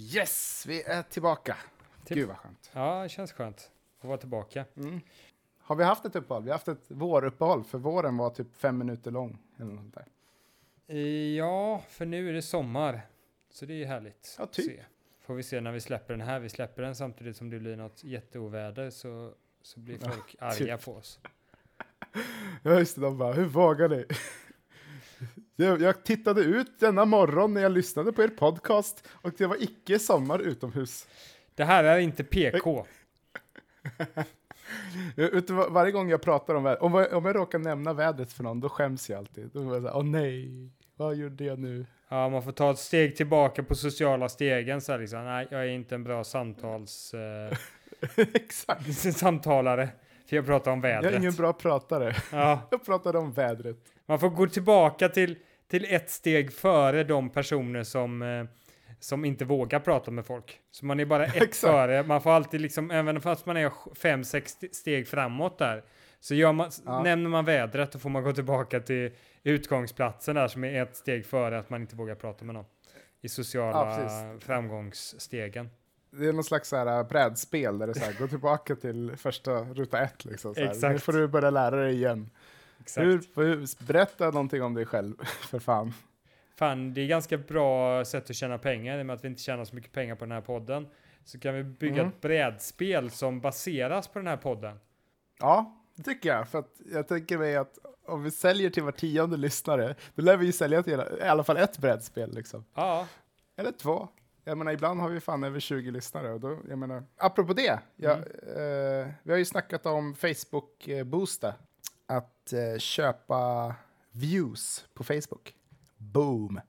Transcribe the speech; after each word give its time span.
Yes, 0.00 0.64
vi 0.68 0.82
är 0.82 1.02
tillbaka. 1.02 1.56
Till- 2.04 2.16
Gud 2.16 2.28
vad 2.28 2.36
skönt. 2.36 2.70
Ja, 2.72 3.02
det 3.02 3.08
känns 3.08 3.32
skönt 3.32 3.70
att 4.00 4.04
vara 4.08 4.18
tillbaka. 4.18 4.64
Mm. 4.76 5.00
Har 5.58 5.76
vi 5.76 5.84
haft 5.84 6.04
ett 6.04 6.16
uppehåll? 6.16 6.42
Vi 6.42 6.50
har 6.50 6.54
haft 6.54 6.68
ett 6.68 6.84
våruppehåll, 6.88 7.64
för 7.64 7.78
våren 7.78 8.16
var 8.16 8.30
typ 8.30 8.56
fem 8.56 8.78
minuter 8.78 9.10
lång. 9.10 9.38
Eller 9.58 9.72
något 9.72 9.94
där. 9.94 10.06
Eh, 10.86 10.98
Ja, 11.36 11.82
för 11.88 12.06
nu 12.06 12.28
är 12.28 12.32
det 12.32 12.42
sommar. 12.42 13.00
Så 13.50 13.66
det 13.66 13.82
är 13.82 13.86
härligt. 13.86 14.34
Ja, 14.38 14.44
att 14.44 14.52
typ. 14.52 14.66
Se. 14.66 14.84
Får 15.20 15.34
vi 15.34 15.42
se 15.42 15.60
när 15.60 15.72
vi 15.72 15.80
släpper 15.80 16.14
den 16.14 16.20
här. 16.26 16.40
Vi 16.40 16.48
släpper 16.48 16.82
den 16.82 16.94
samtidigt 16.94 17.36
som 17.36 17.50
det 17.50 17.58
blir 17.58 17.76
något 17.76 18.04
jätteoväder 18.04 18.90
så, 18.90 19.34
så 19.62 19.80
blir 19.80 19.98
Ja, 20.02 20.10
folk 20.10 20.36
arga 20.40 20.76
typ. 20.76 20.84
på 20.84 20.94
oss. 20.94 21.20
Ja, 22.62 22.78
just 22.78 22.94
det. 22.96 23.02
De 23.02 23.18
bara, 23.18 23.32
hur 23.32 23.44
vågar 23.46 23.88
ni? 23.88 24.06
Jag, 25.56 25.80
tittade 26.04 26.40
ut 26.40 26.80
denna 26.80 27.04
morgon 27.04 27.54
när 27.54 27.60
jag 27.62 27.72
lyssnade 27.72 28.12
på 28.12 28.22
er 28.22 28.28
podcast 28.28 29.08
och 29.12 29.30
det 29.38 29.46
var 29.46 29.62
icke 29.62 29.98
sommar 29.98 30.38
utomhus. 30.38 31.06
Det 31.54 31.64
här 31.64 31.84
är 31.84 31.98
inte 31.98 32.24
PK. 32.24 32.86
Varje 35.70 35.92
gång 35.92 36.10
jag 36.10 36.22
pratar 36.22 36.54
om 36.54 36.64
vädret, 36.64 36.82
om, 36.82 36.94
jag- 36.94 37.12
om 37.12 37.24
jag 37.24 37.36
råkar 37.36 37.58
nämna 37.58 37.92
vädret 37.92 38.32
för 38.32 38.42
någon, 38.42 38.60
då 38.60 38.68
skäms 38.68 39.10
jag 39.10 39.18
alltid. 39.18 39.50
Då 39.52 39.60
jag 39.74 39.82
så 39.82 39.88
här, 39.88 39.96
åh 39.96 40.04
nej, 40.04 40.68
vad 40.96 41.14
gjorde 41.16 41.44
jag 41.44 41.58
nu? 41.58 41.86
Ja, 42.08 42.28
man 42.28 42.42
får 42.42 42.52
ta 42.52 42.70
ett 42.70 42.78
steg 42.78 43.16
tillbaka 43.16 43.62
på 43.62 43.74
sociala 43.74 44.28
stegen. 44.28 44.80
Så 44.80 44.92
här 44.92 44.98
liksom. 44.98 45.24
Nej, 45.24 45.48
jag 45.50 45.60
är 45.60 45.68
inte 45.68 45.94
en 45.94 46.04
bra 46.04 46.24
samtals, 46.24 47.14
eh, 47.14 47.56
Exakt. 48.34 48.94
samtalare. 49.18 49.88
För 50.30 50.36
jag 50.36 50.46
pratar 50.46 50.70
om 50.72 50.78
Jag 50.78 50.82
vädret. 50.82 51.12
är 51.14 51.18
ingen 51.18 51.32
bra 51.34 51.52
pratare. 51.52 52.14
Ja, 52.32 52.60
Jag 52.70 52.84
pratade 52.84 53.18
om 53.18 53.32
vädret. 53.32 53.76
man 54.06 54.20
får 54.20 54.28
gå 54.30 54.46
tillbaka 54.46 55.08
till, 55.08 55.36
till 55.70 55.86
ett 55.94 56.10
steg 56.10 56.52
före 56.52 57.04
de 57.04 57.30
personer 57.30 57.82
som, 57.82 58.22
eh, 58.22 58.44
som 59.00 59.24
inte 59.24 59.44
vågar 59.44 59.80
prata 59.80 60.10
med 60.10 60.26
folk. 60.26 60.60
Så 60.70 60.86
man 60.86 61.00
är 61.00 61.04
bara 61.04 61.24
ett 61.26 61.36
Exakt. 61.42 61.60
före. 61.72 62.02
Man 62.02 62.20
får 62.22 62.30
alltid 62.30 62.60
liksom, 62.60 62.90
även 62.90 63.20
fast 63.20 63.46
man 63.46 63.56
är 63.56 63.72
fem, 63.94 64.24
sex 64.24 64.56
steg 64.72 65.08
framåt 65.08 65.58
där, 65.58 65.84
så 66.20 66.34
gör 66.34 66.52
man, 66.52 66.70
Ja. 66.86 67.02
nämner 67.02 67.30
man 67.30 67.44
vädret, 67.44 67.92
då 67.92 67.98
får 67.98 68.10
man 68.10 68.22
gå 68.22 68.32
tillbaka 68.32 68.80
till 68.80 69.10
utgångsplatsen 69.42 70.34
där 70.34 70.48
som 70.48 70.64
är 70.64 70.82
ett 70.82 70.96
steg 70.96 71.26
före 71.26 71.58
att 71.58 71.70
man 71.70 71.80
inte 71.80 71.96
vågar 71.96 72.14
prata 72.14 72.44
med 72.44 72.54
någon. 72.54 72.64
I 73.22 73.28
sociala 73.28 74.00
Ja, 74.02 74.34
framgångsstegen. 74.40 75.70
Det 76.10 76.26
är 76.28 76.32
någon 76.32 76.44
slags 76.44 76.68
så 76.68 76.76
här, 76.76 76.98
äh, 76.98 77.08
brädspel 77.08 77.78
där 77.78 77.86
det 77.86 77.94
så 77.94 78.04
här, 78.04 78.12
gå 78.18 78.28
tillbaka 78.28 78.76
till 78.76 79.16
första 79.16 79.52
ruta 79.64 79.98
ett. 80.02 80.24
Liksom, 80.24 80.54
så 80.54 80.60
här. 80.60 80.66
Nu 80.66 80.72
Exakt. 80.74 81.02
får 81.02 81.12
du 81.12 81.28
börja 81.28 81.50
lära 81.50 81.76
dig 81.76 81.94
igen. 81.94 82.30
Exakt. 82.80 83.06
Hur, 83.06 83.22
hur, 83.34 83.84
berätta 83.86 84.24
någonting 84.30 84.62
om 84.62 84.74
dig 84.74 84.86
själv, 84.86 85.14
för 85.24 85.58
fan. 85.58 85.92
Fan, 86.56 86.94
det 86.94 87.00
är 87.00 87.06
ganska 87.06 87.38
bra 87.38 88.04
sätt 88.04 88.30
att 88.30 88.36
tjäna 88.36 88.58
pengar 88.58 88.98
i 88.98 89.02
och 89.02 89.06
med 89.06 89.14
att 89.14 89.24
vi 89.24 89.28
inte 89.28 89.42
tjänar 89.42 89.64
så 89.64 89.74
mycket 89.74 89.92
pengar 89.92 90.14
på 90.14 90.24
den 90.24 90.32
här 90.32 90.40
podden. 90.40 90.86
Så 91.24 91.38
kan 91.38 91.54
vi 91.54 91.64
bygga 91.64 91.94
Mm. 92.00 92.08
ett 92.08 92.20
brädspel 92.20 93.10
som 93.10 93.40
baseras 93.40 94.08
på 94.08 94.18
den 94.18 94.28
här 94.28 94.36
podden. 94.36 94.80
Ja, 95.40 95.76
det 95.94 96.02
tycker 96.02 96.28
jag. 96.28 96.48
För 96.48 96.58
att 96.58 96.80
jag 96.92 97.08
tänker 97.08 97.38
mig 97.38 97.56
att 97.56 97.78
om 98.06 98.22
vi 98.22 98.30
säljer 98.30 98.70
till 98.70 98.82
var 98.82 98.92
tionde 98.92 99.36
lyssnare, 99.36 99.94
då 100.14 100.22
lär 100.22 100.36
vi 100.36 100.46
ju 100.46 100.52
sälja 100.52 100.82
till 100.82 101.02
i 101.20 101.22
alla 101.22 101.44
fall 101.44 101.56
ett 101.56 101.78
brädspel. 101.78 102.34
Liksom. 102.34 102.64
Ja, 102.74 103.06
Eller 103.56 103.72
två. 103.72 104.08
Jag 104.50 104.58
menar, 104.58 104.72
ibland 104.72 105.00
har 105.00 105.08
vi 105.08 105.20
fan 105.20 105.44
över 105.44 105.60
20 105.60 105.90
lyssnare. 105.90 106.32
Och 106.32 106.40
då, 106.40 106.58
jag 106.68 106.78
menar, 106.78 107.04
apropå 107.16 107.52
det, 107.52 107.80
jag, 107.96 108.12
Mm. 108.16 109.06
eh, 109.06 109.12
vi 109.22 109.30
har 109.32 109.38
ju 109.38 109.44
snackat 109.44 109.86
om 109.86 110.14
Facebook-boosta. 110.14 111.52
Att 112.06 112.52
eh, 112.52 112.78
köpa 112.78 113.74
views 114.12 114.84
på 114.94 115.04
Facebook. 115.04 115.54
Boom! 115.96 116.60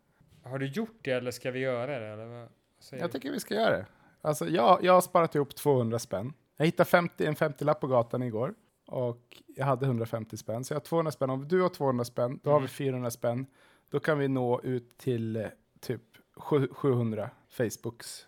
har 0.43 0.59
du 0.59 0.65
gjort 0.67 0.97
det 1.01 1.11
eller 1.11 1.31
ska 1.31 1.51
vi 1.51 1.59
göra 1.59 1.99
det? 1.99 2.07
Eller 2.07 2.25
vad 2.25 2.49
Jag 2.91 3.09
du? 3.09 3.11
tycker 3.13 3.31
vi 3.31 3.39
ska 3.39 3.53
göra 3.53 3.77
det. 3.77 3.85
Alltså, 4.21 4.47
jag, 4.49 4.83
jag 4.83 4.93
har 4.93 5.01
sparat 5.01 5.35
ihop 5.35 5.55
200 5.55 5.99
spänn. 5.99 6.33
Jag 6.57 6.65
hittade 6.65 6.89
50, 6.89 7.25
en 7.25 7.35
50-lapp 7.35 7.79
på 7.81 7.87
gatan 7.87 8.23
igår. 8.23 8.53
Och 8.87 9.41
jag 9.47 9.65
hade 9.65 9.85
150 9.85 10.37
spänn. 10.37 10.63
Så 10.63 10.73
jag 10.73 10.75
har 10.79 10.85
200 10.85 11.11
spänn. 11.11 11.29
Om 11.29 11.47
du 11.47 11.61
har 11.61 11.69
200 11.69 12.05
spänn, 12.05 12.39
då 12.43 12.49
har 12.49 12.57
Mm. 12.57 12.61
vi 12.67 12.67
400 12.73 13.11
spänn. 13.11 13.45
Då 13.89 13.99
kan 13.99 14.19
vi 14.19 14.27
nå 14.27 14.61
ut 14.61 14.97
till 14.97 15.35
eh, 15.35 15.45
typ 15.79 16.01
700 16.41 17.29
Facebooks. 17.49 18.25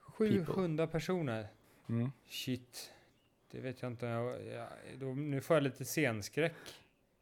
700 0.00 0.86
personer. 0.86 1.48
Mm. 1.88 2.12
Shit. 2.28 2.92
Det 3.50 3.60
vet 3.60 3.82
jag 3.82 3.90
inte. 3.90 4.06
Jag, 4.06 4.46
jag, 4.46 4.66
då, 4.96 5.06
nu 5.06 5.40
får 5.40 5.56
jag 5.56 5.62
lite 5.62 5.84
scenskräck 5.84 6.54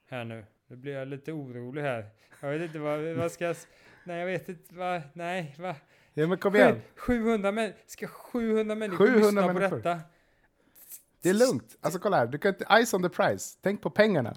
här 0.06 0.25
nu. 0.25 0.44
Nu 0.66 0.76
blir 0.76 0.93
jag 0.93 1.09
lite 1.09 1.32
orolig 1.32 1.82
här. 1.82 2.09
Jag 2.41 2.50
vet 2.50 2.62
inte 2.62 2.78
vad, 2.78 3.00
vad 3.00 3.32
ska 3.32 3.44
jag... 3.44 3.56
Nej, 4.04 4.19
jag 4.19 4.26
vet 4.26 4.49
inte 4.49 4.75
vad... 4.75 5.03
Nej, 5.12 5.54
va? 5.59 5.75
Ja, 6.15 6.26
men 6.26 6.38
kom 6.38 6.56
igen. 6.56 6.81
Sju- 6.97 7.22
700 7.22 7.53
män, 7.53 7.72
Ska 7.87 8.06
700 8.09 8.75
människor 8.75 9.06
700 9.06 9.20
lyssna 9.20 9.47
på 9.49 9.53
människor. 9.53 9.76
detta? 9.76 10.00
Det 11.22 11.28
är 11.28 11.34
lugnt. 11.34 11.76
Alltså 11.81 12.00
kolla 12.00 12.16
här, 12.16 12.26
du 12.26 12.38
kan 12.38 12.49
inte... 12.55 12.84
Ice 12.87 12.94
on 12.94 13.03
the 13.03 13.09
price. 13.09 13.59
Tänk 13.62 13.82
på 13.82 13.91
pengarna. 13.91 14.37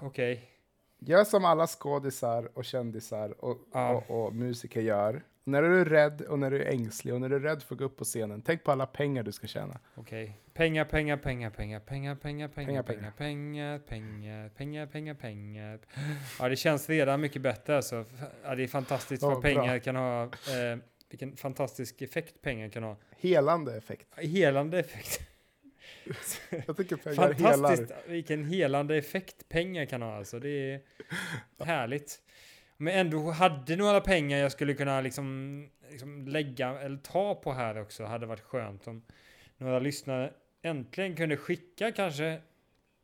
Okej. 0.00 0.50
Gör 0.98 1.24
som 1.24 1.44
alla 1.44 1.66
skådisar 1.66 2.48
och 2.54 2.64
kändisar 2.64 3.44
och, 3.44 3.58
Ja. 3.72 4.04
och, 4.08 4.26
och 4.26 4.34
musiker 4.34 4.80
gör. 4.80 5.22
När 5.44 5.62
du 5.62 5.80
är 5.80 5.84
rädd 5.84 6.20
och 6.20 6.38
när 6.38 6.50
du 6.50 6.62
är 6.62 6.70
ängslig 6.72 7.14
och 7.14 7.20
när 7.20 7.28
du 7.28 7.36
är 7.36 7.40
rädd 7.40 7.62
för 7.62 7.74
att 7.74 7.78
gå 7.78 7.84
upp 7.84 7.96
på 7.96 8.04
scenen, 8.04 8.42
tänk 8.42 8.64
på 8.64 8.72
alla 8.72 8.86
pengar 8.86 9.22
du 9.22 9.32
ska 9.32 9.46
tjäna. 9.46 9.78
Okej. 9.94 10.40
Pengar, 10.54 10.84
pengar, 10.84 11.16
pengar, 11.16 11.50
pengar, 11.50 11.80
pengar, 11.80 12.14
pengar, 12.14 12.48
pengar, 12.48 12.82
Pengar, 12.82 12.82
pengar, 12.82 13.10
pengar, 13.16 13.78
pengar, 13.78 14.48
pengar, 14.48 14.86
pengar, 14.86 15.14
pengar. 15.14 15.78
Ja, 16.38 16.48
det 16.48 16.56
känns 16.56 16.88
redan 16.88 17.20
mycket 17.20 17.42
bättre 17.42 17.76
alltså. 17.76 18.04
Ja, 18.44 18.54
det 18.54 18.62
är 18.62 18.66
fantastiskt 18.68 19.22
vad 19.22 19.32
bra. 19.32 19.42
pengar 19.42 19.78
kan 19.78 19.96
ha. 19.96 20.22
Eh, 20.22 20.78
vilken 21.10 21.36
fantastisk 21.36 22.02
effekt 22.02 22.42
pengar 22.42 22.68
kan 22.68 22.82
ha. 22.82 22.96
Helande 23.18 23.76
effekt. 23.76 24.06
Helande 24.18 24.78
effekt. 24.78 25.20
Jag 26.66 26.76
tycker 26.76 26.96
pengar 26.96 27.32
helar. 27.32 27.52
Fantastiskt 27.52 27.92
vilken 28.06 28.44
helande 28.44 28.96
effekt 28.96 29.48
pengar 29.48 29.84
kan 29.84 30.02
ha 30.02 30.16
alltså. 30.16 30.38
Det 30.38 30.48
är 30.48 30.80
härligt. 31.64 32.22
Men 32.76 32.94
ändå 32.94 33.30
hade 33.30 33.76
några 33.76 34.00
pengar 34.00 34.38
jag 34.38 34.52
skulle 34.52 34.74
kunna 34.74 35.00
liksom, 35.00 35.68
liksom 35.90 36.28
lägga 36.28 36.80
eller 36.80 36.98
ta 36.98 37.34
på 37.34 37.52
här 37.52 37.80
också. 37.80 38.04
Hade 38.04 38.26
varit 38.26 38.40
skönt 38.40 38.86
om 38.86 39.02
några 39.56 39.78
lyssnare 39.78 40.32
äntligen 40.62 41.16
kunde 41.16 41.36
skicka 41.36 41.92
kanske 41.92 42.40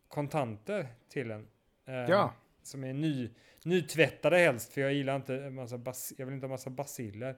kontanter 0.08 0.86
till 1.08 1.30
en. 1.30 1.46
Eh, 1.86 1.94
Ja. 1.94 2.34
Som 2.62 2.84
är 2.84 2.92
ny, 2.92 3.30
nytvättade 3.64 4.38
helst. 4.38 4.72
För 4.72 4.80
jag 4.80 4.92
gillar 4.92 5.16
inte 5.16 5.50
massa 5.50 5.78
bas, 5.78 6.12
jag 6.18 6.26
vill 6.26 6.34
inte 6.34 6.46
ha 6.46 6.50
massa 6.50 6.70
basiller. 6.70 7.36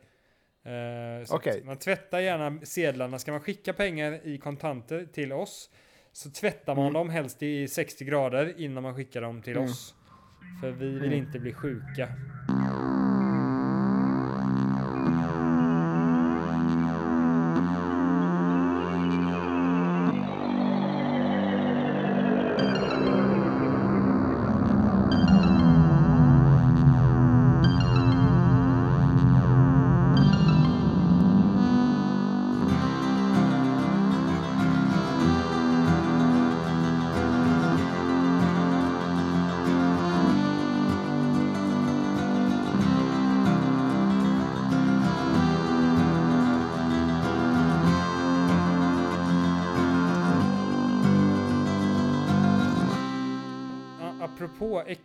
Eh, 0.64 1.34
Okej. 1.34 1.62
Man 1.64 1.76
tvättar 1.76 2.20
gärna 2.20 2.58
sedlarna. 2.62 3.18
Ska 3.18 3.30
man 3.32 3.40
skicka 3.40 3.72
pengar 3.72 4.20
i 4.24 4.38
kontanter 4.38 5.06
till 5.12 5.32
oss 5.32 5.70
så 6.12 6.30
tvättar 6.30 6.74
man 6.74 6.84
Mm. 6.84 6.92
dem 6.94 7.10
helst 7.10 7.42
i 7.42 7.68
60 7.68 8.04
grader 8.04 8.54
innan 8.60 8.82
man 8.82 8.94
skickar 8.96 9.20
dem 9.20 9.42
till 9.42 9.52
Mm. 9.56 9.64
oss. 9.64 9.94
För 10.60 10.70
vi 10.70 10.86
vill 10.86 11.12
Mm. 11.12 11.12
inte 11.18 11.38
bli 11.38 11.52
sjuka. 11.52 12.08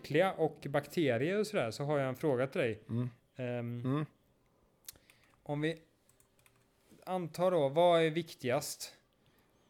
Äckliga 0.09 0.31
och 0.33 0.65
bakterier 0.69 1.39
och 1.39 1.47
sådär 1.47 1.71
så 1.71 1.83
har 1.83 1.99
jag 1.99 2.09
en 2.09 2.15
fråga 2.15 2.47
till 2.47 2.61
dig. 2.61 2.79
Mm. 2.89 3.09
Ehm, 3.35 3.81
Mm. 3.85 4.05
Om 5.43 5.61
vi 5.61 5.81
antar 7.05 7.51
då, 7.51 7.69
vad 7.69 8.01
är 8.01 8.09
viktigast? 8.09 8.95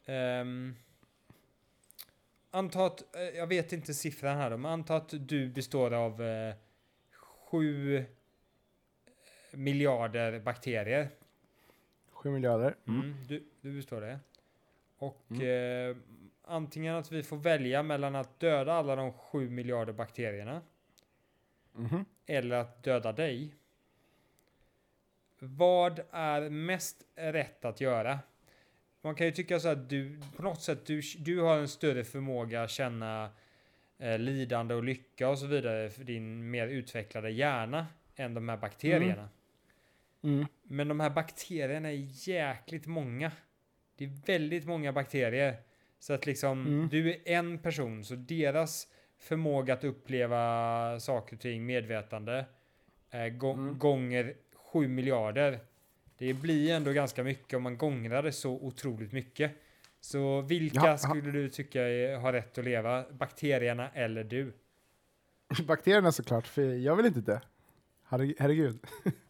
Um, 0.06 0.76
anta 2.52 2.86
att, 2.86 3.16
eh, 3.16 3.22
jag 3.22 3.48
vet 3.48 3.74
inte 3.74 3.94
siffran 3.94 4.38
här 4.38 4.50
då, 4.50 4.58
men 4.58 4.72
anta 4.72 4.96
att 4.96 5.14
du 5.28 5.50
består 5.50 5.94
av 5.94 6.22
uh, 6.22 6.54
sju 7.12 8.06
miljarder 9.52 10.40
bakterier. 10.40 11.10
7 12.12 12.30
miljarder. 12.30 12.76
Mm. 12.88 13.02
Mm, 13.02 13.28
du, 13.28 13.44
du 13.62 13.76
består 13.76 14.02
det. 14.02 14.20
Och 14.98 15.42
eh, 15.42 15.96
antingen 16.50 16.96
att 16.96 17.12
vi 17.12 17.24
får 17.24 17.38
välja 17.38 17.84
mellan 17.84 18.16
att 18.16 18.40
döda 18.40 18.74
alla 18.74 18.96
de 18.96 19.14
sju 19.14 19.50
miljarder 19.50 19.94
bakterierna 19.94 20.62
Mhm. 21.74 22.06
eller 22.26 22.56
att 22.56 22.84
döda 22.84 23.12
dig. 23.12 23.56
vad 25.42 26.00
är 26.12 26.50
mest 26.50 27.04
rätt 27.16 27.66
att 27.66 27.82
göra? 27.82 28.20
Man 29.02 29.16
kan 29.16 29.26
ju 29.28 29.32
tycka 29.32 29.60
så 29.60 29.68
att 29.68 29.90
du 29.90 30.22
på 30.36 30.44
något 30.44 30.62
sätt 30.62 30.86
du, 30.86 31.02
du 31.18 31.40
har 31.42 31.58
en 31.58 31.68
större 31.68 32.04
förmåga 32.04 32.64
att 32.64 32.70
känna 32.70 33.30
eh, 33.98 34.20
lidande 34.20 34.74
och 34.76 34.84
lycka 34.84 35.30
och 35.30 35.40
så 35.40 35.46
vidare 35.46 35.90
för 35.90 36.04
din 36.04 36.52
mer 36.52 36.68
utvecklade 36.68 37.30
hjärna 37.30 37.88
än 38.16 38.34
de 38.34 38.50
här 38.50 38.58
bakterierna. 38.58 39.30
Mm. 40.24 40.46
Men 40.64 40.88
de 40.88 41.00
här 41.00 41.10
bakterierna 41.10 41.90
är 41.92 42.28
jäkligt 42.30 42.86
många. 42.86 43.32
Det 43.96 44.04
är 44.06 44.26
väldigt 44.26 44.66
många 44.66 44.94
bakterier. 44.94 45.58
Så 46.00 46.14
att 46.14 46.26
liksom, 46.26 46.68
Mm. 46.68 46.90
du 46.92 47.10
är 47.10 47.18
en 47.26 47.58
person, 47.58 48.04
så 48.06 48.16
deras 48.16 48.88
förmåga 49.18 49.74
att 49.74 49.84
uppleva 49.84 51.00
saker 51.00 51.36
och 51.36 51.42
ting, 51.42 51.66
medvetande, 51.66 52.46
eh, 53.12 53.28
gå- 53.28 53.54
Mm. 53.54 53.78
gånger 53.80 54.34
7 54.56 54.88
miljarder. 54.88 55.60
Det 56.18 56.34
blir 56.34 56.74
ändå 56.74 56.92
ganska 56.92 57.24
mycket 57.24 57.54
om 57.58 57.64
man 57.64 57.78
gångrar 57.78 58.24
det 58.24 58.32
så 58.32 58.52
otroligt 58.52 59.12
mycket. 59.12 59.52
Så 60.02 60.42
vilka 60.42 60.80
Ja, 60.86 60.98
skulle 60.98 61.32
du 61.32 61.50
tycka 61.50 61.80
har 62.20 62.34
rätt 62.34 62.58
att 62.58 62.66
leva? 62.66 63.06
Bakterierna 63.12 63.90
eller 63.94 64.24
du? 64.24 64.54
Bakterierna 65.68 66.12
såklart, 66.12 66.48
för 66.48 66.62
jag 66.62 66.96
vill 66.96 67.06
inte 67.06 67.22
dö. 67.22 67.40
Herre- 68.10 68.34
Herregud. 68.40 68.80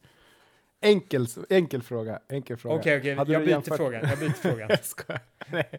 enkel, 0.82 1.28
enkel 1.50 1.82
fråga. 1.82 2.20
Enkel 2.30 2.58
fråga. 2.58 2.76
Okej, 2.76 2.98
okej, 3.00 3.16
Hade 3.16 3.32
jag 3.34 3.42
byter 3.42 3.50
jämfört- 3.52 3.78
frågan. 3.78 4.10
Jag 4.10 4.20
byter 4.20 4.30
frågan. 4.50 4.70
jag 4.70 4.86
skojar. 4.86 5.22
Nej. 5.52 5.70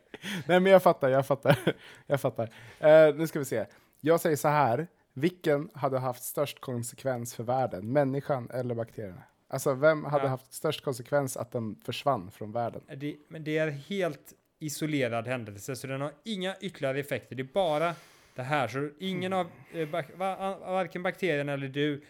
Nej, 0.47 0.61
men 0.61 0.67
jag 0.73 0.82
fattar, 0.82 1.08
jag 1.08 1.26
fattar. 1.26 1.58
jag 2.06 2.20
fattar. 2.20 2.50
Eh, 2.81 3.14
nu 3.14 3.26
ska 3.26 3.38
vi 3.38 3.44
se. 3.44 3.67
Jag 4.00 4.20
säger 4.20 4.37
så 4.37 4.49
här. 4.49 4.87
Vilken 5.12 5.70
hade 5.75 5.99
haft 5.99 6.23
störst 6.23 6.61
konsekvens 6.61 7.35
för 7.35 7.44
världen? 7.44 7.93
Människan 7.93 8.50
eller 8.55 8.75
bakterierna? 8.75 9.23
Alltså, 9.49 9.75
vem 9.75 10.05
hade 10.05 10.25
Ja. 10.25 10.29
haft 10.29 10.52
störst 10.52 10.85
konsekvens 10.85 11.37
att 11.37 11.53
den 11.53 11.76
försvann 11.85 12.31
från 12.31 12.53
världen? 12.53 12.82
Det, 12.96 13.17
men 13.29 13.44
det 13.44 13.58
är 13.58 13.70
helt 13.70 14.32
isolerad 14.58 15.26
händelse, 15.26 15.76
så 15.76 15.87
den 15.87 16.00
har 16.00 16.12
inga 16.25 16.56
ytterligare 16.61 17.00
effekter. 17.00 17.37
Det 17.37 17.43
är 17.43 17.49
bara 17.55 17.94
det 18.35 18.43
här. 18.43 18.69
Så 18.69 18.91
ingen 18.99 19.32
av, 19.32 19.46
eh, 19.75 19.88
bak, 19.88 20.06
va, 20.17 20.56
varken 20.58 21.03
bakterierna 21.03 21.53
eller 21.53 21.69
du 21.69 22.05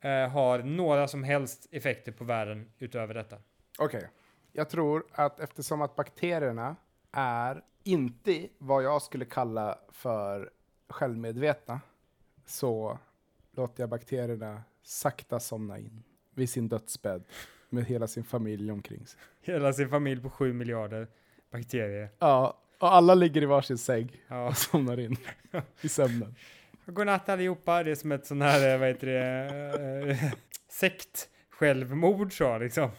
eh, 0.00 0.28
har 0.28 0.58
några 0.62 1.08
som 1.08 1.24
helst 1.24 1.66
effekter 1.70 2.12
på 2.12 2.24
världen 2.24 2.70
utöver 2.78 3.14
detta. 3.14 3.36
Okej. 3.78 4.08
Jag 4.52 4.68
tror 4.70 5.04
att 5.12 5.40
eftersom 5.40 5.82
att 5.82 5.96
bakterierna 5.96 6.76
är 7.12 7.62
inte 7.84 8.48
vad 8.58 8.82
jag 8.84 9.02
skulle 9.02 9.24
kalla 9.24 9.78
för 9.88 10.50
självmedvetna 10.88 11.80
så 12.46 12.98
låter 13.52 13.82
jag 13.82 13.90
bakterierna 13.90 14.62
sakta 14.82 15.40
somna 15.40 15.78
in 15.78 16.02
vid 16.34 16.50
sin 16.50 16.68
dödsbädd 16.68 17.24
med 17.68 17.84
hela 17.84 18.06
sin 18.06 18.24
familj 18.24 18.72
omkring 18.72 19.06
sig. 19.06 19.20
Hela 19.42 19.72
sin 19.72 19.88
familj 19.88 20.22
på 20.22 20.30
7 20.30 20.52
miljarder 20.52 21.08
bakterier. 21.50 22.08
Ja, 22.18 22.58
och 22.78 22.92
alla 22.92 23.14
ligger 23.14 23.42
i 23.42 23.46
varsin 23.46 23.78
säng 23.78 24.22
Ja. 24.28 24.48
och 24.48 24.56
somnar 24.56 25.00
in 25.00 25.16
i 25.80 25.88
sömnen. 25.88 26.34
Godnatt 26.92 27.28
allihopa. 27.28 27.82
Det 27.82 27.90
är 27.90 27.94
som 27.94 28.12
ett 28.12 28.26
sån 28.26 28.42
här, 28.42 28.72
eh, 28.74 28.78
vad 28.78 28.88
heter 28.88 29.06
det, 29.06 30.10
eh, 30.10 30.32
sekt 30.68 31.28
självmord 31.50 32.32
så 32.38 32.58
liksom. 32.58 32.90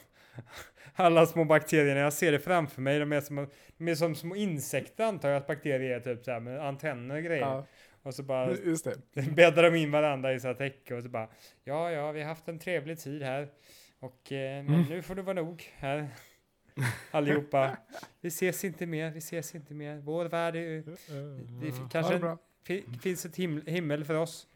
Alla 0.95 1.25
små 1.25 1.45
bakterierna, 1.45 1.99
jag 1.99 2.13
ser 2.13 2.31
det 2.31 2.39
framför 2.39 2.81
mig. 2.81 2.99
De 2.99 3.11
är 3.13 3.21
som, 3.21 3.47
de 3.77 3.87
är 3.87 3.95
som 3.95 4.15
små 4.15 4.35
insekter 4.35 5.03
antar 5.03 5.29
jag 5.29 5.37
att 5.37 5.47
bakterier 5.47 5.89
är, 5.89 5.99
typ 5.99 6.25
så 6.25 6.31
här 6.31 6.39
med 6.39 6.67
antenner 6.67 7.15
och 7.15 7.23
grejer. 7.23 7.41
Ja, 7.41 7.65
Och 8.03 8.15
så 8.15 8.23
bara 8.23 8.51
just 8.65 8.85
det. 9.13 9.21
bäddar 9.35 9.63
de 9.63 9.75
in 9.75 9.91
varandra 9.91 10.33
i 10.33 10.39
så 10.39 10.47
här 10.47 10.53
täcke 10.53 10.95
och 10.95 11.03
så 11.03 11.09
bara 11.09 11.27
ja, 11.63 11.91
ja, 11.91 12.11
vi 12.11 12.21
har 12.21 12.27
haft 12.29 12.47
en 12.47 12.59
trevlig 12.59 12.99
tid 12.99 13.23
här 13.23 13.49
och 13.99 14.31
eh, 14.31 14.63
men 14.63 14.81
nu 14.89 15.01
får 15.01 15.15
det 15.15 15.21
vara 15.21 15.41
nog 15.41 15.71
här. 15.77 16.07
Allihopa. 17.11 17.77
Vi 18.21 18.27
ses 18.27 18.63
inte 18.63 18.85
mer, 18.85 19.11
vi 19.11 19.17
ses 19.17 19.55
inte 19.55 19.73
mer. 19.73 19.97
Vår 19.97 20.25
värld 20.25 20.55
är, 20.55 20.83
det 21.61 21.91
kanske 21.91 22.37
det 22.67 22.83
finns 23.01 23.25
ett 23.25 23.35
him 23.35 23.61
himmel 23.65 24.05
för 24.05 24.13
oss. 24.13 24.47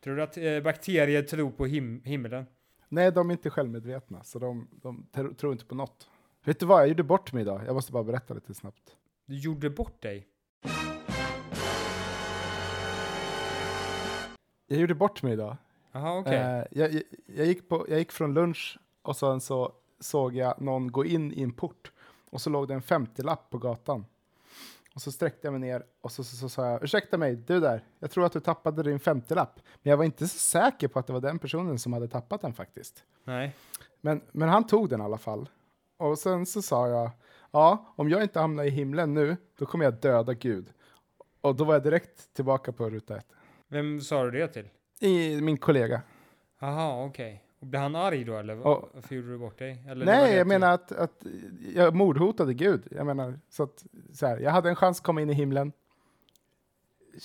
Tror 0.00 0.16
du 0.16 0.22
att 0.22 0.36
eh, 0.36 0.60
bakterier 0.60 1.22
tror 1.22 1.50
på 1.50 1.66
him 1.66 2.02
himlen? 2.04 2.46
Nej, 2.88 3.12
de 3.12 3.28
är 3.30 3.32
inte 3.32 3.50
självmedvetna, 3.50 4.24
så 4.24 4.38
de, 4.38 4.68
de 4.82 5.06
tro- 5.12 5.34
tror 5.34 5.52
inte 5.52 5.64
på 5.64 5.74
något. 5.74 6.08
Vet 6.44 6.60
du 6.60 6.66
vad, 6.66 6.80
jag 6.80 6.88
gjorde 6.88 7.02
bort 7.02 7.32
mig 7.32 7.42
idag. 7.42 7.62
Jag 7.66 7.74
måste 7.74 7.92
bara 7.92 8.04
berätta 8.04 8.34
lite 8.34 8.54
snabbt. 8.54 8.96
Du 9.26 9.36
gjorde 9.38 9.70
bort 9.70 10.02
dig? 10.02 10.26
Jag 14.66 14.80
gjorde 14.80 14.94
bort 14.94 15.22
mig 15.22 15.32
idag. 15.32 15.56
Jaha, 15.92 16.18
okej. 16.18 16.34
Eh, 16.36 16.64
jag, 16.70 16.92
jag, 16.92 17.02
jag, 17.26 17.46
gick 17.46 17.68
på, 17.68 17.86
jag 17.88 17.98
gick 17.98 18.12
från 18.12 18.34
lunch 18.34 18.78
och 19.02 19.16
sen 19.16 19.40
så 19.40 19.72
såg 20.00 20.36
jag 20.36 20.60
någon 20.60 20.92
gå 20.92 21.04
in 21.04 21.32
i 21.32 21.42
en 21.42 21.52
port 21.52 21.92
och 22.30 22.40
så 22.40 22.50
låg 22.50 22.68
det 22.68 22.74
en 22.74 22.82
50-lapp 22.82 23.50
på 23.50 23.58
gatan. 23.58 24.04
Och 24.98 25.02
så 25.02 25.12
sträckte 25.12 25.46
jag 25.46 25.52
mig 25.52 25.60
ner 25.60 25.82
och 26.00 26.12
så, 26.12 26.24
så, 26.24 26.36
så 26.36 26.48
sa 26.48 26.66
jag, 26.66 26.84
ursäkta 26.84 27.18
mig, 27.18 27.36
du 27.36 27.60
där, 27.60 27.84
jag 27.98 28.10
tror 28.10 28.26
att 28.26 28.32
du 28.32 28.40
tappade 28.40 28.82
din 28.82 28.98
50-lapp. 28.98 29.60
Men 29.82 29.90
jag 29.90 29.96
var 29.96 30.04
inte 30.04 30.28
så 30.28 30.38
säker 30.38 30.88
på 30.88 30.98
att 30.98 31.06
det 31.06 31.12
var 31.12 31.20
den 31.20 31.38
personen 31.38 31.78
som 31.78 31.92
hade 31.92 32.08
tappat 32.08 32.40
den 32.40 32.52
faktiskt. 32.52 33.04
Nej. 33.24 33.56
Men, 34.00 34.20
men 34.32 34.48
han 34.48 34.66
tog 34.66 34.88
den 34.88 35.00
i 35.00 35.04
alla 35.04 35.18
fall. 35.18 35.48
Och 35.96 36.18
sen 36.18 36.46
så 36.46 36.62
sa 36.62 36.88
jag, 36.88 37.10
ja, 37.50 37.94
om 37.96 38.10
jag 38.10 38.22
inte 38.22 38.40
hamnar 38.40 38.64
i 38.64 38.70
himlen 38.70 39.14
nu, 39.14 39.36
då 39.58 39.66
kommer 39.66 39.84
jag 39.84 39.94
döda 39.94 40.34
Gud. 40.34 40.72
Och 41.40 41.56
då 41.56 41.64
var 41.64 41.74
jag 41.74 41.82
direkt 41.82 42.34
tillbaka 42.34 42.72
på 42.72 42.90
ruta 42.90 43.16
ett. 43.16 43.32
Vem 43.68 44.00
sa 44.00 44.24
du 44.24 44.30
det 44.30 44.48
till? 44.48 44.68
I 45.00 45.40
min 45.40 45.58
kollega. 45.58 46.02
Jaha, 46.60 47.04
okej. 47.04 47.34
Och 47.34 47.47
blev 47.66 47.82
han 47.82 47.96
arg 47.96 48.24
då 48.24 48.36
eller? 48.38 48.54
Ja. 48.56 48.88
Varför 48.94 49.14
gjorde 49.14 49.28
du 49.28 49.38
bort 49.38 49.58
dig? 49.58 49.84
Eller 49.88 50.06
Nej, 50.06 50.34
jag 50.36 50.46
menar 50.46 50.72
att, 50.72 50.92
att 50.92 51.26
jag 51.74 51.94
mordhotade 51.94 52.54
Gud. 52.54 52.86
Jag 52.90 53.06
menar, 53.06 53.38
så 53.48 53.62
att, 53.62 53.86
så 54.12 54.26
här, 54.26 54.38
jag 54.38 54.50
hade 54.50 54.68
en 54.68 54.76
chans 54.76 54.98
att 54.98 55.04
komma 55.04 55.22
in 55.22 55.30
i 55.30 55.34
himlen. 55.34 55.72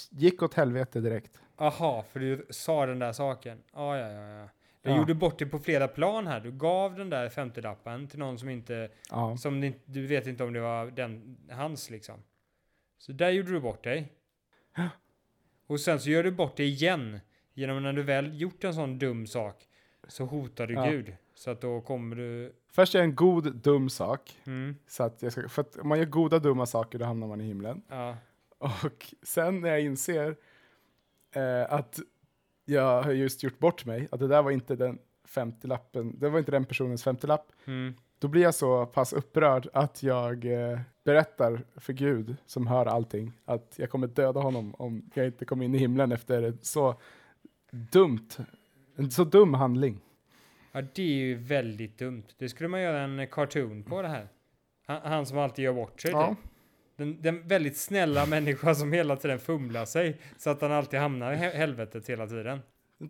Gick 0.10 0.44
åt 0.44 0.54
helvete 0.54 1.00
direkt. 1.02 1.42
Aha, 1.56 2.06
för 2.12 2.20
du 2.20 2.46
sa 2.50 2.86
den 2.86 3.00
där 3.00 3.14
saken. 3.14 3.64
Ah, 3.74 3.96
ja, 3.98 4.10
ja, 4.12 4.28
ja. 4.40 4.50
Du 4.82 4.90
Ja. 4.90 4.98
gjorde 4.98 5.14
bort 5.16 5.40
det 5.40 5.46
på 5.46 5.60
flera 5.60 5.88
plan 5.88 6.28
här. 6.28 6.40
Du 6.40 6.52
gav 6.52 6.96
den 6.98 7.10
där 7.10 7.30
50-lappen 7.30 8.08
till 8.08 8.20
någon 8.20 8.40
som 8.40 8.50
inte, 8.50 8.90
Ja. 9.12 9.38
som 9.38 9.74
du 9.86 10.08
vet 10.08 10.28
inte 10.28 10.44
om 10.44 10.54
det 10.54 10.60
var 10.60 10.86
den, 10.92 11.38
hans 11.52 11.90
liksom. 11.90 12.16
Så 12.98 13.12
där 13.12 13.30
gjorde 13.30 13.52
du 13.52 13.60
bort 13.60 13.84
dig. 13.84 14.14
Och 15.68 15.80
sen 15.80 16.00
så 16.00 16.10
gör 16.10 16.24
du 16.24 16.32
bort 16.32 16.58
det 16.58 16.64
igen. 16.66 17.20
Genom 17.54 17.84
när 17.84 17.94
du 17.94 18.04
väl 18.04 18.42
gjort 18.42 18.64
en 18.64 18.74
sån 18.74 19.00
dum 19.00 19.28
sak 19.28 19.68
så 20.14 20.26
hotar 20.26 20.68
du 20.68 20.74
Ja. 20.74 20.86
Gud. 20.86 21.14
Så 21.36 21.52
att 21.52 21.62
då 21.62 21.82
kommer 21.82 22.16
du... 22.16 22.54
Först 22.72 22.96
är 22.96 23.00
jag 23.00 23.06
en 23.06 23.16
god, 23.16 23.56
dum 23.56 23.90
sak. 23.90 24.38
Mm, 24.46 24.76
Så 24.88 25.04
att 25.04 25.22
jag 25.22 25.32
ska, 25.32 25.50
för 25.50 25.62
att 25.62 25.76
om 25.78 25.88
man 25.88 25.98
gör 25.98 26.06
goda, 26.06 26.40
dumma 26.40 26.66
saker, 26.66 27.00
då 27.00 27.06
hamnar 27.06 27.28
man 27.28 27.42
i 27.42 27.44
himlen. 27.44 27.82
ja. 27.90 28.18
Och 28.58 29.14
sen 29.24 29.60
när 29.62 29.70
jag 29.70 29.82
inser 29.82 30.36
eh, 31.36 31.74
att 31.74 32.00
jag 32.66 33.04
har 33.04 33.12
just 33.12 33.44
gjort 33.44 33.60
bort 33.60 33.86
mig, 33.86 34.08
att 34.12 34.20
det 34.20 34.28
där 34.28 34.42
var 34.44 34.52
inte 34.52 34.76
den 34.76 35.00
50-lappen, 35.28 36.20
det 36.20 36.30
var 36.30 36.40
inte 36.40 36.52
den 36.52 36.66
personens 36.66 37.06
50-lapp, 37.06 37.52
Mm. 37.66 37.94
då 38.20 38.28
blir 38.28 38.42
jag 38.42 38.56
så 38.56 38.86
pass 38.86 39.14
upprörd 39.14 39.68
att 39.74 40.04
jag 40.04 40.46
eh, 40.46 40.80
berättar 41.04 41.62
för 41.76 41.94
Gud, 41.94 42.36
som 42.46 42.68
hör 42.68 42.86
allting, 42.86 43.32
att 43.46 43.74
jag 43.78 43.90
kommer 43.90 44.08
döda 44.08 44.40
honom 44.40 44.76
om 44.78 45.10
jag 45.14 45.26
inte 45.26 45.46
kommer 45.46 45.66
in 45.66 45.76
i 45.76 45.78
himlen 45.78 46.12
efter 46.12 46.44
ett 46.44 46.66
så 46.66 46.96
dumt, 47.72 48.30
en 48.96 49.12
så 49.12 49.24
dum 49.24 49.54
handling. 49.54 50.00
Ja, 50.74 50.82
det 50.96 51.02
är 51.04 51.08
ju 51.26 51.36
väldigt 51.36 51.98
dumt. 51.98 52.24
Det 52.38 52.50
skulle 52.50 52.70
man 52.70 52.82
göra 52.82 53.02
en 53.02 53.28
cartoon 53.28 53.84
på 53.84 54.02
det 54.02 54.08
här. 54.08 54.28
Han, 54.88 55.02
han 55.04 55.26
som 55.26 55.38
alltid 55.38 55.66
gör 55.66 55.74
bort 55.74 56.02
sig. 56.02 56.12
Ja. 56.12 56.28
typ. 56.30 56.38
Den, 56.98 57.22
den 57.22 57.48
väldigt 57.48 57.78
snälla 57.78 58.26
människa 58.30 58.76
som 58.76 58.94
hela 58.94 59.16
tiden 59.16 59.40
fumlar 59.40 59.86
sig 59.86 60.18
så 60.38 60.50
att 60.50 60.62
han 60.62 60.72
alltid 60.72 61.00
hamnar 61.00 61.34
i 61.34 61.36
he- 61.36 61.54
helvetet 61.56 62.10
hela 62.10 62.28
tiden. 62.28 62.60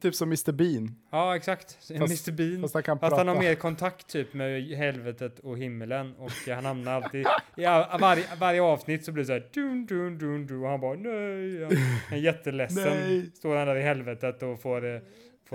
Typ 0.01 0.15
som 0.15 0.27
Mr 0.29 0.51
Bean, 0.51 0.95
Ja, 1.11 1.35
exakt. 1.35 1.73
Fast- 1.79 1.91
Mr 1.91 2.31
Bean. 2.31 2.61
fast 2.61 2.73
han 2.73 2.83
kan 2.83 2.99
Fast 2.99 3.17
han 3.17 3.27
har 3.27 3.39
mer 3.39 3.55
kontakt 3.55 4.07
typ 4.07 4.33
med 4.33 4.63
helvetet 4.63 5.39
och 5.39 5.57
himmelen 5.57 6.15
och 6.15 6.31
han 6.47 6.65
hamnar 6.65 6.91
alltid 6.91 7.21
i 7.57 7.63
varje, 7.99 8.23
varje 8.39 8.61
avsnitt 8.61 9.05
så 9.05 9.11
blir 9.11 9.23
det 9.23 9.27
så 9.27 9.33
här 9.33 9.49
dun 9.53 9.85
dun 9.85 10.17
dun 10.17 10.47
dun 10.47 10.63
och 10.63 10.69
han 10.69 10.79
bara 10.81 10.93
nej. 10.95 11.63
Han 12.09 12.17
är 12.17 12.21
jätteledsen. 12.21 12.83
Nej. 13.07 13.31
Står 13.35 13.55
han 13.55 13.67
där 13.67 13.75
i 13.75 13.81
helvetet 13.81 14.43
och 14.43 14.61
får, 14.61 14.95
eh, 14.95 15.01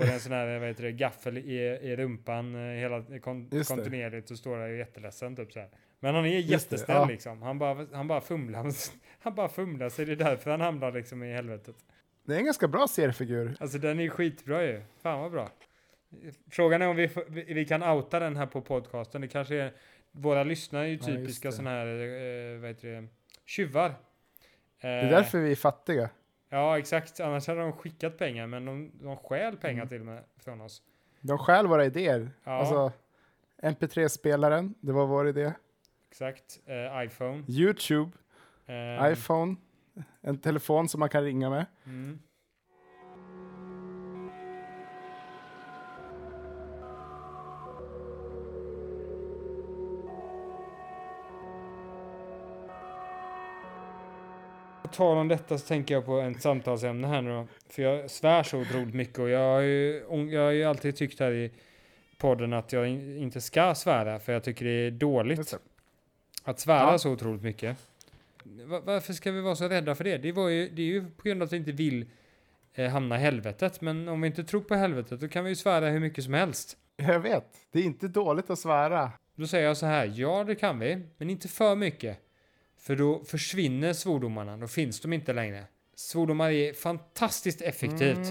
får 0.01 0.13
en 0.13 0.19
sån 0.19 0.31
här 0.31 0.59
vad 0.59 0.67
heter 0.67 0.83
det, 0.83 0.91
gaffel 0.91 1.37
i, 1.37 1.57
i 1.81 1.95
rumpan 1.95 2.55
eh, 2.55 2.61
hela 2.61 3.03
kon, 3.19 3.49
kontinuerligt 3.67 4.31
och 4.31 4.37
står 4.37 4.57
där 4.57 4.63
och 4.63 4.69
är 4.69 4.73
jätteledsen 4.73 5.35
typ 5.35 5.51
så 5.51 5.59
här. 5.59 5.69
Men 5.99 6.15
han 6.15 6.25
är 6.25 6.39
jättesnäll 6.39 6.97
ja. 6.97 7.05
liksom. 7.05 7.41
Han 7.41 7.59
bara, 7.59 7.87
han 7.93 8.07
bara 8.07 8.21
fumlar. 8.21 8.71
Han 9.21 9.35
bara 9.35 9.49
fumlar 9.49 9.89
sig. 9.89 10.05
Det 10.05 10.11
är 10.11 10.15
därför 10.15 10.51
han 10.51 10.61
hamnar 10.61 10.91
liksom 10.91 11.23
i 11.23 11.33
helvetet. 11.33 11.75
Det 12.23 12.33
är 12.33 12.37
en 12.37 12.45
ganska 12.45 12.67
bra 12.67 12.87
seriefigur. 12.87 13.55
Alltså 13.59 13.77
den 13.77 13.99
är 13.99 14.09
skitbra 14.09 14.63
ju. 14.63 14.81
Fan 15.01 15.19
vad 15.19 15.31
bra. 15.31 15.49
Frågan 16.51 16.81
är 16.81 16.87
om 16.87 16.95
vi, 16.95 17.09
vi, 17.27 17.65
kan 17.65 17.83
outa 17.83 18.19
den 18.19 18.35
här 18.35 18.45
på 18.45 18.61
podcasten. 18.61 19.21
Det 19.21 19.27
kanske 19.27 19.55
är, 19.55 19.73
våra 20.11 20.43
lyssnare 20.43 20.85
är 20.85 20.87
ju 20.87 20.95
Ja, 20.95 21.05
typiska 21.05 21.47
det. 21.47 21.51
sådana 21.51 21.69
här, 21.69 21.85
eh, 21.85 22.59
vad 22.59 22.69
heter 22.69 22.87
det, 22.87 23.07
tjuvar. 23.45 23.93
Det 24.81 24.87
är 24.87 25.11
därför 25.11 25.39
vi 25.39 25.51
är 25.51 25.55
fattiga. 25.55 26.09
Ja 26.49 26.77
exakt, 26.79 27.19
annars 27.19 27.47
hade 27.47 27.59
de 27.61 27.71
skickat 27.73 28.17
pengar 28.17 28.47
men 28.47 28.65
de, 28.65 28.91
de 29.01 29.17
stjäl 29.17 29.57
pengar 29.57 29.75
Mm. 29.83 29.87
till 29.89 29.99
och 29.99 30.05
med 30.05 30.23
från 30.37 30.61
oss. 30.61 30.81
De 31.21 31.37
stjäl 31.37 31.67
våra 31.67 31.85
idéer. 31.85 32.31
Ja. 32.43 32.51
Alltså, 32.51 32.91
MP3-spelaren, 33.63 34.73
det 34.81 34.91
var 34.91 35.05
vår 35.07 35.27
idé. 35.27 35.53
Exakt. 36.11 36.59
Eh, 36.65 37.03
iPhone. 37.05 37.43
Youtube, 37.47 38.11
Eh, 38.65 39.11
iPhone, 39.11 39.55
en 40.21 40.37
telefon 40.37 40.89
som 40.89 40.99
man 40.99 41.09
kan 41.09 41.23
ringa 41.23 41.49
med. 41.49 41.65
Mm. 41.85 42.19
Tal 54.93 55.17
om 55.17 55.27
detta 55.27 55.57
så 55.57 55.67
tänker 55.67 55.93
jag 55.93 56.05
på 56.05 56.19
ett 56.19 56.41
samtalsämne 56.41 57.07
här 57.07 57.21
nu 57.21 57.29
då. 57.29 57.47
För 57.69 57.81
jag 57.81 58.09
svär 58.11 58.43
så 58.43 58.59
otroligt 58.61 58.93
mycket 58.95 59.19
och 59.19 59.29
jag 59.29 59.53
har 59.53 59.59
ju, 59.61 60.03
jag 60.31 60.41
har 60.41 60.51
ju 60.51 60.63
alltid 60.63 60.95
tyckt 60.95 61.19
här 61.19 61.31
i 61.31 61.51
podden 62.17 62.53
att 62.53 62.73
jag 62.73 62.87
in- 62.87 63.17
inte 63.17 63.41
ska 63.41 63.75
svära 63.75 64.19
för 64.19 64.33
jag 64.33 64.43
tycker 64.43 64.65
det 64.65 64.71
är 64.71 64.91
dåligt 64.91 65.53
att 66.43 66.59
svära 66.59 66.91
Ja. 66.91 66.97
så 66.97 67.11
otroligt 67.11 67.41
mycket. 67.43 67.77
Va- 68.43 68.81
varför 68.85 69.13
ska 69.13 69.31
vi 69.31 69.41
vara 69.41 69.55
så 69.55 69.67
rädda 69.67 69.95
för 69.95 70.03
det? 70.03 70.17
Det, 70.17 70.27
ju, 70.27 70.69
det 70.69 70.81
är 70.81 70.85
ju 70.85 71.05
på 71.17 71.23
grund 71.23 71.41
av 71.41 71.45
att 71.45 71.53
vi 71.53 71.57
inte 71.57 71.71
vill 71.71 72.05
eh, 72.73 72.89
hamna 72.89 73.15
i 73.15 73.19
helvetet. 73.19 73.81
Men 73.81 74.07
om 74.07 74.21
vi 74.21 74.27
inte 74.27 74.43
tror 74.43 74.61
på 74.61 74.75
helvetet 74.75 75.19
då 75.19 75.27
kan 75.27 75.43
vi 75.43 75.49
ju 75.49 75.55
svära 75.55 75.89
hur 75.89 75.99
mycket 75.99 76.23
som 76.23 76.33
helst. 76.33 76.77
Jag 76.95 77.19
vet, 77.19 77.45
det 77.71 77.79
är 77.79 77.83
inte 77.83 78.07
dåligt 78.07 78.49
att 78.49 78.59
svära. 78.59 79.11
Då 79.35 79.47
säger 79.47 79.67
jag 79.67 79.77
så 79.77 79.85
här, 79.85 80.11
ja 80.15 80.43
det 80.43 80.55
kan 80.55 80.79
vi, 80.79 81.01
men 81.17 81.29
inte 81.29 81.47
för 81.47 81.75
mycket. 81.75 82.17
För 82.79 82.95
då 82.95 83.23
försvinner 83.23 83.93
svordomarna, 83.93 84.57
då 84.57 84.67
finns 84.67 85.01
de 85.01 85.13
inte 85.13 85.33
längre. 85.33 85.65
Svordomar 85.95 86.49
är 86.49 86.73
fantastiskt 86.73 87.61
effektivt. 87.61 88.27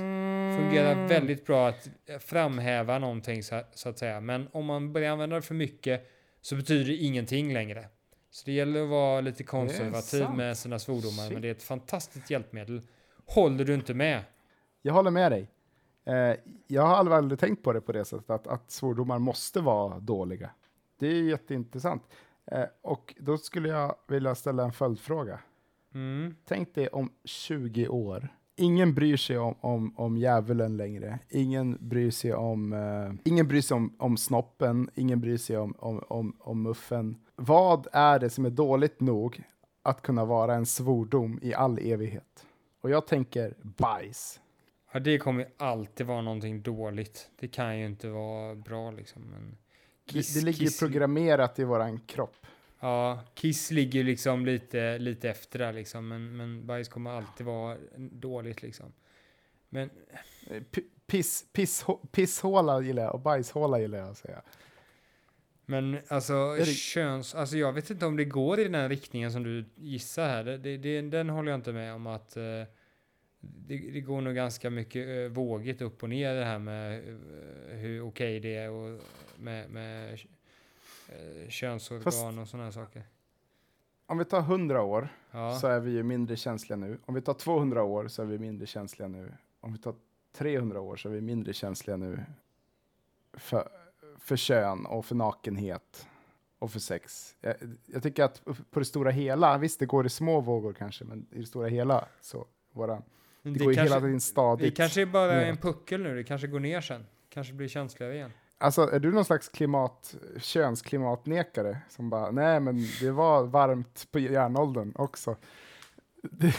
Fungerar 0.56 1.08
väldigt 1.08 1.46
bra 1.46 1.68
att 1.68 1.88
framhäva 2.20 2.98
någonting 2.98 3.42
så, 3.42 3.62
så 3.74 3.88
att 3.88 3.98
säga. 3.98 4.20
Men 4.20 4.48
om 4.52 4.66
man 4.66 4.92
börjar 4.92 5.12
använda 5.12 5.36
det 5.36 5.42
för 5.42 5.54
mycket 5.54 6.10
så 6.40 6.56
betyder 6.56 6.84
det 6.84 6.96
ingenting 6.96 7.52
längre. 7.52 7.88
Så 8.30 8.42
det 8.44 8.52
gäller 8.52 8.82
att 8.82 8.88
vara 8.88 9.20
lite 9.20 9.44
konservativ 9.44 10.30
med 10.30 10.58
sina 10.58 10.78
svordomar. 10.78 11.22
Shit. 11.22 11.32
Men 11.32 11.42
det 11.42 11.48
är 11.48 11.52
ett 11.52 11.62
fantastiskt 11.62 12.30
hjälpmedel. 12.30 12.82
Håller 13.26 13.64
du 13.64 13.74
inte 13.74 13.94
med? 13.94 14.24
Jag 14.82 14.92
håller 14.94 15.10
med 15.10 15.32
dig. 15.32 15.50
Eh, 16.06 16.36
jag 16.66 16.82
har 16.82 16.94
aldrig, 16.96 17.16
aldrig 17.16 17.40
tänkt 17.40 17.62
på 17.62 17.72
det 17.72 17.80
på 17.80 17.92
det 17.92 18.04
sättet, 18.04 18.30
att, 18.30 18.46
att 18.46 18.70
svordomar 18.70 19.18
måste 19.18 19.60
vara 19.60 19.98
dåliga. 19.98 20.50
Det 20.98 21.06
är 21.06 21.22
jätteintressant. 21.22 22.02
Eh, 22.52 22.64
och 22.82 23.14
då 23.18 23.38
skulle 23.38 23.68
jag 23.68 23.94
vilja 24.06 24.34
ställa 24.34 24.62
en 24.64 24.72
följdfråga. 24.72 25.40
Mm. 25.94 26.34
Tänk 26.44 26.74
dig 26.74 26.88
om 26.88 27.10
20 27.24 27.88
år. 27.88 28.28
Ingen 28.56 28.94
bryr 28.94 29.16
sig 29.16 29.38
om, 29.38 29.54
om, 29.60 29.94
om 29.96 30.16
djävulen 30.16 30.76
längre. 30.76 31.18
Ingen 31.28 31.78
bryr 31.80 32.10
sig 32.10 32.34
om, 32.34 32.72
eh, 32.72 33.12
ingen 33.24 33.48
bryr 33.48 33.60
sig 33.60 33.74
om, 33.74 33.96
om 33.98 34.16
snoppen. 34.16 34.90
Ingen 34.94 35.20
bryr 35.20 35.36
sig 35.36 35.58
om, 35.58 35.74
om, 35.78 36.02
om, 36.08 36.36
om 36.40 36.62
muffen. 36.62 37.16
Vad 37.36 37.86
är 37.92 38.18
det 38.18 38.30
som 38.30 38.44
är 38.44 38.50
dåligt 38.50 39.00
nog 39.00 39.42
att 39.82 40.02
kunna 40.02 40.24
vara 40.24 40.54
en 40.54 40.66
svordom 40.66 41.38
i 41.42 41.54
all 41.54 41.78
evighet? 41.78 42.46
Och 42.80 42.90
jag 42.90 43.06
tänker 43.06 43.54
bajs. 43.62 44.40
Ja, 44.92 45.00
det 45.00 45.18
kommer 45.18 45.40
ju 45.40 45.50
alltid 45.56 46.06
vara 46.06 46.22
någonting 46.22 46.62
dåligt. 46.62 47.30
Det 47.38 47.48
kan 47.48 47.78
ju 47.78 47.86
inte 47.86 48.08
vara 48.08 48.54
bra 48.54 48.90
liksom. 48.90 49.22
Men 49.22 49.56
kiss, 50.12 50.34
det, 50.34 50.40
det 50.40 50.46
ligger 50.46 50.58
kiss, 50.58 50.78
programmerat 50.78 51.58
i 51.58 51.64
våran 51.64 52.00
kropp. 52.00 52.46
Ja, 52.80 53.20
Kiss 53.34 53.70
ligger 53.70 54.04
liksom 54.04 54.46
lite, 54.46 54.98
lite 54.98 55.30
efter 55.30 55.58
där 55.58 55.72
liksom. 55.72 56.08
Men, 56.08 56.36
men 56.36 56.66
bajs 56.66 56.88
kommer 56.88 57.10
alltid 57.10 57.46
vara 57.46 57.76
dåligt 57.96 58.62
liksom. 58.62 58.92
Men 59.68 59.90
Eh, 60.50 60.62
p- 60.70 60.82
Piss, 61.06 61.44
piss, 61.52 61.84
pisshåla 62.12 62.82
gillar 62.82 63.02
jag 63.02 63.14
och 63.14 63.20
bajshåla 63.20 63.80
gillar 63.80 63.98
jag 63.98 64.08
att 64.08 64.18
säga. 64.18 64.42
Men 65.66 65.98
alltså 66.08 66.54
det- 66.54 66.64
köns... 66.66 67.34
Alltså 67.34 67.56
jag 67.56 67.72
vet 67.72 67.90
inte 67.90 68.06
om 68.06 68.16
det 68.16 68.24
går 68.24 68.60
i 68.60 68.68
den 68.68 68.88
riktningen 68.88 69.32
som 69.32 69.42
du 69.42 69.64
gissar 69.76 70.28
här. 70.28 70.44
Det, 70.44 70.76
det, 70.76 71.00
den 71.00 71.28
håller 71.28 71.50
jag 71.50 71.58
inte 71.58 71.72
med 71.72 71.94
om 71.94 72.06
att... 72.06 72.36
eh, 72.36 72.42
det, 73.40 73.76
det 73.92 74.00
går 74.00 74.20
nog 74.20 74.34
ganska 74.34 74.70
mycket 74.70 75.06
uh, 75.08 75.28
vågigt 75.28 75.82
upp 75.82 76.02
och 76.02 76.08
ner 76.08 76.34
det 76.34 76.44
här 76.44 76.58
med 76.58 77.08
eh, 77.08 77.14
hur 77.76 78.00
okej 78.02 78.40
det 78.40 78.54
är 78.56 78.70
och 78.70 79.00
med, 79.38 79.70
med 79.70 80.12
uh, 81.08 81.48
könsorgan 81.48 82.02
Fast- 82.04 82.24
och 82.24 82.48
sådana 82.48 82.64
här 82.64 82.70
saker. 82.72 83.02
Om 84.06 84.18
vi 84.18 84.24
tar 84.24 84.40
100 84.40 84.82
år 84.82 85.08
Ja. 85.30 85.58
så 85.58 85.66
är 85.66 85.80
vi 85.80 85.90
ju 85.90 86.02
mindre 86.02 86.36
känsliga 86.36 86.76
nu. 86.76 86.98
Om 87.04 87.14
vi 87.14 87.20
tar 87.22 87.34
200 87.34 87.82
år 87.82 88.08
så 88.08 88.22
är 88.22 88.26
vi 88.26 88.38
mindre 88.38 88.66
känsliga 88.66 89.08
nu. 89.08 89.32
Om 89.60 89.72
vi 89.72 89.78
tar 89.78 89.94
300 90.32 90.80
år 90.80 90.96
så 90.96 91.08
är 91.08 91.12
vi 91.12 91.20
mindre 91.20 91.52
känsliga 91.52 91.96
nu 91.96 92.24
för, 93.32 93.68
för 94.18 94.36
kön 94.36 94.86
och 94.86 95.06
för 95.06 95.14
nakenhet 95.14 96.08
och 96.58 96.70
för 96.70 96.80
sex. 96.80 97.36
Jag, 97.40 97.54
jag 97.86 98.02
tycker 98.02 98.24
att 98.24 98.44
på 98.70 98.78
det 98.78 98.84
stora 98.84 99.10
hela, 99.10 99.58
visst 99.58 99.80
det 99.80 99.86
går 99.86 100.06
i 100.06 100.08
små 100.08 100.40
vågor 100.40 100.72
kanske, 100.72 101.04
men 101.04 101.26
i 101.30 101.40
det 101.40 101.46
stora 101.46 101.68
hela 101.68 102.08
så 102.20 102.46
våra, 102.72 103.02
Men 103.42 103.52
det, 103.52 103.58
går 103.64 103.72
ju 103.72 103.80
hela 103.80 104.00
tiden 104.00 104.20
stadigt. 104.20 104.66
Det 104.70 104.76
kanske 104.76 105.02
är 105.02 105.06
bara 105.06 105.26
neråt. 105.26 105.48
en 105.48 105.56
puckel 105.56 106.02
nu. 106.02 106.14
Det 106.16 106.24
kanske 106.24 106.46
går 106.46 106.60
ner 106.60 106.80
sen. 106.80 107.06
Kanske 107.28 107.52
blir 107.52 107.68
känsligare 107.68 108.14
igen. 108.14 108.32
Alltså, 108.60 108.82
är 108.90 108.98
du 109.00 109.12
någon 109.12 109.24
slags 109.24 109.48
klimat, 109.48 110.14
könsklimatnekare 110.40 111.78
som 111.88 112.10
bara, 112.10 112.30
nej 112.30 112.60
men 112.60 112.76
det 113.00 113.10
var 113.10 113.44
varmt 113.44 114.06
på 114.10 114.18
järnåldern 114.18 114.92
också. 114.94 115.36
Det 116.22 116.54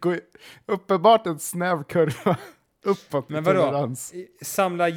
går 0.00 0.20
uppenbart 0.66 1.26
en 1.26 1.38
snäv 1.38 1.82
kurva 1.84 2.36
uppåt 2.84 3.28
Men 3.28 3.44
vadå? 3.44 3.60
tolerans. 3.62 4.14
Samla 4.42 4.88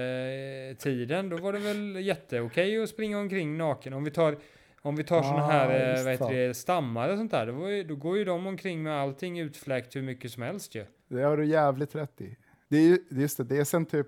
jägar-tiden, 0.00 1.28
då 1.28 1.36
var 1.36 1.52
det 1.52 1.58
väl 1.58 1.96
jätteokej 1.96 2.82
att 2.82 2.88
springa 2.88 3.18
omkring 3.18 3.56
naken. 3.58 3.92
Om 3.92 4.04
vi 4.04 4.10
tar, 4.10 4.38
om 4.82 4.96
vi 4.96 5.04
tar 5.04 5.18
Ah, 5.18 5.22
såna 5.22 5.46
här 5.46 5.96
eh, 5.98 6.04
vad 6.04 6.12
heter 6.12 6.34
det. 6.48 6.54
stammar 6.54 7.08
och 7.08 7.16
sånt 7.18 7.30
där, 7.30 7.46
då, 7.46 7.70
ju, 7.70 7.84
då 7.84 7.96
går 7.96 8.18
ju 8.18 8.24
de 8.24 8.46
omkring 8.46 8.82
med 8.82 9.00
allting 9.00 9.38
utfläkt 9.40 9.96
hur 9.96 10.02
mycket 10.02 10.30
som 10.32 10.42
helst 10.42 10.74
ju. 10.74 10.84
Det 11.08 11.22
har 11.22 11.36
du 11.36 11.44
jävligt 11.46 11.94
rätt 11.94 12.20
i. 12.20 12.36
Det 12.68 12.76
är 12.76 12.82
ju, 12.82 12.98
just 13.10 13.36
det, 13.36 13.44
det 13.44 13.56
är 13.56 13.64
sen 13.64 13.86
typ 13.86 14.06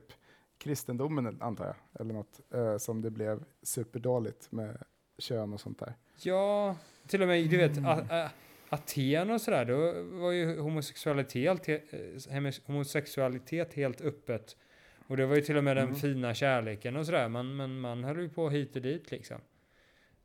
kristendomen 0.62 1.36
antar 1.42 1.64
jag, 1.66 2.00
eller 2.00 2.14
något, 2.14 2.40
eh, 2.54 2.76
som 2.76 3.02
det 3.02 3.10
blev 3.10 3.44
superdåligt 3.62 4.52
med 4.52 4.82
kön 5.18 5.52
och 5.52 5.60
sånt 5.60 5.78
där. 5.78 5.94
Ja, 6.22 6.76
till 7.06 7.22
och 7.22 7.28
med 7.28 7.50
du 7.50 7.56
vet 7.56 7.76
Mm. 7.76 8.28
Aten 8.68 9.30
och 9.30 9.40
sådär, 9.40 9.64
då 9.64 9.76
var 10.20 10.30
ju 10.30 10.60
homosexualitet, 10.60 11.68
eh, 11.68 12.52
homosexualitet 12.66 13.74
helt 13.74 14.00
öppet. 14.00 14.56
Och 15.08 15.16
det 15.16 15.26
var 15.26 15.34
ju 15.36 15.42
till 15.42 15.56
och 15.56 15.64
med 15.64 15.76
den 15.76 15.84
Mm. 15.84 15.96
fina 15.96 16.34
kärleken 16.34 16.96
och 16.96 17.06
sådär, 17.06 17.28
men, 17.28 17.56
men 17.56 17.80
man 17.80 18.04
höll 18.04 18.20
ju 18.20 18.28
på 18.28 18.50
hit 18.50 18.76
och 18.76 18.82
dit 18.82 19.10
liksom. 19.10 19.38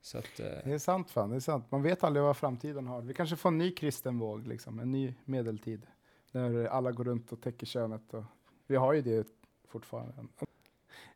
Så 0.01 0.17
att, 0.17 0.39
eh, 0.39 0.45
Det 0.63 0.73
är 0.73 0.77
sant 0.77 1.11
fan, 1.11 1.29
det 1.29 1.35
är 1.35 1.39
sant. 1.39 1.65
Man 1.71 1.83
vet 1.83 2.03
aldrig 2.03 2.23
vad 2.23 2.37
framtiden 2.37 2.87
har. 2.87 3.01
Vi 3.01 3.13
kanske 3.13 3.35
får 3.35 3.49
en 3.49 3.57
ny 3.57 3.71
kristen 3.71 4.19
våg, 4.19 4.47
liksom, 4.47 4.79
en 4.79 4.91
ny 4.91 5.13
medeltid. 5.25 5.87
Där 6.31 6.65
alla 6.65 6.91
går 6.91 7.03
runt 7.03 7.31
och 7.31 7.41
täcker 7.41 7.65
könet. 7.65 8.13
Och 8.13 8.23
vi 8.67 8.75
har 8.75 8.93
ju 8.93 9.01
det 9.01 9.27
fortfarande. 9.69 10.13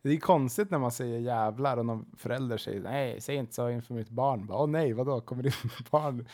Det 0.02 0.10
är 0.10 0.18
konstigt 0.18 0.72
när 0.72 0.78
man 0.80 0.92
säger 0.92 1.20
jävlar 1.20 1.78
och 1.78 1.86
någon 1.86 2.06
förälder 2.18 2.58
säger 2.58 2.82
nej, 2.82 3.22
säg 3.22 3.36
inte 3.36 3.54
så 3.54 3.70
inför 3.70 3.94
mitt 3.94 4.10
barn. 4.10 4.46
Bara, 4.46 4.58
Åh 4.64 4.68
nej, 4.70 4.94
vadå, 4.94 5.22
kommer 5.22 5.44
ditt 5.44 5.56
barn 5.92 6.28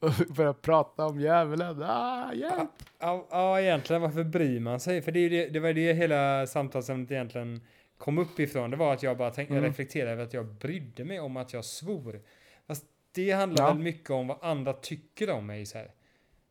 och 0.00 0.34
börjar 0.36 0.52
prata 0.52 1.06
om 1.06 1.20
djävulen? 1.20 1.82
Ah, 1.82 2.32
hjälp! 2.34 2.70
Ja, 2.98 3.26
ja, 3.30 3.60
egentligen 3.60 4.02
varför 4.02 4.24
bryr 4.24 4.60
man 4.60 4.80
sig? 4.80 5.02
För 5.02 5.12
det, 5.12 5.28
det, 5.28 5.48
det 5.48 5.60
var 5.60 5.72
det 5.72 5.92
hela 5.92 6.46
samtalsämnet 6.46 7.10
egentligen 7.10 7.60
kom 7.98 8.18
upp 8.18 8.40
ifrån. 8.40 8.70
Det 8.70 8.76
var 8.76 8.92
att 8.92 9.02
jag 9.02 9.18
bara 9.18 9.30
tänkte, 9.30 9.54
Mm. 9.54 9.64
reflekterade 9.64 10.12
över 10.12 10.22
att 10.24 10.34
jag 10.34 10.46
brydde 10.46 11.04
mig 11.04 11.20
om 11.20 11.36
att 11.36 11.52
jag 11.52 11.64
svor. 11.64 12.20
Fast 12.66 12.84
det 13.14 13.30
handlar 13.30 13.64
Ja. 13.64 13.72
väl 13.74 13.82
mycket 13.82 14.10
om 14.10 14.26
vad 14.26 14.38
andra 14.42 14.72
tycker 14.72 15.30
om 15.30 15.46
mig. 15.46 15.66
Så 15.66 15.78
här. 15.78 15.90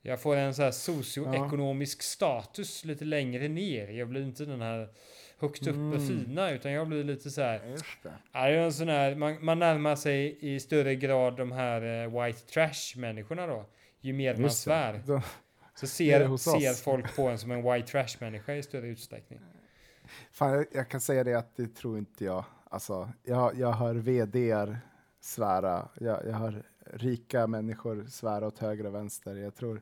Jag 0.02 0.22
får 0.22 0.36
en 0.36 0.54
så 0.54 0.62
här 0.64 0.72
socioekonomisk 0.72 2.02
status 2.04 2.86
lite 2.86 3.06
längre 3.06 3.48
ner. 3.48 3.88
Jag 3.88 4.08
blir 4.08 4.22
inte 4.24 4.46
den 4.46 4.62
här 4.62 4.90
högt 5.40 5.62
uppe 5.62 5.80
Mm. 5.80 6.08
fina, 6.08 6.52
utan 6.52 6.72
jag 6.72 6.88
blir 6.88 7.04
lite 7.04 7.30
så 7.30 7.42
här. 7.42 7.66
Just 7.66 7.86
det. 8.04 8.14
Ja, 8.32 8.48
det 8.48 8.56
är 8.56 8.58
en 8.58 8.74
sån 8.74 8.90
här, 8.90 9.16
man, 9.16 9.46
man 9.46 9.60
närmar 9.60 9.96
sig 9.96 10.38
i 10.42 10.60
större 10.60 10.96
grad 10.96 11.38
de 11.38 11.52
här 11.52 12.04
eh, 12.04 12.24
white 12.24 12.40
trash-människorna 12.40 13.48
då. 13.48 13.66
Ju 14.02 14.14
mer 14.14 14.36
man 14.36 14.52
svär. 14.52 15.02
Så 15.76 15.88
ser, 15.88 16.38
ser 16.38 16.84
folk 16.84 17.16
på 17.16 17.28
en 17.28 17.38
som 17.38 17.52
en 17.52 17.64
white 17.74 17.88
trash-människa 17.88 18.54
i 18.54 18.64
större 18.64 18.88
utsträckning. 18.88 19.40
Fan, 20.32 20.54
jag, 20.54 20.66
jag 20.72 20.90
kan 20.90 21.02
säga 21.02 21.24
det 21.24 21.34
att 21.34 21.56
det 21.56 21.76
tror 21.76 21.98
inte 21.98 22.26
jag. 22.26 22.46
Alltså, 22.70 23.10
jag, 23.24 23.60
jag 23.60 23.72
hör 23.72 23.96
vdr 23.96 24.78
svära. 25.20 25.90
Jag, 26.00 26.26
jag 26.26 26.34
hör 26.34 26.64
rika 26.94 27.48
människor 27.48 28.06
svära 28.10 28.48
åt 28.48 28.60
höger 28.60 28.86
och 28.86 28.96
vänster. 28.96 29.36
Jag 29.36 29.56
tror, 29.56 29.82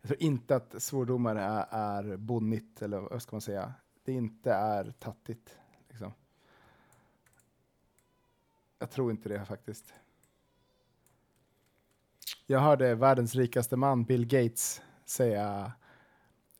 jag 0.00 0.08
tror 0.08 0.22
inte 0.22 0.56
att 0.56 0.82
svordomar 0.82 1.36
är, 1.36 1.66
är 1.70 2.16
bonnigt, 2.16 2.82
eller 2.82 3.00
vad 3.00 3.22
ska 3.22 3.36
man 3.36 3.40
säga? 3.40 3.74
Det 4.04 4.12
inte 4.12 4.52
är 4.52 4.92
tattigt. 4.98 5.58
Liksom. 5.88 6.12
Jag 8.78 8.90
tror 8.90 9.10
inte 9.10 9.28
det 9.28 9.44
faktiskt. 9.44 9.94
Jag 12.46 12.60
hörde 12.60 12.94
världens 12.94 13.34
rikaste 13.34 13.76
man, 13.76 14.04
Bill 14.04 14.26
Gates, 14.26 14.82
säga 15.04 15.72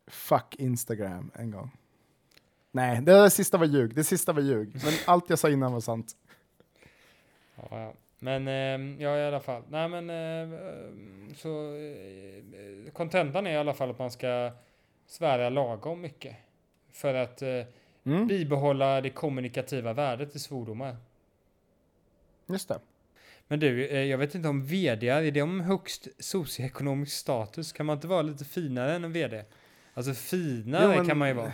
fuck 0.06 0.54
Instagram 0.58 1.30
en 1.34 1.50
gång. 1.50 1.76
Nej, 2.70 3.02
det 3.02 3.30
sista 3.30 3.58
var 3.58 3.66
ljug. 3.66 3.94
Det 3.94 4.04
sista 4.04 4.32
var 4.32 4.42
ljug. 4.42 4.80
Men 4.84 4.94
allt 5.06 5.30
jag 5.30 5.38
sa 5.38 5.50
innan 5.50 5.72
var 5.72 5.80
sant. 5.80 6.16
Ja, 7.54 7.68
ja. 7.70 7.94
Men 8.18 8.48
eh, 8.48 9.02
ja, 9.02 9.16
i 9.18 9.24
alla 9.26 9.40
fall. 9.40 9.62
Nej, 9.70 9.88
men 9.88 10.10
eh, 10.10 10.58
så 11.36 11.72
kontentan 12.92 13.46
är 13.46 13.50
i 13.50 13.56
alla 13.56 13.74
fall 13.74 13.90
att 13.90 13.98
man 13.98 14.10
ska 14.10 14.50
svära 15.06 15.48
lagom 15.48 16.00
mycket 16.00 16.36
för 16.92 17.14
att 17.14 17.42
eh, 17.42 17.64
Mm, 18.04 18.26
bibehålla 18.26 19.00
det 19.00 19.10
kommunikativa 19.10 19.92
värdet 19.92 20.36
i 20.36 20.38
svordomar. 20.38 20.96
just 22.46 22.68
det. 22.68 22.78
Men 23.48 23.60
du, 23.60 23.86
eh, 23.88 24.02
jag 24.02 24.18
vet 24.18 24.34
inte 24.34 24.48
om 24.48 24.64
vd 24.66 25.08
är 25.08 25.30
det 25.30 25.42
om 25.42 25.60
högst 25.60 26.08
socioekonomisk 26.18 27.12
status? 27.16 27.72
Kan 27.72 27.86
man 27.86 27.96
inte 27.96 28.06
vara 28.06 28.22
lite 28.22 28.44
finare 28.44 28.94
än 28.94 29.04
en 29.04 29.12
vd? 29.12 29.44
Alltså 29.94 30.14
finare 30.14 30.82
Jo, 30.84 30.88
men- 30.98 31.06
kan 31.06 31.18
man 31.18 31.28
ju 31.28 31.34
vara. 31.34 31.52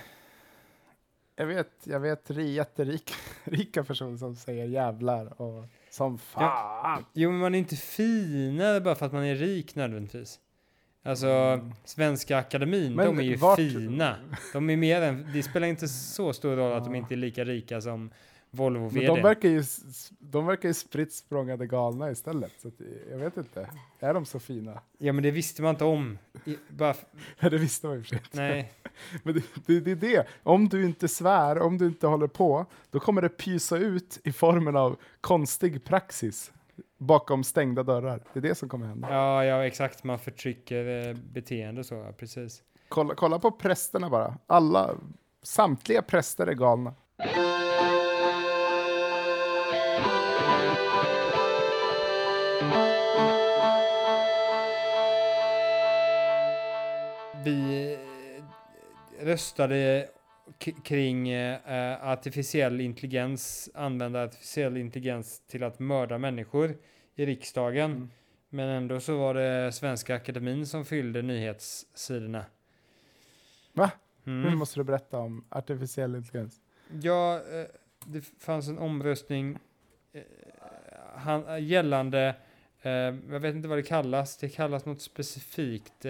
Jag 1.36 1.46
vet, 1.46 1.70
jag 1.84 2.00
vet 2.00 2.30
ri- 2.30 2.52
jätterika 2.52 3.14
rika 3.44 3.84
personer 3.84 4.16
som 4.16 4.36
säger 4.36 4.64
jävlar 4.64 5.42
och 5.42 5.64
som 5.94 6.18
fan. 6.18 7.04
Jo, 7.12 7.30
men 7.30 7.40
man 7.40 7.54
är 7.54 7.58
inte 7.58 7.76
finare 7.76 8.80
bara 8.80 8.94
för 8.94 9.06
att 9.06 9.12
man 9.12 9.24
är 9.24 9.34
rik 9.34 9.74
nödvändigtvis. 9.74 10.40
Alltså, 11.04 11.26
Mm. 11.26 11.72
Svenska 11.84 12.38
Akademin, 12.38 12.94
Men 12.94 13.06
de 13.06 13.18
är 13.18 13.22
ju 13.22 13.36
vart- 13.36 13.56
fina. 13.56 14.16
De 14.52 14.70
är 14.70 14.76
mer 14.76 15.02
än, 15.02 15.30
det 15.32 15.42
spelar 15.42 15.66
inte 15.68 15.88
så 15.88 16.32
stor 16.32 16.56
roll 16.56 16.72
att 16.72 16.84
de 16.84 16.94
Ja. 16.94 17.00
inte 17.00 17.14
är 17.14 17.16
lika 17.16 17.44
rika 17.44 17.80
som 17.80 18.10
Volvo 18.54 18.80
Men 18.80 18.88
VD. 18.88 19.06
de 19.06 19.22
verkar 19.22 19.48
ju, 19.48 19.62
de 20.18 20.46
verkar 20.46 20.68
ju 20.68 20.74
spritt 20.74 21.12
språngande 21.12 21.66
galna 21.66 22.10
istället. 22.10 22.52
Så 22.62 22.68
att, 22.68 22.74
jag 23.10 23.18
vet 23.18 23.36
inte. 23.36 23.70
Är 24.00 24.14
de 24.14 24.24
så 24.24 24.38
fina? 24.40 24.80
Ja, 24.98 25.12
men 25.12 25.22
det 25.22 25.30
visste 25.30 25.62
man 25.62 25.70
inte 25.70 25.84
om. 25.84 26.18
I, 26.44 26.56
bara, 26.68 26.94
det 27.40 27.58
visste 27.58 27.86
man 27.86 27.96
ju 27.96 27.98
inte. 28.00 28.20
nej. 28.30 28.72
Men 29.22 29.34
det, 29.34 29.42
det, 29.66 29.80
det 29.80 29.90
är 29.90 29.96
det. 29.96 30.26
Om 30.42 30.68
du 30.68 30.84
inte 30.84 31.08
svär, 31.08 31.58
om 31.58 31.78
du 31.78 31.86
inte 31.86 32.06
håller 32.06 32.26
på, 32.26 32.66
då 32.90 33.00
kommer 33.00 33.22
det 33.22 33.28
pysa 33.28 33.76
ut 33.76 34.20
i 34.24 34.32
formen 34.32 34.76
av 34.76 34.96
konstig 35.20 35.84
praxis 35.84 36.52
bakom 36.98 37.44
stängda 37.44 37.82
dörrar. 37.82 38.22
Det 38.32 38.38
är 38.38 38.42
det 38.42 38.54
som 38.54 38.68
kommer 38.68 38.86
hända. 38.86 39.08
Ja, 39.10 39.44
ja, 39.44 39.66
exakt. 39.66 40.04
Man 40.04 40.18
förtrycker 40.18 41.08
eh, 41.08 41.14
beteende 41.16 41.84
så, 41.84 42.12
precis. 42.18 42.62
Kolla, 42.88 43.14
kolla 43.14 43.38
på 43.38 43.50
prästerna 43.50 44.10
bara. 44.10 44.38
Alla, 44.46 44.94
samtliga 45.42 46.02
präster 46.02 46.46
är 46.46 46.54
galna. 46.54 46.94
Vi 57.44 57.92
eh, 57.92 59.24
röstade 59.24 60.08
kring 60.84 61.28
eh, 61.28 62.08
artificiell 62.08 62.80
intelligens, 62.80 63.70
använda 63.74 64.24
artificiell 64.24 64.76
intelligens 64.76 65.42
till 65.46 65.62
att 65.62 65.78
mörda 65.78 66.18
människor 66.18 66.76
i 67.14 67.26
riksdagen. 67.26 67.90
Mm. 67.90 68.10
Men 68.48 68.68
ändå 68.68 69.00
så 69.00 69.18
var 69.18 69.34
det 69.34 69.72
Svenska 69.72 70.14
Akademin 70.14 70.66
som 70.66 70.84
fyllde 70.84 71.22
nyhetssidorna. 71.22 72.44
Va? 73.72 73.90
Mm. 74.26 74.50
Nu 74.50 74.56
måste 74.56 74.80
du 74.80 74.84
berätta 74.84 75.18
om 75.18 75.44
artificiell 75.48 76.14
intelligens. 76.14 76.60
Ja, 77.02 77.34
eh, 77.34 77.66
det 78.06 78.20
fanns 78.38 78.68
en 78.68 78.78
omröstning 78.78 79.58
eh, 80.12 80.22
han, 81.14 81.66
gällande, 81.66 82.34
eh, 82.82 82.92
jag 82.92 83.40
vet 83.40 83.54
inte 83.54 83.68
vad 83.68 83.78
det 83.78 83.82
kallas, 83.82 84.36
det 84.36 84.48
kallas 84.48 84.84
något 84.84 85.02
specifikt. 85.02 86.06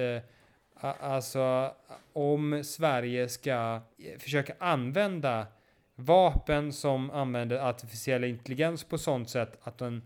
Alltså 0.92 1.74
om 2.12 2.64
Sverige 2.64 3.28
ska 3.28 3.80
eh, 3.98 4.18
försöka 4.18 4.54
använda 4.58 5.46
vapen 5.94 6.72
som 6.72 7.10
använder 7.10 7.68
artificiell 7.68 8.24
intelligens 8.24 8.84
på 8.84 8.98
sånt 8.98 9.30
sätt 9.30 9.58
att 9.62 9.78
den 9.78 10.02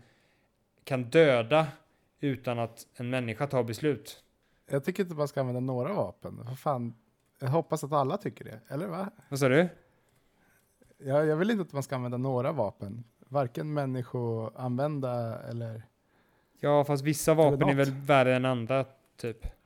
kan 0.83 1.03
döda 1.03 1.67
utan 2.19 2.59
att 2.59 2.87
en 2.95 3.09
människa 3.09 3.47
tar 3.47 3.63
beslut. 3.63 4.23
Jag 4.69 4.83
tycker 4.83 5.03
inte 5.03 5.15
man 5.15 5.27
ska 5.27 5.39
använda 5.39 5.59
några 5.59 5.93
vapen. 5.93 6.41
Vad 6.45 6.59
fan? 6.59 6.93
Jag 7.39 7.47
hoppas 7.47 7.83
att 7.83 7.91
alla 7.91 8.17
tycker 8.17 8.45
det. 8.45 8.59
Eller 8.67 8.87
va? 8.87 9.09
Vad 9.29 9.39
sa 9.39 9.49
du? 9.49 9.69
Jag, 10.97 11.27
jag 11.27 11.35
vill 11.35 11.51
inte 11.51 11.61
att 11.61 11.73
man 11.73 11.83
ska 11.83 11.95
använda 11.95 12.17
några 12.17 12.51
vapen. 12.51 13.03
Varken 13.19 13.73
människoanvända 13.73 15.39
eller... 15.39 15.83
Ja, 16.59 16.83
fast 16.83 17.03
vissa 17.03 17.33
vapen 17.33 17.69
är 17.69 17.75
väl 17.75 17.91
värre 17.91 18.35
än 18.35 18.45
andra, 18.45 18.85
typ. 19.17 19.58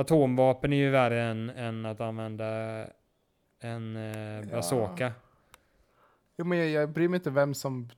Atomvapen 0.00 0.72
är 0.72 0.76
ju 0.76 0.90
värre 0.90 1.22
än, 1.22 1.50
än 1.50 1.86
att 1.86 2.00
använda 2.00 2.46
en 3.60 3.96
eh, 3.96 4.40
Ja. 4.40 4.56
bazooka. 4.56 5.12
Jo, 6.36 6.44
men 6.44 6.58
jag, 6.58 6.68
jag 6.68 6.90
bryr 6.90 7.08
mig 7.08 7.16
inte 7.18 7.30
vem 7.30 7.54
som... 7.54 7.88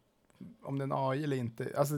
Om 0.62 0.78
det 0.78 0.82
är 0.82 0.86
en 0.86 0.92
AI 0.92 1.24
eller 1.24 1.36
inte. 1.36 1.72
Alltså, 1.76 1.94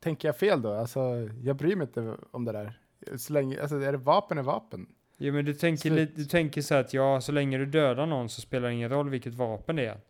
tänker 0.00 0.28
jag 0.28 0.36
fel 0.36 0.62
då? 0.62 0.72
Alltså, 0.74 1.00
jag 1.42 1.56
bryr 1.56 1.76
mig 1.76 1.86
inte 1.86 2.16
om 2.30 2.44
det 2.44 2.52
där. 2.52 2.78
Så 3.16 3.32
länge, 3.32 3.60
alltså, 3.60 3.76
är 3.80 3.92
det 3.92 3.98
vapen 3.98 4.38
är 4.38 4.42
vapen. 4.42 4.86
Jo, 5.16 5.32
men 5.32 5.44
du 5.44 5.54
tänker, 5.54 5.90
Slut. 5.90 6.16
du 6.16 6.24
tänker 6.24 6.62
så 6.62 6.74
här 6.74 6.80
att 6.80 6.94
ja, 6.94 7.20
så 7.20 7.32
länge 7.32 7.58
du 7.58 7.66
dödar 7.66 8.06
någon 8.06 8.28
så 8.28 8.40
spelar 8.40 8.68
det 8.68 8.74
ingen 8.74 8.90
roll 8.90 9.10
vilket 9.10 9.34
vapen 9.34 9.76
det 9.76 9.86
är. 9.86 10.00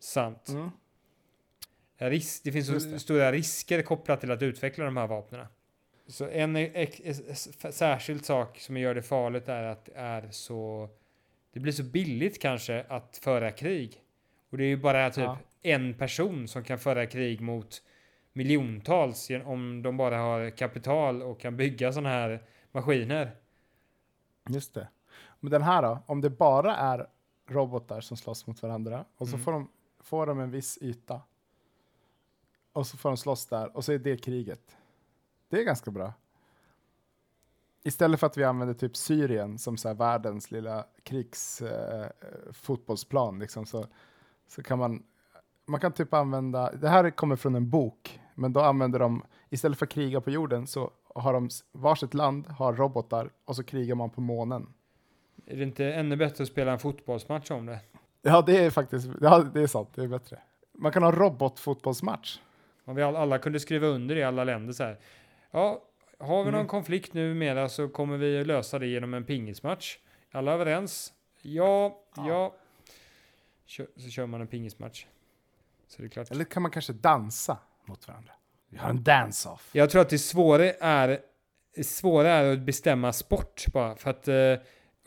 Sant. 0.00 0.48
Mm. 0.48 0.70
Risk, 1.96 2.44
det 2.44 2.52
finns 2.52 2.66
så 2.66 2.98
stora 2.98 3.32
risker 3.32 3.82
kopplat 3.82 4.20
till 4.20 4.30
att 4.30 4.42
utveckla 4.42 4.84
de 4.84 4.96
här 4.96 5.06
vapnen. 5.06 5.46
Så 6.08 6.28
en 6.28 6.56
särskild 7.72 8.24
sak 8.24 8.58
som 8.60 8.76
gör 8.76 8.94
det 8.94 9.02
farligt 9.02 9.48
är 9.48 9.62
att 9.62 9.84
det 9.84 9.92
är 9.94 10.28
så... 10.30 10.88
Det 11.52 11.60
blir 11.60 11.72
så 11.72 11.82
billigt 11.82 12.42
kanske 12.42 12.84
att 12.88 13.16
föra 13.22 13.50
krig. 13.50 14.02
Och 14.50 14.58
det 14.58 14.64
är 14.64 14.68
ju 14.68 14.76
bara 14.76 15.10
typ 15.10 15.24
Ja. 15.24 15.38
en 15.62 15.94
person 15.94 16.48
som 16.48 16.64
kan 16.64 16.78
föra 16.78 17.06
krig 17.06 17.40
mot 17.40 17.82
miljontals 18.32 19.30
om 19.44 19.82
de 19.82 19.96
bara 19.96 20.18
har 20.18 20.50
kapital 20.50 21.22
och 21.22 21.40
kan 21.40 21.56
bygga 21.56 21.92
sådana 21.92 22.08
här 22.08 22.42
maskiner. 22.72 23.30
Just 24.48 24.74
det. 24.74 24.88
Men 25.40 25.50
den 25.50 25.62
här 25.62 25.82
då? 25.82 25.98
Om 26.06 26.20
det 26.20 26.30
bara 26.30 26.76
är 26.76 27.06
robotar 27.46 28.00
som 28.00 28.16
slåss 28.16 28.46
mot 28.46 28.62
varandra 28.62 29.04
och 29.16 29.28
så 29.28 29.34
Mm. 29.34 29.44
får, 29.44 29.52
de, 29.52 29.70
får 30.00 30.26
de 30.26 30.40
en 30.40 30.50
viss 30.50 30.78
yta. 30.82 31.20
Och 32.72 32.86
så 32.86 32.96
får 32.96 33.08
de 33.08 33.16
slåss 33.16 33.46
där 33.46 33.76
och 33.76 33.84
så 33.84 33.92
är 33.92 33.98
det 33.98 34.16
kriget. 34.16 34.76
Det 35.48 35.60
är 35.60 35.64
ganska 35.64 35.90
bra. 35.90 36.12
Istället 37.82 38.20
för 38.20 38.26
att 38.26 38.36
vi 38.36 38.44
använder 38.44 38.74
typ 38.74 38.96
Syrien 38.96 39.58
som 39.58 39.76
så 39.76 39.94
världens 39.94 40.50
lilla 40.50 40.84
krigsfotbollsplan 41.02 43.34
eh, 43.34 43.40
liksom, 43.40 43.66
så, 43.66 43.86
så 44.48 44.62
kan 44.62 44.78
man, 44.78 45.02
man 45.66 45.80
kan 45.80 45.92
typ 45.92 46.14
använda, 46.14 46.72
det 46.72 46.88
här 46.88 47.10
kommer 47.10 47.36
från 47.36 47.54
en 47.54 47.70
bok, 47.70 48.20
men 48.34 48.52
då 48.52 48.60
använder 48.60 48.98
de, 48.98 49.24
istället 49.50 49.78
för 49.78 49.86
att 49.86 49.92
kriga 49.92 50.20
på 50.20 50.30
jorden 50.30 50.66
så 50.66 50.90
har 51.14 51.32
de, 51.32 51.48
varsitt 51.72 52.14
land 52.14 52.46
har 52.46 52.72
robotar 52.72 53.30
och 53.44 53.56
så 53.56 53.64
krigar 53.64 53.94
man 53.94 54.10
på 54.10 54.20
månen. 54.20 54.66
Är 55.46 55.56
det 55.56 55.62
inte 55.62 55.84
ännu 55.84 56.16
bättre 56.16 56.42
att 56.42 56.48
spela 56.48 56.72
en 56.72 56.78
fotbollsmatch 56.78 57.50
om 57.50 57.66
det? 57.66 57.80
Ja, 58.22 58.42
det 58.42 58.64
är 58.64 58.70
faktiskt, 58.70 59.08
ja, 59.20 59.44
det 59.54 59.60
är 59.60 59.66
sant, 59.66 59.88
det 59.94 60.02
är 60.02 60.08
bättre. 60.08 60.38
Man 60.72 60.92
kan 60.92 61.02
ha 61.02 61.12
robotfotbollsmatch. 61.12 62.40
Om 62.84 62.96
vi 62.96 63.02
all, 63.02 63.16
alla 63.16 63.38
kunde 63.38 63.60
skriva 63.60 63.86
under 63.86 64.16
i 64.16 64.24
alla 64.24 64.44
länder 64.44 64.72
så 64.72 64.84
här. 64.84 64.98
Ja, 65.50 65.82
har 66.18 66.44
vi 66.44 66.50
någon 66.50 66.54
Mm. 66.60 66.66
konflikt 66.68 67.14
nu 67.14 67.34
mera 67.34 67.68
så 67.68 67.88
kommer 67.88 68.16
vi 68.16 68.44
lösa 68.44 68.78
det 68.78 68.86
genom 68.86 69.14
en 69.14 69.24
pingismatch. 69.24 69.98
Alla 70.32 70.52
överens? 70.52 71.12
Ja, 71.42 71.98
ja. 72.16 72.28
Ja. 72.28 72.54
Kör, 73.66 73.86
så 73.96 74.08
kör 74.10 74.26
man 74.26 74.40
en 74.40 74.46
pingismatch. 74.46 75.06
Så 75.88 76.02
det 76.02 76.06
är 76.06 76.10
klart. 76.10 76.30
Eller 76.30 76.44
kan 76.44 76.62
man 76.62 76.70
kanske 76.70 76.92
dansa 76.92 77.58
mot 77.84 78.08
varandra? 78.08 78.32
Vi 78.68 78.78
har 78.78 78.90
en 78.90 79.02
dance-off. 79.04 79.70
Jag 79.72 79.90
tror 79.90 80.02
att 80.02 80.08
det 80.10 80.18
svåra 80.18 80.64
är, 80.72 81.20
svåra 81.82 82.30
är 82.30 82.52
att 82.52 82.58
bestämma 82.58 83.12
sport 83.12 83.64
bara. 83.72 83.96
För 83.96 84.10
att 84.10 84.28
eh, 84.28 84.54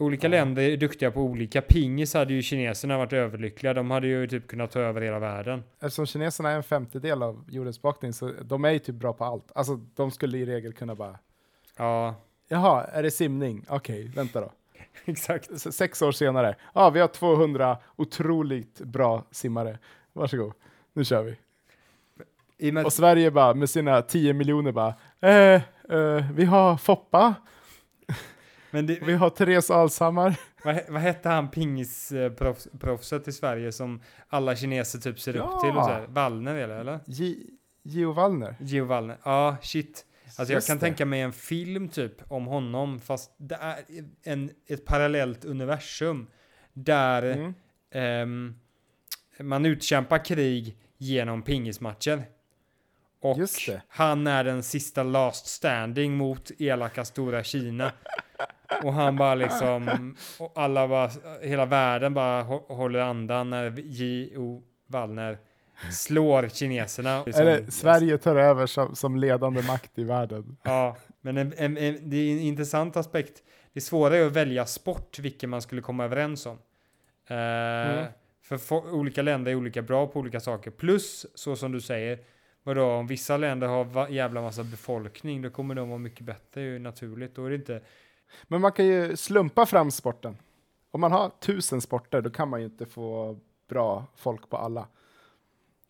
olika 0.01 0.27
Ja. 0.27 0.31
länder 0.31 0.61
är 0.61 0.77
duktiga 0.77 1.11
på 1.11 1.21
olika. 1.21 1.61
Pingis 1.61 2.13
hade 2.13 2.33
ju 2.33 2.41
kineserna 2.41 2.97
varit 2.97 3.13
överlyckliga. 3.13 3.73
De 3.73 3.91
hade 3.91 4.07
ju 4.07 4.27
typ 4.27 4.47
kunnat 4.47 4.71
ta 4.71 4.79
över 4.79 5.01
hela 5.01 5.19
världen. 5.19 5.63
Eftersom 5.79 6.05
kineserna 6.05 6.49
är 6.51 6.55
en 6.55 6.63
femtedel 6.63 7.23
av 7.23 7.43
jordens 7.49 7.77
befolkning 7.81 8.13
så 8.13 8.31
de 8.43 8.65
är 8.65 8.71
ju 8.71 8.79
typ 8.79 8.95
bra 8.95 9.13
på 9.13 9.25
allt. 9.25 9.51
Alltså 9.55 9.75
de 9.95 10.11
skulle 10.11 10.37
i 10.37 10.45
regel 10.45 10.73
kunna 10.73 10.95
bara, 10.95 11.19
Ja, 11.77 12.15
jaha, 12.47 12.83
är 12.83 13.03
det 13.03 13.11
simning? 13.11 13.65
Okej, 13.69 14.11
vänta 14.15 14.41
då. 14.41 14.51
exakt. 15.05 15.73
Sex 15.73 16.01
år 16.01 16.11
senare, 16.11 16.55
ja 16.73 16.89
vi 16.89 16.99
har 16.99 17.07
200 17.07 17.77
otroligt 17.95 18.79
bra 18.81 19.23
simmare. 19.31 19.79
Varsågod, 20.13 20.53
nu 20.93 21.03
kör 21.05 21.23
vi. 21.23 21.37
Och 22.79 22.85
Och 22.85 22.93
Sverige 22.93 23.31
bara 23.31 23.53
med 23.53 23.69
sina 23.69 24.01
10 24.01 24.33
miljoner 24.33 24.71
bara, 24.71 24.93
eh, 25.21 25.61
eh, 25.89 26.31
vi 26.33 26.45
har 26.45 26.77
Foppa, 26.77 27.33
det, 28.71 28.99
vi 29.05 29.13
har 29.13 29.29
Therese 29.29 29.71
Alshammar. 29.71 30.36
Vad, 30.63 30.79
vad 30.89 31.01
hette 31.01 31.29
han 31.29 31.49
pingisproffset 31.51 33.27
i 33.27 33.31
Sverige 33.31 33.71
som 33.71 34.01
alla 34.29 34.55
kineser 34.55 34.99
typ 34.99 35.19
ser 35.19 35.34
Ja. 35.34 35.43
upp 35.43 35.62
till? 35.62 35.69
Och 35.77 35.86
så 35.86 35.91
här? 35.91 36.07
Wallner 36.07 36.55
eller? 36.55 36.75
eller? 36.79 36.99
Gio 37.84 38.12
Wallner. 38.13 38.55
Gio 38.60 38.86
Wallner. 38.86 39.17
Ja, 39.23 39.57
shit. 39.62 40.05
Alltså 40.38 40.53
jag 40.53 40.63
kan 40.65 40.77
det. 40.77 40.81
tänka 40.81 41.05
mig 41.05 41.21
en 41.21 41.34
film 41.34 41.89
typ 41.89 42.31
om 42.31 42.45
honom 42.45 42.99
fast 42.99 43.31
det 43.38 43.55
är 43.55 43.77
en, 44.23 44.51
ett 44.67 44.86
parallellt 44.86 45.45
universum 45.45 46.27
där 46.73 47.23
Mm. 47.23 47.53
ehm, 47.91 48.55
man 49.39 49.65
utkämpar 49.65 50.25
krig 50.25 50.77
genom 50.97 51.41
pingismatcher. 51.41 52.23
Och 53.21 53.38
han 53.88 54.27
är 54.27 54.43
den 54.43 54.63
sista 54.63 55.03
last 55.03 55.47
standing 55.47 56.13
mot 56.17 56.51
elaka 56.60 57.05
stora 57.05 57.43
Kina. 57.43 57.91
Och 58.84 58.93
han 58.93 59.15
bara 59.17 59.36
liksom, 59.36 60.15
och 60.39 60.51
alla 60.55 60.88
bara, 60.88 61.10
hela 61.41 61.65
världen 61.65 62.13
bara 62.13 62.43
hå- 62.43 62.73
håller 62.75 62.99
andan 62.99 63.49
när 63.49 63.73
J.O. 63.86 64.63
Wallner 64.88 65.38
slår 65.91 66.47
kineserna. 66.47 67.23
Eller 67.36 67.71
Sverige 67.71 68.17
tar 68.17 68.36
över 68.36 68.65
som, 68.65 68.95
som 68.95 69.15
ledande 69.15 69.62
makt 69.62 69.99
i 69.99 70.03
världen. 70.03 70.57
Ja, 70.63 70.97
men 71.21 71.38
en, 71.38 71.53
en, 71.57 71.77
en, 71.77 72.10
det 72.10 72.15
är 72.17 72.31
en 72.31 72.39
intressant 72.39 72.97
aspekt. 72.97 73.43
Det 73.73 73.81
svåra 73.81 74.17
är 74.17 74.25
att 74.25 74.31
välja 74.31 74.65
sport, 74.65 75.19
vilken 75.19 75.49
man 75.49 75.62
skulle 75.62 75.81
komma 75.81 76.05
överens 76.05 76.45
om. 76.45 76.57
Eh, 77.27 77.36
Mm. 77.91 78.05
För 78.43 78.57
fo- 78.57 78.91
olika 78.91 79.21
länder 79.21 79.51
är 79.51 79.55
olika 79.55 79.81
bra 79.81 80.07
på 80.07 80.19
olika 80.19 80.39
saker. 80.39 80.71
Plus, 80.71 81.25
så 81.36 81.55
som 81.55 81.71
du 81.71 81.81
säger, 81.81 82.19
vadå, 82.63 82.86
om 82.86 83.07
vissa 83.07 83.38
länder 83.38 83.67
har 83.67 83.84
va- 83.84 84.10
jävla 84.10 84.41
massa 84.41 84.63
befolkning, 84.63 85.41
då 85.41 85.49
kommer 85.49 85.75
de 85.75 85.89
vara 85.89 85.99
mycket 85.99 86.25
bättre, 86.25 86.62
ju 86.62 86.79
naturligt. 86.79 87.36
Då 87.36 87.45
är 87.45 87.49
det 87.49 87.55
inte... 87.55 87.81
Men 88.43 88.61
man 88.61 88.71
kan 88.71 88.85
ju 88.85 89.17
slumpa 89.17 89.65
fram 89.65 89.91
sporten. 89.91 90.37
Om 90.91 91.01
man 91.01 91.11
har 91.11 91.29
tusen 91.39 91.81
sporter, 91.81 92.21
då 92.21 92.29
kan 92.29 92.49
man 92.49 92.59
ju 92.59 92.65
inte 92.65 92.85
få 92.85 93.37
bra 93.69 94.05
folk 94.15 94.49
på 94.49 94.57
alla. 94.57 94.87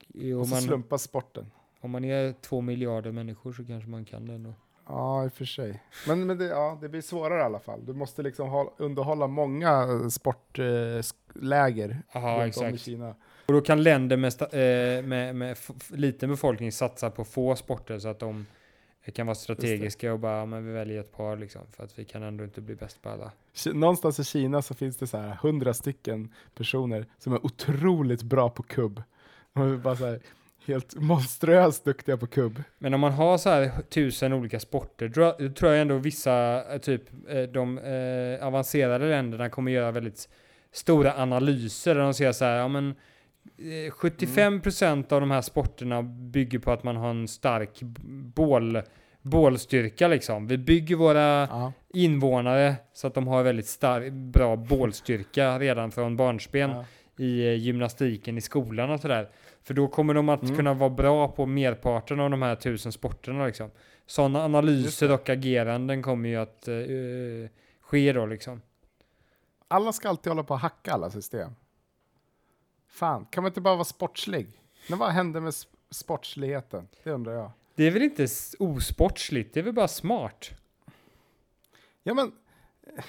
Jo, 0.08 0.40
Och 0.40 0.48
så 0.48 0.54
man, 0.54 0.62
slumpa 0.62 0.98
sporten. 0.98 1.52
om 1.80 1.92
man 1.92 2.06
är 2.06 2.34
två 2.42 2.62
miljarder 2.62 3.12
människor 3.12 3.54
så 3.54 3.66
kanske 3.66 3.90
man 3.90 4.06
kan 4.06 4.26
det 4.26 4.34
ändå. 4.34 4.54
Ja, 4.88 5.26
i 5.26 5.28
och 5.28 5.34
för 5.34 5.46
sig. 5.46 5.84
Men, 6.08 6.28
men 6.28 6.38
det, 6.38 6.46
ja, 6.46 6.78
det 6.82 6.90
blir 6.90 7.02
svårare 7.02 7.40
i 7.40 7.44
alla 7.44 7.60
fall. 7.60 7.86
Du 7.86 7.94
måste 7.94 8.22
liksom 8.24 8.50
ha, 8.50 8.74
underhålla 8.78 9.28
många 9.28 9.88
sportläger 10.10 12.04
Aha, 12.14 12.30
runt 12.46 12.58
om 12.58 12.64
i 12.64 12.68
exakt. 12.68 12.80
Kina. 12.80 13.16
Och 13.46 13.54
då 13.54 13.62
kan 13.62 13.84
länder 13.84 14.18
med, 14.18 14.42
eh, 14.42 15.04
med, 15.06 15.36
med 15.36 15.58
liten 15.90 16.30
befolkning 16.30 16.72
satsa 16.72 17.10
på 17.10 17.24
få 17.24 17.56
sporter 17.56 18.00
så 18.00 18.08
att 18.08 18.20
de 18.20 18.46
kan 19.12 19.28
vara 19.28 19.36
strategiska 19.36 20.14
och 20.14 20.20
bara, 20.20 20.38
ja, 20.38 20.46
men 20.46 20.66
vi 20.66 20.74
väljer 20.74 21.00
ett 21.00 21.12
par 21.12 21.38
liksom, 21.38 21.62
för 21.72 21.84
att 21.84 22.00
vi 22.00 22.06
kan 22.06 22.24
ändå 22.24 22.44
inte 22.44 22.62
bli 22.62 22.76
bäst 22.76 23.02
på 23.02 23.10
alla. 23.10 23.32
Någonstans 23.74 24.20
i 24.20 24.24
Kina 24.24 24.62
så 24.62 24.74
finns 24.74 24.98
det 24.98 25.08
så 25.08 25.18
här 25.18 25.38
hundra 25.42 25.74
stycken 25.74 26.34
personer 26.56 27.06
som 27.18 27.34
är 27.34 27.46
otroligt 27.46 28.24
bra 28.24 28.50
på 28.50 28.64
kubb. 28.64 29.04
De 29.54 29.74
är 29.74 29.78
bara 29.78 29.96
så 29.96 30.06
här 30.06 30.20
helt 30.66 30.96
monströst 30.96 31.86
duktiga 31.86 32.18
på 32.18 32.28
kubb. 32.28 32.64
Men 32.78 32.94
om 32.94 33.00
man 33.00 33.12
har 33.12 33.38
så 33.38 33.50
här 33.50 33.72
tusen 33.90 34.34
olika 34.34 34.60
sporter, 34.60 35.08
då 35.08 35.50
tror 35.50 35.72
jag 35.72 35.82
ändå 35.82 35.98
vissa, 35.98 36.66
eh, 36.74 36.78
typ 36.78 37.04
eh, 37.30 37.42
de 37.42 37.78
eh, 37.78 38.48
avancerade 38.48 39.10
länderna 39.10 39.50
kommer 39.50 39.72
göra 39.72 39.92
väldigt 39.92 40.30
stora 40.72 41.22
analyser 41.22 41.96
där 41.96 42.02
de 42.02 42.14
ser 42.14 42.32
så 42.32 42.46
här, 42.46 42.58
ja 42.58 42.68
men 42.68 42.96
75% 43.92 45.14
av 45.14 45.20
de 45.22 45.32
här 45.32 45.42
sporterna 45.42 46.04
bygger 46.04 46.60
på 46.60 46.72
att 46.72 46.84
man 46.84 46.96
har 46.96 47.10
en 47.10 47.28
stark 47.28 47.80
bål, 48.36 48.82
bålstyrka 49.22 50.08
liksom. 50.08 50.48
Vi 50.48 50.58
bygger 50.58 50.96
våra 50.96 51.22
Ja. 51.42 51.74
invånare 51.94 52.76
så 52.94 53.08
att 53.08 53.14
de 53.14 53.28
har 53.28 53.44
väldigt 53.44 53.68
stark, 53.68 54.14
bra 54.14 54.56
bålstyrka 54.56 55.60
redan 55.60 55.92
från 55.92 56.16
barnsben 56.18 56.70
Ja. 56.70 56.86
i 57.18 57.48
eh, 57.48 57.54
gymnastiken 57.56 58.38
i 58.38 58.42
skolan 58.42 58.90
och 58.90 59.00
sådär. 59.00 59.30
För 59.64 59.74
då 59.74 59.88
kommer 59.88 60.14
de 60.14 60.30
att 60.30 60.44
Mm. 60.44 60.56
kunna 60.56 60.74
vara 60.74 60.90
bra 60.90 61.28
på 61.28 61.46
merparten 61.46 62.20
av 62.20 62.30
de 62.32 62.42
här 62.42 62.56
tusen 62.56 62.92
sporterna 62.92 63.46
liksom. 63.46 63.72
Sådana 64.06 64.44
analyser 64.44 65.12
och 65.12 65.30
ageranden 65.30 66.04
kommer 66.04 66.30
ju 66.30 66.36
att 66.36 66.68
eh, 66.68 66.76
ske 67.82 68.14
då 68.14 68.26
liksom. 68.26 68.62
Alla 69.68 69.94
ska 69.94 70.10
alltid 70.10 70.32
hålla 70.32 70.44
på 70.44 70.54
att 70.54 70.62
hacka 70.62 70.92
alla 70.94 71.10
system. 71.10 71.52
Fan, 72.92 73.26
kan 73.26 73.44
man 73.44 73.50
inte 73.50 73.62
bara 73.62 73.76
vara 73.76 73.84
sportslig? 73.84 74.62
Men 74.90 75.00
vad 75.00 75.12
händer 75.12 75.42
med 75.42 75.54
sportsligheten? 75.90 76.88
Det 77.04 77.12
undrar 77.12 77.34
jag. 77.34 77.52
Det 77.76 77.84
är 77.84 77.92
väl 77.92 78.02
inte 78.02 78.28
osportsligt, 78.60 79.54
det 79.54 79.60
är 79.60 79.64
väl 79.64 79.74
bara 79.74 79.88
smart. 79.88 80.50
Ja, 82.04 82.14
men 82.14 82.32
eh, 82.84 83.04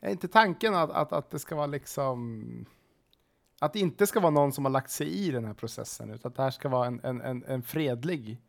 är 0.00 0.10
inte 0.10 0.28
tanken 0.28 0.74
att, 0.74 0.90
att, 0.90 1.12
att 1.12 1.30
det 1.30 1.38
ska 1.38 1.56
vara 1.56 1.66
liksom... 1.66 2.66
Att 3.60 3.72
det 3.72 3.78
inte 3.78 4.06
ska 4.06 4.20
vara 4.20 4.30
någon 4.30 4.52
som 4.52 4.64
har 4.64 4.72
lagt 4.72 4.90
sig 4.90 5.08
i 5.08 5.30
den 5.30 5.44
här 5.44 5.54
processen, 5.54 6.10
utan 6.10 6.30
att 6.30 6.36
det 6.36 6.42
här 6.42 6.50
ska 6.50 6.68
vara 6.68 6.86
en, 6.86 7.00
en, 7.02 7.20
en, 7.20 7.44
en 7.44 7.62
fredlig 7.62 8.40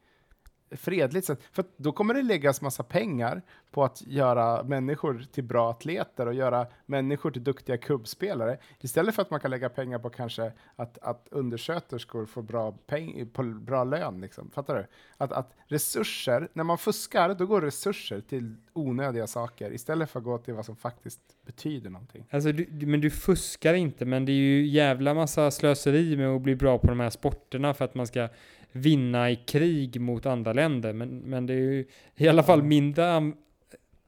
fredligt 0.78 1.26
sätt. 1.28 1.40
För 1.52 1.66
då 1.78 1.92
kommer 1.92 2.14
det 2.14 2.22
läggas 2.22 2.62
massa 2.62 2.84
pengar 2.84 3.42
på 3.72 3.84
att 3.84 4.02
göra 4.08 4.64
människor 4.64 5.26
till 5.32 5.44
bra 5.44 5.70
atleter 5.72 6.26
och 6.28 6.34
göra 6.34 6.68
människor 6.86 7.32
till 7.32 7.44
duktiga 7.44 7.78
kubbspelare. 7.78 8.58
Istället 8.82 9.16
för 9.16 9.22
att 9.22 9.30
man 9.32 9.40
kan 9.40 9.52
lägga 9.52 9.70
pengar 9.70 10.00
på 10.00 10.10
kanske 10.10 10.52
att, 10.76 10.98
att 10.98 11.28
undersköterskor 11.32 12.26
får 12.26 12.42
bra, 12.42 12.72
peng, 12.72 13.30
på 13.34 13.44
bra 13.44 13.84
lön. 13.84 14.22
Liksom. 14.22 14.52
Fattar 14.52 14.76
du? 14.76 14.86
Att, 15.18 15.32
att 15.32 15.54
resurser, 15.68 16.48
när 16.54 16.64
man 16.64 16.78
fuskar, 16.78 17.34
då 17.36 17.46
går 17.46 17.62
resurser 17.62 18.22
till 18.22 18.56
onödiga 18.74 19.28
saker 19.28 19.74
istället 19.74 20.10
för 20.10 20.20
att 20.20 20.26
gå 20.26 20.38
till 20.38 20.54
vad 20.54 20.66
som 20.66 20.76
faktiskt 20.76 21.20
betyder 21.46 21.90
någonting. 21.90 22.26
Alltså, 22.32 22.52
du- 22.52 22.86
men 22.88 23.02
du 23.02 23.10
fuskar 23.10 23.74
inte, 23.74 24.06
men 24.06 24.26
det 24.26 24.32
är 24.32 24.34
ju 24.34 24.66
jävla 24.68 25.14
massa 25.14 25.52
slöseri 25.52 26.18
med 26.18 26.28
att 26.30 26.42
bli 26.42 26.56
bra 26.56 26.78
på 26.78 26.88
de 26.88 27.00
här 27.00 27.10
sporterna 27.10 27.74
för 27.74 27.86
att 27.86 27.96
man 27.96 28.08
ska 28.08 28.28
vinna 28.74 29.32
i 29.32 29.36
krig 29.36 30.02
mot 30.02 30.26
andra 30.26 30.54
länder. 30.54 30.94
Men, 30.94 31.18
men 31.18 31.46
det 31.46 31.54
är 31.54 31.58
ju 31.58 31.86
i 32.16 32.28
alla 32.28 32.44
fall 32.44 32.64
mindre, 32.64 33.32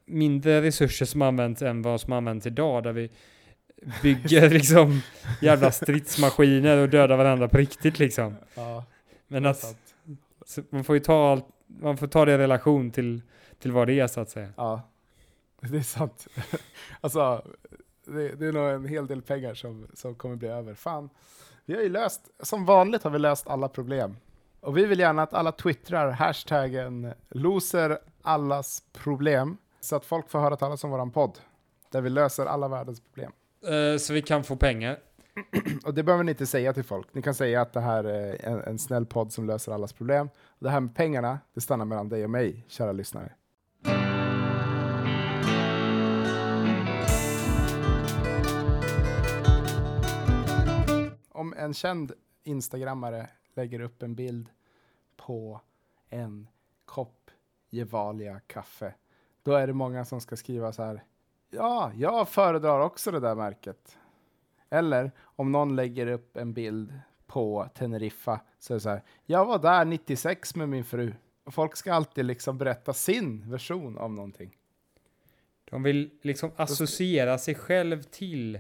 mindre 0.06 0.62
resurser 0.62 1.06
som 1.06 1.21
används 1.21 1.62
än 1.62 1.82
vad 1.82 2.01
som 2.01 2.13
används 2.13 2.45
idag, 2.45 2.84
där 2.84 2.91
vi 2.91 3.10
bygger 4.01 4.49
liksom 4.60 5.01
jävla 5.41 5.71
stridsmaskiner 5.71 6.78
och 6.78 6.89
dödar 6.89 7.17
varandra 7.17 7.47
på 7.47 7.58
riktigt 7.58 7.99
liksom. 7.99 8.36
Ja, 8.56 8.86
Men 9.28 9.45
att, 9.45 9.75
man 10.69 10.84
får 10.84 10.95
ju 10.95 10.99
ta 10.99 11.32
allt, 11.32 11.45
man 11.67 11.97
får 11.97 12.08
ta 12.08 12.25
det 12.25 12.34
i 12.34 12.38
relation 12.38 12.91
till, 12.91 13.21
till 13.60 13.71
vad 13.71 13.88
det 13.88 13.99
är 13.99 14.08
så 14.08 14.19
att 14.19 14.30
säga. 14.30 14.49
Ja, 14.58 14.82
det 15.62 15.78
är 15.78 15.82
sant. 15.82 16.28
alltså, 17.01 17.45
det, 18.06 18.36
det 18.36 18.45
är 18.45 18.51
nog 18.51 18.69
en 18.69 18.86
hel 18.86 19.08
del 19.08 19.21
pengar 19.21 19.54
som, 19.54 19.88
som 19.93 20.15
kommer 20.15 20.36
bli 20.36 20.47
över. 20.47 20.73
Fan, 20.73 21.10
vi 21.65 21.75
har 21.75 21.82
ju 21.82 21.89
löst, 21.89 22.21
som 22.39 22.65
vanligt 22.65 23.04
har 23.04 23.12
vi 23.12 23.19
löst 23.19 23.47
alla 23.47 23.69
problem. 23.69 24.15
Och 24.65 24.78
vi 24.78 24.86
vill 24.86 24.99
gärna 24.99 25.23
att 25.23 25.34
alla 25.34 25.51
twittrar 25.51 26.12
hashtaggen 26.12 27.13
loser 27.30 27.97
allas 28.21 28.84
problem, 28.93 29.58
så 29.80 29.95
att 29.95 30.06
folk 30.06 30.30
får 30.30 30.39
höra 30.39 30.56
talas 30.56 30.84
om 30.84 30.91
våran 30.91 31.12
podd, 31.12 31.39
där 31.91 32.01
vi 32.01 32.10
löser 32.10 32.45
alla 32.45 32.67
världens 32.67 33.01
problem. 33.01 33.32
Eh, 33.67 33.97
så 33.97 34.13
vi 34.13 34.21
kan 34.21 34.43
få 34.43 34.56
pengar. 34.56 34.97
Och 35.86 35.93
det 35.93 36.04
behöver 36.04 36.23
ni 36.23 36.32
inte 36.32 36.45
säga 36.45 36.73
till 36.73 36.84
folk. 36.84 37.08
Ni 37.13 37.21
kan 37.21 37.34
säga 37.34 37.62
att 37.62 37.73
det 37.73 37.80
här 37.80 38.04
är 38.04 38.45
en, 38.45 38.62
en 38.62 38.80
snäll 38.80 39.06
podd 39.06 39.34
som 39.34 39.47
löser 39.47 39.71
allas 39.71 39.93
problem. 39.93 40.30
Det 40.60 40.69
här 40.69 40.80
med 40.80 40.95
pengarna, 40.95 41.39
det 41.54 41.62
stannar 41.62 41.86
mellan 41.86 42.10
dig 42.10 42.23
och 42.23 42.30
mig, 42.30 42.65
kära 42.67 42.91
lyssnare. 42.91 43.32
Om 51.32 51.54
en 51.58 51.73
känd 51.73 52.12
instagrammare 52.43 53.30
lägger 53.56 53.80
upp 53.80 54.04
en 54.04 54.15
bild 54.15 54.49
på 55.17 55.62
en 56.10 56.47
kopp 56.86 57.32
Gevalia 57.69 58.39
kaffe, 58.39 58.93
då 59.43 59.54
är 59.54 59.67
det 59.67 59.73
många 59.73 60.06
som 60.06 60.21
ska 60.21 60.36
skriva 60.36 60.71
så 60.71 60.84
här. 60.84 61.04
Ja, 61.49 61.91
jag 61.95 62.30
föredrar 62.30 62.80
också 62.80 63.12
det 63.12 63.19
där 63.19 63.36
märket. 63.36 63.97
Eller 64.69 65.12
om 65.21 65.51
någon 65.51 65.75
lägger 65.75 66.08
upp 66.08 66.38
en 66.38 66.54
bild 66.54 66.99
på 67.25 67.69
Teneriffa 67.75 68.41
så 68.60 68.73
är 68.73 68.75
det 68.75 68.82
så 68.82 68.89
här. 68.89 69.04
Jag 69.25 69.45
var 69.45 69.60
där 69.60 69.86
96 69.86 70.56
med 70.56 70.69
min 70.69 70.84
fru. 70.84 71.13
Folk 71.45 71.75
ska 71.75 71.93
alltid 71.93 72.25
liksom 72.25 72.58
berätta 72.58 72.93
sin 72.93 73.51
version 73.51 73.97
av 73.97 74.12
någonting. 74.12 74.58
De 75.65 75.84
vill 75.84 76.10
liksom 76.21 76.51
associera 76.56 77.38
sig 77.38 77.56
själv 77.56 78.04
till 78.04 78.60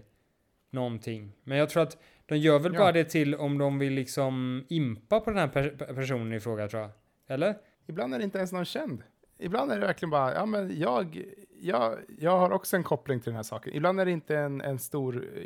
någonting. 0.69 1.31
Men 1.43 1.57
jag 1.57 1.69
tror 1.69 1.83
att 1.83 1.97
de 2.25 2.37
gör 2.37 2.59
väl 2.59 2.73
Ja. 2.73 2.79
bara 2.79 2.91
det 2.91 3.03
till 3.05 3.35
om 3.35 3.57
de 3.57 3.79
vill 3.79 3.93
liksom 3.93 4.65
impa 4.69 5.19
på 5.19 5.29
den 5.29 5.39
här 5.39 5.47
per- 5.47 5.93
personen 5.95 6.33
i 6.33 6.39
fråga 6.39 6.67
tror 6.67 6.81
jag. 6.81 6.91
Eller? 7.27 7.55
Ibland 7.87 8.13
är 8.13 8.17
det 8.17 8.23
inte 8.23 8.37
ens 8.37 8.51
någon 8.51 8.65
känd. 8.65 9.03
Ibland 9.37 9.71
är 9.71 9.79
det 9.79 9.85
verkligen 9.85 10.09
bara, 10.09 10.33
ja 10.33 10.45
men 10.45 10.79
jag, 10.79 11.25
jag, 11.59 11.97
jag 12.19 12.37
har 12.39 12.51
också 12.51 12.75
en 12.75 12.83
koppling 12.83 13.19
till 13.19 13.29
den 13.29 13.35
här 13.35 13.43
saken. 13.43 13.73
Ibland 13.73 13.99
är 13.99 14.05
det 14.05 14.11
inte 14.11 14.37
en, 14.37 14.61
en 14.61 14.79
stor 14.79 15.15
eh, 15.35 15.43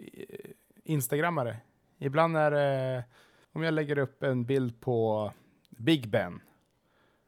instagrammare. 0.83 1.57
Ibland 1.97 2.37
är 2.37 2.51
det, 2.51 3.03
om 3.53 3.63
jag 3.63 3.73
lägger 3.73 3.97
upp 3.97 4.23
en 4.23 4.45
bild 4.45 4.81
på 4.81 5.31
Big 5.69 6.09
Ben, 6.09 6.41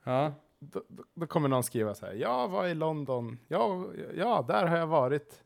Ja. 0.04 0.34
då, 0.60 0.84
då- 0.88 1.04
då 1.14 1.28
kommer 1.28 1.48
någon 1.50 1.64
skriva 1.64 1.94
så 1.96 2.06
här, 2.06 2.14
jag 2.14 2.48
var 2.48 2.68
i 2.68 2.74
London, 2.74 3.40
ja, 3.48 3.86
ja 4.16 4.46
där 4.48 4.66
har 4.68 4.78
jag 4.78 4.88
varit 4.88 5.44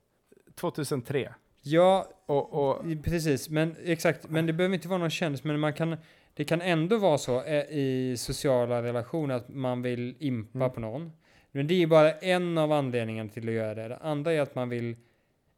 2003. 0.55 1.33
Ja, 1.67 2.09
Och, 2.25 2.53
och 2.53 2.85
precis. 3.03 3.49
Men 3.49 3.75
exakt. 3.85 4.29
Men 4.29 4.45
det 4.45 4.53
behöver 4.53 4.75
inte 4.75 4.87
vara 4.87 4.99
någon 4.99 5.09
kändis. 5.09 5.43
Men 5.43 5.59
man 5.59 5.73
kan, 5.73 5.97
det 6.33 6.43
kan 6.43 6.61
ändå 6.61 6.97
vara 6.97 7.17
så 7.17 7.43
eh, 7.43 7.63
i 7.69 8.15
sociala 8.17 8.83
relationer 8.83 9.35
att 9.35 9.49
man 9.49 9.81
vill 9.81 10.15
impa 10.19 10.57
Mm. 10.59 10.71
på 10.71 10.79
någon. 10.79 11.11
Men 11.51 11.67
det 11.67 11.83
är 11.83 11.87
bara 11.87 12.11
en 12.11 12.57
av 12.57 12.71
anledningarna 12.71 13.29
till 13.29 13.47
att 13.49 13.53
göra 13.55 13.73
det. 13.75 13.87
Det 13.87 13.97
andra 13.97 14.33
är 14.33 14.41
att 14.41 14.55
man 14.55 14.69
vill 14.69 14.95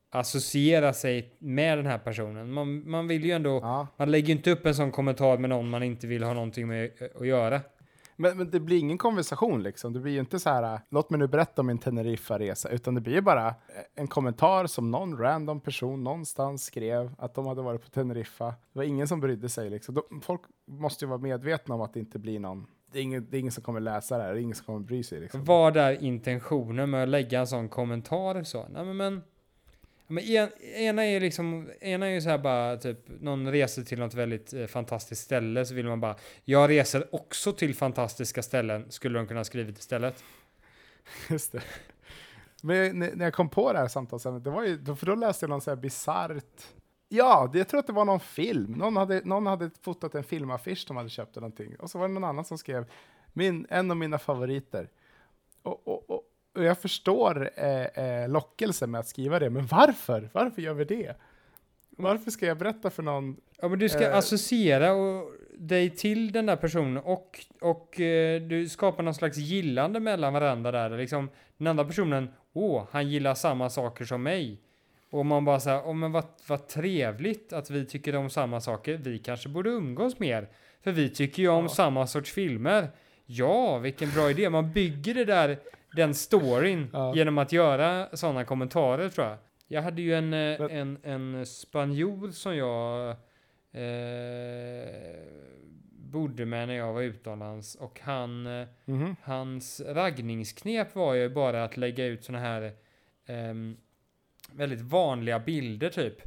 associera 0.09 0.93
sig 0.93 1.33
med 1.39 1.77
den 1.77 1.85
här 1.85 1.97
personen. 1.97 2.51
Man, 2.51 2.89
man 2.89 3.07
vill 3.07 3.25
ju 3.25 3.31
ändå 3.31 3.59
ja. 3.63 3.87
Man 3.97 4.11
lägger 4.11 4.27
ju 4.27 4.33
inte 4.33 4.51
upp 4.51 4.65
en 4.65 4.75
sån 4.75 4.91
kommentar 4.91 5.37
med 5.37 5.49
någon 5.49 5.69
man 5.69 5.83
inte 5.83 6.07
vill 6.07 6.23
ha 6.23 6.33
någonting 6.33 6.67
med 6.67 6.91
att 7.19 7.27
göra. 7.27 7.61
Men, 8.19 8.37
men 8.37 8.51
det 8.51 8.59
blir 8.59 8.79
ingen 8.79 8.97
konversation 8.97 9.63
liksom. 9.63 9.93
Det 9.93 9.99
blir 9.99 10.13
ju 10.13 10.19
inte 10.19 10.39
så 10.39 10.49
här, 10.49 10.73
äh, 10.73 10.79
låt 10.89 11.09
mig 11.09 11.19
nu 11.19 11.27
berätta 11.27 11.61
om 11.61 11.67
min 11.67 11.79
Teneriffa-resa, 11.79 12.69
utan 12.69 12.95
det 12.95 13.01
blir 13.01 13.13
ju 13.13 13.21
bara 13.21 13.47
äh, 13.47 13.53
en 13.95 14.07
kommentar 14.07 14.67
som 14.67 14.91
någon 14.91 15.17
random 15.17 15.59
person 15.59 16.03
någonstans 16.03 16.63
skrev 16.63 17.15
att 17.17 17.33
de 17.33 17.47
hade 17.47 17.61
varit 17.61 17.83
på 17.83 17.89
Teneriffa. 17.89 18.45
Det 18.45 18.79
var 18.79 18.83
ingen 18.83 19.07
som 19.07 19.19
brydde 19.19 19.49
sig 19.49 19.69
liksom. 19.69 19.95
De, 19.95 20.21
folk 20.21 20.41
måste 20.67 21.05
ju 21.05 21.09
vara 21.09 21.19
medvetna 21.19 21.75
om 21.75 21.81
att 21.81 21.93
det 21.93 21.99
inte 21.99 22.19
blir 22.19 22.39
någon 22.39 22.67
det 22.91 22.99
är, 22.99 23.03
ingen, 23.03 23.27
det 23.29 23.37
är 23.37 23.39
ingen 23.39 23.51
som 23.51 23.63
kommer 23.63 23.79
läsa 23.79 24.17
det 24.17 24.23
här, 24.23 24.33
det 24.33 24.39
är 24.39 24.41
ingen 24.41 24.55
som 24.55 24.65
kommer 24.65 24.79
bry 24.79 25.03
sig. 25.03 25.19
Liksom. 25.19 25.43
Vad 25.43 25.77
är 25.77 26.03
intentionen 26.03 26.89
med 26.89 27.03
att 27.03 27.09
lägga 27.09 27.39
en 27.39 27.47
sån 27.47 27.69
kommentar? 27.69 28.43
Så? 28.43 28.65
Nej, 28.69 28.85
men, 28.85 28.97
men, 28.97 29.21
men 30.07 30.23
en, 30.23 30.49
ena 30.63 31.05
är 31.05 31.19
liksom, 31.19 31.71
ena 31.81 32.07
är 32.07 32.11
ju 32.11 32.21
så 32.21 32.29
här 32.29 32.37
bara 32.37 32.77
typ, 32.77 32.99
någon 33.19 33.51
reser 33.51 33.83
till 33.83 33.99
något 33.99 34.13
väldigt 34.13 34.53
eh, 34.53 34.65
fantastiskt 34.65 35.23
ställe 35.23 35.65
så 35.65 35.73
vill 35.73 35.87
man 35.87 35.99
bara, 35.99 36.15
jag 36.43 36.69
reser 36.69 37.15
också 37.15 37.53
till 37.53 37.75
fantastiska 37.75 38.43
ställen, 38.43 38.91
skulle 38.91 39.19
de 39.19 39.27
kunna 39.27 39.43
skrivit 39.43 39.79
istället. 39.79 40.23
Just 41.29 41.51
det. 41.51 41.61
Men 42.61 42.99
när 42.99 43.23
jag 43.23 43.33
kom 43.33 43.49
på 43.49 43.73
det 43.73 43.79
här 43.79 43.87
samtalsämnet, 43.87 44.43
det 44.43 44.49
var 44.49 44.63
ju, 44.63 44.95
för 44.95 45.05
då 45.05 45.15
läste 45.15 45.43
jag 45.43 45.49
någon 45.49 45.61
så 45.61 45.71
här 45.71 45.75
bisarrt 45.75 46.63
Ja, 47.09 47.49
det, 47.53 47.57
jag 47.57 47.67
tror 47.67 47.79
att 47.79 47.87
det 47.87 47.93
var 47.93 48.05
någon 48.05 48.19
film. 48.19 48.71
Någon 48.71 48.97
hade, 48.97 49.21
någon 49.25 49.45
hade 49.45 49.69
fotat 49.81 50.15
en 50.15 50.23
filmaffisch 50.23 50.85
de 50.87 50.97
hade 50.97 51.09
köpt 51.09 51.37
eller 51.37 51.41
någonting. 51.41 51.75
Och 51.75 51.89
så 51.89 51.99
var 51.99 52.07
det 52.07 52.13
någon 52.13 52.23
annan 52.23 52.45
som 52.45 52.57
skrev 52.57 52.85
min, 53.33 53.67
en 53.69 53.91
av 53.91 53.97
mina 53.97 54.17
favoriter. 54.17 54.89
Och, 55.61 55.87
och, 55.87 56.09
och, 56.09 56.21
och 56.57 56.63
jag 56.63 56.77
förstår 56.77 57.49
eh, 57.55 57.83
eh, 57.83 58.29
lockelsen 58.29 58.91
med 58.91 58.99
att 58.99 59.07
skriva 59.07 59.39
det, 59.39 59.49
men 59.49 59.65
varför? 59.65 60.29
Varför 60.33 60.61
gör 60.61 60.73
vi 60.73 60.85
det? 60.85 61.15
Varför 61.89 62.31
ska 62.31 62.45
jag 62.45 62.57
berätta 62.57 62.89
för 62.89 63.03
någon? 63.03 63.37
Ja, 63.61 63.67
men 63.67 63.79
du 63.79 63.89
ska 63.89 64.09
eh, 64.09 64.17
associera 64.17 64.93
och, 64.93 65.31
dig 65.57 65.89
till 65.89 66.31
den 66.31 66.45
där 66.45 66.55
personen 66.55 66.97
och, 66.97 67.39
och 67.61 67.99
eh, 67.99 68.41
du 68.41 68.69
skapar 68.69 69.03
någon 69.03 69.15
slags 69.15 69.37
gillande 69.37 69.99
mellan 69.99 70.33
varandra 70.33 70.71
där. 70.71 70.97
Liksom, 70.97 71.29
den 71.57 71.67
andra 71.67 71.85
personen, 71.85 72.29
åh, 72.53 72.83
han 72.91 73.09
gillar 73.09 73.33
samma 73.33 73.69
saker 73.69 74.05
som 74.05 74.23
mig. 74.23 74.61
Och 75.09 75.25
man 75.25 75.45
bara 75.45 75.59
säger, 75.59 75.79
oh, 75.79 75.93
men 75.93 76.11
vad, 76.11 76.23
vad 76.47 76.67
trevligt 76.67 77.53
att 77.53 77.69
vi 77.69 77.85
tycker 77.85 78.15
om 78.15 78.29
samma 78.29 78.61
saker. 78.61 78.97
Vi 78.97 79.19
kanske 79.19 79.49
borde 79.49 79.69
umgås 79.69 80.19
mer. 80.19 80.49
För 80.83 80.91
vi 80.91 81.09
tycker 81.09 81.43
ju 81.43 81.49
om 81.49 81.63
ja. 81.63 81.69
samma 81.69 82.07
sorts 82.07 82.31
filmer. 82.31 82.89
Ja, 83.25 83.77
vilken 83.77 84.11
bra 84.11 84.29
idé. 84.29 84.49
Man 84.49 84.71
bygger 84.71 85.13
det 85.13 85.25
där, 85.25 85.57
den 85.97 86.13
storyn 86.13 86.89
ja. 86.93 87.15
genom 87.15 87.37
att 87.37 87.51
göra 87.51 88.07
sådana 88.13 88.45
kommentarer 88.45 89.09
tror 89.09 89.27
jag. 89.27 89.37
Jag 89.67 89.81
hade 89.81 90.01
ju 90.01 90.15
en, 90.15 90.33
eh, 90.33 90.59
men. 90.59 90.71
en, 90.71 90.97
en 91.03 91.45
spanjor 91.45 92.31
som 92.31 92.55
jag 92.55 93.09
eh, 93.71 94.87
bodde 95.91 96.45
med 96.45 96.67
när 96.67 96.75
jag 96.75 96.93
var 96.93 97.01
utomlands 97.01 97.75
och 97.75 97.99
han, 97.99 98.47
mm 98.47 98.67
-hmm. 98.85 99.15
hans 99.23 99.81
raggningsknep 99.87 100.95
var 100.95 101.13
ju 101.13 101.29
bara 101.29 101.63
att 101.63 101.77
lägga 101.77 102.05
ut 102.05 102.23
sådana 102.23 102.43
här 102.43 102.71
um, 103.27 103.77
väldigt 104.51 104.81
vanliga 104.81 105.39
bilder 105.39 105.89
typ. 105.89 106.21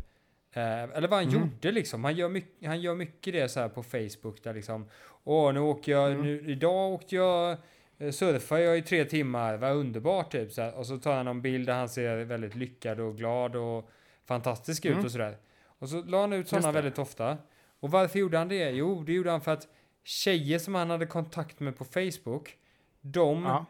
Eh, 0.52 0.82
eller 0.82 1.08
vad 1.08 1.18
han 1.18 1.28
mm. 1.28 1.40
gjorde 1.40 1.72
liksom. 1.72 2.04
Han 2.04 2.14
gör, 2.14 2.28
mycket, 2.28 2.66
han 2.66 2.80
gör 2.80 2.94
mycket 2.94 3.32
det 3.32 3.48
så 3.48 3.60
här 3.60 3.68
på 3.68 3.82
Facebook 3.82 4.42
där 4.42 4.54
liksom. 4.54 4.88
Åh, 5.24 5.52
nu 5.52 5.60
åker 5.60 5.92
jag, 5.92 6.12
mm. 6.12 6.22
nu, 6.22 6.50
idag 6.50 6.92
åkte 6.92 7.16
jag, 7.16 7.56
eh, 8.00 8.10
surfade 8.10 8.62
jag 8.62 8.78
i 8.78 8.82
tre 8.82 9.04
timmar, 9.04 9.56
vad 9.56 9.72
underbart 9.72 10.32
typ. 10.32 10.52
Så 10.52 10.62
här. 10.62 10.74
Och 10.74 10.86
så 10.86 10.98
tar 10.98 11.16
han 11.16 11.28
en 11.28 11.42
bild 11.42 11.66
där 11.66 11.74
han 11.74 11.88
ser 11.88 12.16
väldigt 12.16 12.54
lyckad 12.54 13.00
och 13.00 13.16
glad 13.16 13.56
och 13.56 13.90
fantastisk 14.24 14.84
ut 14.84 14.92
mm. 14.92 15.04
och 15.04 15.10
sådär. 15.10 15.36
Och 15.78 15.88
så 15.88 16.02
la 16.02 16.20
han 16.20 16.32
ut 16.32 16.48
sådana 16.48 16.72
väldigt 16.72 16.98
ofta. 16.98 17.38
Och 17.80 17.90
varför 17.90 18.18
gjorde 18.18 18.38
han 18.38 18.48
det? 18.48 18.70
Jo, 18.70 19.02
det 19.02 19.12
gjorde 19.12 19.30
han 19.30 19.40
för 19.40 19.52
att 19.52 19.68
tjejer 20.04 20.58
som 20.58 20.74
han 20.74 20.90
hade 20.90 21.06
kontakt 21.06 21.60
med 21.60 21.76
på 21.76 21.84
Facebook, 21.84 22.56
de, 23.00 23.44
ja. 23.44 23.66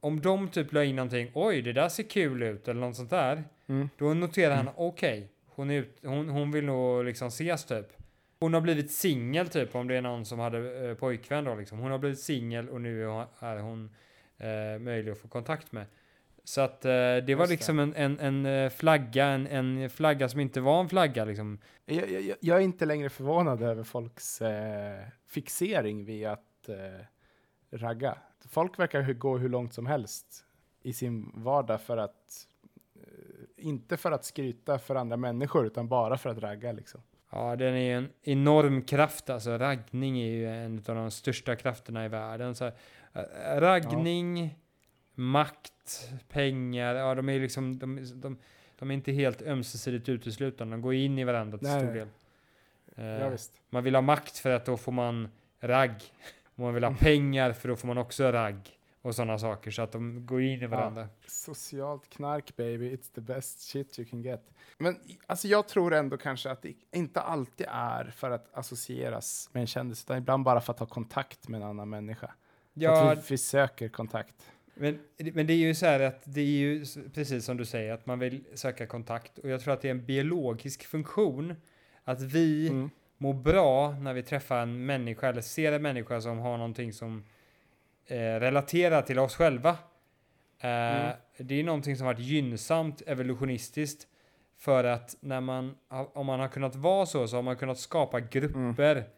om 0.00 0.20
de 0.20 0.48
typ 0.48 0.72
la 0.72 0.84
in 0.84 0.96
någonting, 0.96 1.30
oj, 1.34 1.62
det 1.62 1.72
där 1.72 1.88
ser 1.88 2.02
kul 2.02 2.42
ut, 2.42 2.68
eller 2.68 2.80
något 2.80 2.96
sånt 2.96 3.10
där. 3.10 3.44
Mm. 3.66 3.88
Då 3.98 4.14
noterar 4.14 4.54
han, 4.54 4.68
mm. 4.68 4.74
okej, 4.76 5.30
okay, 5.56 5.84
hon, 6.02 6.14
hon, 6.14 6.28
hon 6.28 6.52
vill 6.52 6.64
nog 6.64 7.04
liksom 7.04 7.28
ses 7.28 7.64
typ. 7.64 8.01
Hon 8.42 8.54
har 8.54 8.60
blivit 8.60 8.90
singel 8.90 9.48
typ, 9.48 9.74
om 9.74 9.88
det 9.88 9.96
är 9.96 10.02
någon 10.02 10.24
som 10.24 10.38
hade 10.38 10.88
eh, 10.88 10.94
pojkvän 10.94 11.44
då 11.44 11.54
liksom. 11.54 11.78
Hon 11.78 11.90
har 11.90 11.98
blivit 11.98 12.20
singel 12.20 12.68
och 12.68 12.80
nu 12.80 13.04
är 13.38 13.58
hon 13.58 13.90
eh, 14.38 14.78
möjlig 14.80 15.12
att 15.12 15.18
få 15.18 15.28
kontakt 15.28 15.72
med. 15.72 15.86
Så 16.44 16.60
att 16.60 16.84
eh, 16.84 17.16
det 17.26 17.34
var 17.34 17.46
liksom 17.46 17.78
en, 17.78 17.94
en, 17.94 18.18
en 18.18 18.46
eh, 18.46 18.70
flagga, 18.70 19.26
en, 19.26 19.46
en 19.46 19.90
flagga 19.90 20.28
som 20.28 20.40
inte 20.40 20.60
var 20.60 20.80
en 20.80 20.88
flagga 20.88 21.24
liksom. 21.24 21.58
Jag, 21.84 22.10
jag, 22.10 22.36
jag 22.40 22.56
är 22.56 22.60
inte 22.60 22.86
längre 22.86 23.10
förvånad 23.10 23.62
över 23.62 23.84
folks 23.84 24.42
eh, 24.42 25.04
fixering 25.26 26.04
vid 26.04 26.26
att 26.26 26.68
eh, 26.68 27.06
ragga. 27.70 28.18
Folk 28.48 28.78
verkar 28.78 29.12
gå 29.12 29.38
hur 29.38 29.48
långt 29.48 29.74
som 29.74 29.86
helst 29.86 30.44
i 30.82 30.92
sin 30.92 31.32
vardag 31.34 31.80
för 31.80 31.96
att 31.96 32.46
inte 33.56 33.96
för 33.96 34.12
att 34.12 34.24
skryta 34.24 34.78
för 34.78 34.94
andra 34.94 35.16
människor, 35.16 35.66
utan 35.66 35.88
bara 35.88 36.18
för 36.18 36.30
att 36.30 36.38
ragga 36.38 36.72
liksom. 36.72 37.00
Ja, 37.34 37.56
den 37.56 37.74
är 37.74 37.80
ju 37.80 37.92
en 37.92 38.08
enorm 38.22 38.82
kraft 38.82 39.30
alltså. 39.30 39.58
Raggning 39.58 40.20
är 40.20 40.30
ju 40.30 40.48
en 40.48 40.78
av 40.86 40.94
de 40.94 41.10
största 41.10 41.56
krafterna 41.56 42.04
i 42.04 42.08
världen. 42.08 42.54
Så, 42.54 42.66
äh, 42.66 43.60
raggning, 43.60 44.42
ja. 44.44 44.50
makt, 45.14 46.10
pengar, 46.28 46.94
ja 46.94 47.14
de 47.14 47.28
är 47.28 47.40
liksom, 47.40 47.78
de, 47.78 47.96
de, 48.14 48.38
de, 48.78 48.90
är 48.90 48.94
inte 48.94 49.12
helt 49.12 49.42
ömsesidigt 49.42 50.08
uteslutande. 50.08 50.76
De 50.76 50.82
går 50.82 50.94
in 50.94 51.18
i 51.18 51.24
varandra 51.24 51.58
till 51.58 51.68
stor 51.68 51.94
del. 51.94 52.08
Uh, 52.98 53.04
ja, 53.04 53.36
man 53.70 53.84
vill 53.84 53.94
ha 53.94 54.02
makt 54.02 54.38
för 54.38 54.50
att 54.50 54.64
då 54.64 54.76
får 54.76 54.92
man 54.92 55.28
ragg. 55.60 55.94
Man 56.54 56.74
vill 56.74 56.84
ha 56.84 56.94
pengar 57.00 57.52
för 57.52 57.68
då 57.68 57.76
får 57.76 57.88
man 57.88 57.98
också 57.98 58.32
ragg 58.32 58.70
och 59.02 59.14
sådana 59.14 59.38
saker 59.38 59.70
så 59.70 59.82
att 59.82 59.92
de 59.92 60.26
går 60.26 60.42
in 60.42 60.62
i 60.62 60.66
varandra. 60.66 61.02
Ja, 61.02 61.08
socialt 61.26 62.08
knark 62.08 62.56
baby, 62.56 62.96
it's 62.96 63.14
the 63.14 63.20
best 63.20 63.60
shit 63.60 63.98
you 63.98 64.08
can 64.08 64.22
get. 64.22 64.50
Men 64.78 64.96
alltså 65.26 65.48
jag 65.48 65.68
tror 65.68 65.94
ändå 65.94 66.16
kanske 66.16 66.50
att 66.50 66.62
det 66.62 66.74
inte 66.92 67.20
alltid 67.20 67.66
är 67.70 68.04
för 68.04 68.30
att 68.30 68.54
associeras 68.54 69.50
med 69.52 69.60
en 69.60 69.66
kändis, 69.66 70.04
utan 70.04 70.18
ibland 70.18 70.44
bara 70.44 70.60
för 70.60 70.72
att 70.72 70.78
ha 70.78 70.86
kontakt 70.86 71.48
med 71.48 71.62
en 71.62 71.66
annan 71.66 71.90
människa. 71.90 72.34
Ja, 72.74 73.12
att 73.12 73.18
vi, 73.18 73.22
vi 73.28 73.38
söker 73.38 73.88
kontakt. 73.88 74.34
Men, 74.74 74.98
men 75.16 75.46
det 75.46 75.52
är 75.52 75.56
ju 75.56 75.74
så 75.74 75.86
här 75.86 76.00
att 76.00 76.22
det 76.24 76.40
är 76.40 76.44
ju 76.44 76.84
precis 77.14 77.44
som 77.44 77.56
du 77.56 77.64
säger 77.64 77.92
att 77.92 78.06
man 78.06 78.18
vill 78.18 78.44
söka 78.54 78.86
kontakt 78.86 79.38
och 79.38 79.48
jag 79.48 79.60
tror 79.60 79.74
att 79.74 79.80
det 79.80 79.88
är 79.88 79.90
en 79.90 80.04
biologisk 80.04 80.84
funktion 80.84 81.54
att 82.04 82.20
vi 82.20 82.68
mm. 82.68 82.90
mår 83.18 83.34
bra 83.34 83.90
när 83.90 84.14
vi 84.14 84.22
träffar 84.22 84.58
en 84.62 84.86
människa 84.86 85.28
eller 85.28 85.40
ser 85.40 85.72
en 85.72 85.82
människa 85.82 86.20
som 86.20 86.38
har 86.38 86.56
någonting 86.56 86.92
som 86.92 87.24
eh, 88.06 88.16
relatera 88.16 89.02
till 89.02 89.18
oss 89.18 89.36
själva. 89.36 89.70
Eh, 90.60 91.04
mm. 91.04 91.16
Det 91.36 91.60
är 91.60 91.64
någonting 91.64 91.96
som 91.96 92.06
varit 92.06 92.18
gynnsamt 92.18 93.02
evolutionistiskt 93.06 94.06
för 94.58 94.84
att 94.84 95.16
när 95.20 95.40
man, 95.40 95.74
om 95.88 96.26
man 96.26 96.40
har 96.40 96.48
kunnat 96.48 96.76
vara 96.76 97.06
så, 97.06 97.28
så 97.28 97.36
har 97.36 97.42
man 97.42 97.56
kunnat 97.56 97.78
skapa 97.78 98.20
grupper. 98.20 98.96
Mm. 98.96 99.08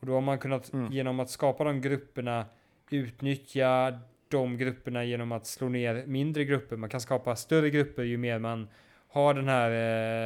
Och 0.00 0.06
då 0.06 0.14
har 0.14 0.20
man 0.20 0.38
kunnat 0.38 0.72
mm. 0.72 0.92
genom 0.92 1.20
att 1.20 1.30
skapa 1.30 1.64
de 1.64 1.80
grupperna 1.80 2.46
utnyttja 2.90 3.98
de 4.28 4.58
grupperna 4.58 5.04
genom 5.04 5.32
att 5.32 5.46
slå 5.46 5.68
ner 5.68 6.06
mindre 6.06 6.44
grupper. 6.44 6.76
Man 6.76 6.90
kan 6.90 7.00
skapa 7.00 7.36
större 7.36 7.70
grupper 7.70 8.02
ju 8.02 8.16
mer 8.16 8.38
man 8.38 8.68
har 9.08 9.34
den 9.34 9.48
här 9.48 9.70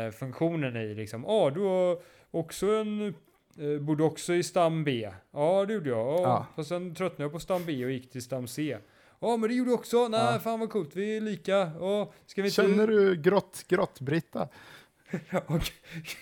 eh, 0.07 0.11
funktionen 0.11 0.77
i. 0.77 0.95
Liksom, 0.95 1.27
ah, 1.27 1.51
du 1.51 1.61
har 1.61 1.99
också 2.31 2.67
en 2.67 3.15
Eh, 3.59 3.81
bodde 3.81 4.03
också 4.03 4.35
i 4.35 4.43
stam 4.43 4.85
B. 4.85 5.11
Ja, 5.33 5.65
det 5.67 5.75
gjorde 5.75 5.89
jag. 5.89 6.07
Ja. 6.07 6.21
ja. 6.23 6.47
Fast 6.57 6.69
sen 6.69 6.95
tröttnade 6.95 7.23
jag 7.23 7.33
på 7.33 7.41
stam 7.41 7.63
B 7.67 7.85
och 7.85 7.91
gick 7.91 8.11
till 8.11 8.23
stam 8.23 8.47
C. 8.47 8.79
Ja, 9.21 9.37
men 9.37 9.49
det 9.49 9.55
gjorde 9.55 9.71
du 9.71 9.75
också. 9.75 10.09
Nej, 10.09 10.21
ja. 10.33 10.39
fan 10.39 10.61
vad 10.61 10.71
coolt. 10.71 10.97
Vi 10.97 11.17
är 11.17 11.21
lika. 11.21 11.71
Ja, 11.81 12.13
ska 12.27 12.43
vi 12.43 12.49
inte... 12.49 12.63
Känner 12.63 12.87
du 12.87 13.17
grott, 13.17 13.65
grott-Britta? 13.69 14.49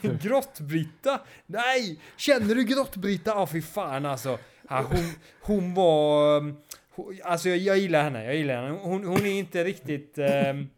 grott-Britta? 0.23 1.21
Nej! 1.47 2.01
Känner 2.17 2.55
du 2.55 2.65
grott-Britta? 2.65 3.31
Ja, 3.31 3.47
fy 3.47 3.63
fan 3.63 4.07
alltså. 4.07 4.39
Ja, 4.69 4.85
hon, 4.91 5.13
hon 5.41 5.75
var... 5.75 6.41
Hon, 6.91 7.19
alltså 7.25 7.49
jag, 7.49 7.59
jag 7.59 7.79
gillar 7.79 8.03
henne. 8.03 8.25
Jag 8.25 8.37
gillar 8.37 8.63
henne. 8.63 8.79
Hon, 8.83 9.05
hon 9.05 9.27
är 9.27 9.39
inte 9.39 9.65
riktigt... 9.65 10.19
Um, 10.19 10.71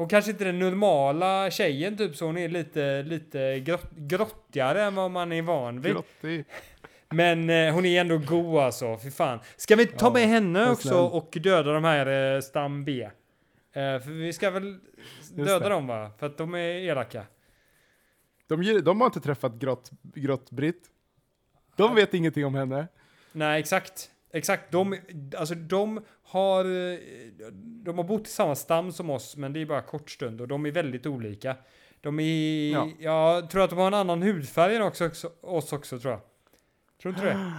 hon 0.00 0.08
kanske 0.08 0.30
inte 0.30 0.44
är 0.44 0.46
den 0.46 0.58
normala 0.58 1.50
tjejen 1.50 1.96
typ 1.96 2.16
så 2.16 2.26
hon 2.26 2.38
är 2.38 2.48
lite, 2.48 3.02
lite 3.02 3.60
grott, 3.60 3.90
grottigare 3.90 4.82
än 4.82 4.94
vad 4.94 5.10
man 5.10 5.32
är 5.32 5.42
van 5.42 5.80
vid. 5.80 5.92
Grottig. 5.92 6.44
Men 7.08 7.50
eh, 7.50 7.74
hon 7.74 7.86
är 7.86 8.00
ändå 8.00 8.18
god 8.18 8.58
alltså, 8.58 8.96
för 8.96 9.10
fan. 9.10 9.38
Ska 9.56 9.76
vi 9.76 9.86
ta 9.86 10.06
ja, 10.06 10.12
med 10.12 10.28
henne 10.28 10.70
också 10.70 10.98
och 10.98 11.38
döda 11.42 11.72
de 11.72 11.84
här 11.84 12.34
eh, 12.34 12.40
stam 12.40 12.84
B? 12.84 13.02
Eh, 13.02 13.10
för 13.72 14.10
vi 14.10 14.32
ska 14.32 14.50
väl 14.50 14.78
döda 15.34 15.68
dem 15.68 15.86
va? 15.86 16.10
För 16.18 16.26
att 16.26 16.38
de 16.38 16.54
är 16.54 16.58
elaka. 16.58 17.26
De, 18.48 18.80
de 18.82 19.00
har 19.00 19.06
inte 19.06 19.20
träffat 19.20 19.54
grott, 19.54 19.90
grott 20.02 20.50
Britt. 20.50 20.82
De 21.76 21.94
vet 21.94 22.14
ingenting 22.14 22.46
om 22.46 22.54
henne. 22.54 22.86
Nej, 23.32 23.60
exakt. 23.60 24.10
Exakt, 24.32 24.72
de, 24.72 24.96
alltså 25.36 25.54
de 25.54 26.04
har, 26.22 26.64
de 27.84 27.98
har 27.98 28.04
bott 28.04 28.26
i 28.26 28.30
samma 28.30 28.54
stam 28.54 28.92
som 28.92 29.10
oss, 29.10 29.36
men 29.36 29.52
det 29.52 29.60
är 29.60 29.66
bara 29.66 29.82
kort 29.82 30.10
stund 30.10 30.40
och 30.40 30.48
de 30.48 30.66
är 30.66 30.70
väldigt 30.70 31.06
olika. 31.06 31.56
De 32.00 32.20
är, 32.20 32.72
ja. 32.72 32.88
jag 32.98 33.50
tror 33.50 33.64
att 33.64 33.70
de 33.70 33.78
har 33.78 33.86
en 33.86 33.94
annan 33.94 34.22
hudfärg 34.22 34.76
än 34.76 34.82
också, 34.82 35.06
också, 35.06 35.30
oss 35.40 35.72
också 35.72 35.98
tror 35.98 36.12
jag. 36.12 36.20
Tror 37.02 37.12
du 37.12 37.18
inte 37.18 37.24
det? 37.24 37.52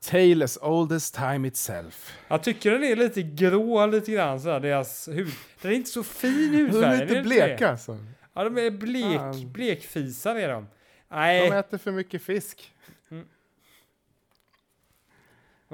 Tale 0.10 0.44
as 0.44 0.58
old 0.62 0.92
as 0.92 1.10
time 1.10 1.48
itself. 1.48 2.18
Jag 2.28 2.42
tycker 2.42 2.70
den 2.70 2.84
är 2.84 2.96
lite 2.96 3.22
grå 3.22 3.86
lite 3.86 4.12
grann 4.12 4.40
sådär, 4.40 4.60
deras 4.60 5.08
hud. 5.08 5.34
Den 5.62 5.72
är 5.72 5.76
inte 5.76 5.90
så 5.90 6.02
fin 6.02 6.52
De 6.52 6.58
hudfärg. 6.58 6.84
är 6.84 7.02
är 7.02 7.06
lite 7.06 7.22
bleka 7.22 7.70
alltså. 7.70 7.98
Ja, 8.34 8.44
de 8.44 8.58
är 8.58 8.70
blek, 8.70 9.52
blekfisar 9.52 10.36
är 10.36 10.48
de. 10.48 10.68
De 11.08 11.16
Nej, 11.16 11.48
äter 11.48 11.78
för 11.78 11.92
mycket 11.92 12.22
fisk. 12.22 12.73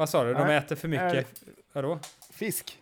Vad 0.01 0.09
sa 0.09 0.25
du? 0.25 0.35
De 0.35 0.47
Nej, 0.47 0.57
äter 0.57 0.77
för 0.77 0.89
mycket. 0.89 1.43
Vadå? 1.73 1.99
Fisk. 2.33 2.79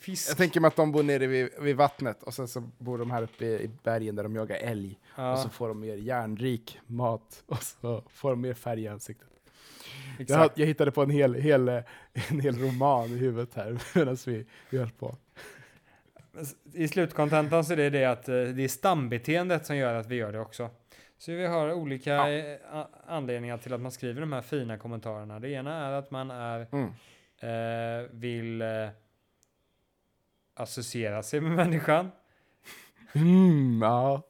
Fisk? 0.00 0.30
Jag 0.30 0.36
tänker 0.36 0.60
mig 0.60 0.68
att 0.68 0.76
de 0.76 0.92
bor 0.92 1.02
nere 1.02 1.26
vid, 1.26 1.48
vid 1.60 1.76
vattnet 1.76 2.22
och 2.22 2.34
sen 2.34 2.48
så 2.48 2.60
bor 2.60 2.98
de 2.98 3.10
här 3.10 3.22
uppe 3.22 3.44
i, 3.44 3.62
i 3.62 3.70
bergen 3.82 4.16
där 4.16 4.22
de 4.22 4.36
jagar 4.36 4.56
älg. 4.56 4.98
Och 5.14 5.22
Ja, 5.22 5.36
så 5.36 5.48
får 5.48 5.68
de 5.68 5.80
mer 5.80 5.94
järnrik 5.94 6.78
mat 6.86 7.42
och 7.46 7.62
så 7.62 8.04
får 8.08 8.30
de 8.30 8.40
mer 8.40 8.54
färg 8.54 8.82
i 8.82 8.88
ansiktet. 8.88 9.28
Jag, 10.26 10.50
jag 10.54 10.66
hittade 10.66 10.90
på 10.90 11.02
en 11.02 11.10
hel, 11.10 11.34
hel, 11.34 11.68
en 11.68 12.40
hel 12.40 12.58
roman 12.58 13.04
i 13.10 13.16
huvudet 13.16 13.54
här 13.54 13.82
medan 13.94 14.16
vi, 14.26 14.46
vi 14.70 14.78
höll 14.78 14.90
på. 14.90 15.16
I 16.72 16.88
slutkontentan 16.88 17.64
så 17.64 17.72
är 17.72 17.76
det 17.76 17.90
det 17.90 18.04
att 18.04 18.28
eh, 18.28 18.34
det 18.34 18.64
är 18.64 18.68
stambeteendet 18.68 19.66
som 19.66 19.76
gör 19.76 19.94
att 19.94 20.06
vi 20.06 20.16
gör 20.16 20.32
det 20.32 20.40
också. 20.40 20.70
Så 21.22 21.32
vi 21.32 21.46
har 21.46 21.72
olika 21.72 22.10
Ja. 22.12 22.30
eh, 22.30 22.86
anledningar 23.06 23.58
till 23.58 23.72
att 23.74 23.80
man 23.80 23.92
skriver 23.92 24.20
de 24.20 24.32
här 24.32 24.42
fina 24.42 24.78
kommentarerna. 24.78 25.40
Det 25.40 25.48
ena 25.50 25.86
är 25.86 25.92
att 25.92 26.10
man 26.10 26.30
är, 26.30 26.66
Mm. 26.72 26.88
eh, 27.40 28.10
vill 28.10 28.62
eh, 28.62 28.88
associera 30.54 31.22
sig 31.22 31.40
med 31.40 31.52
människan. 31.52 32.10
Mm, 33.14 33.80
ja. 33.82 34.22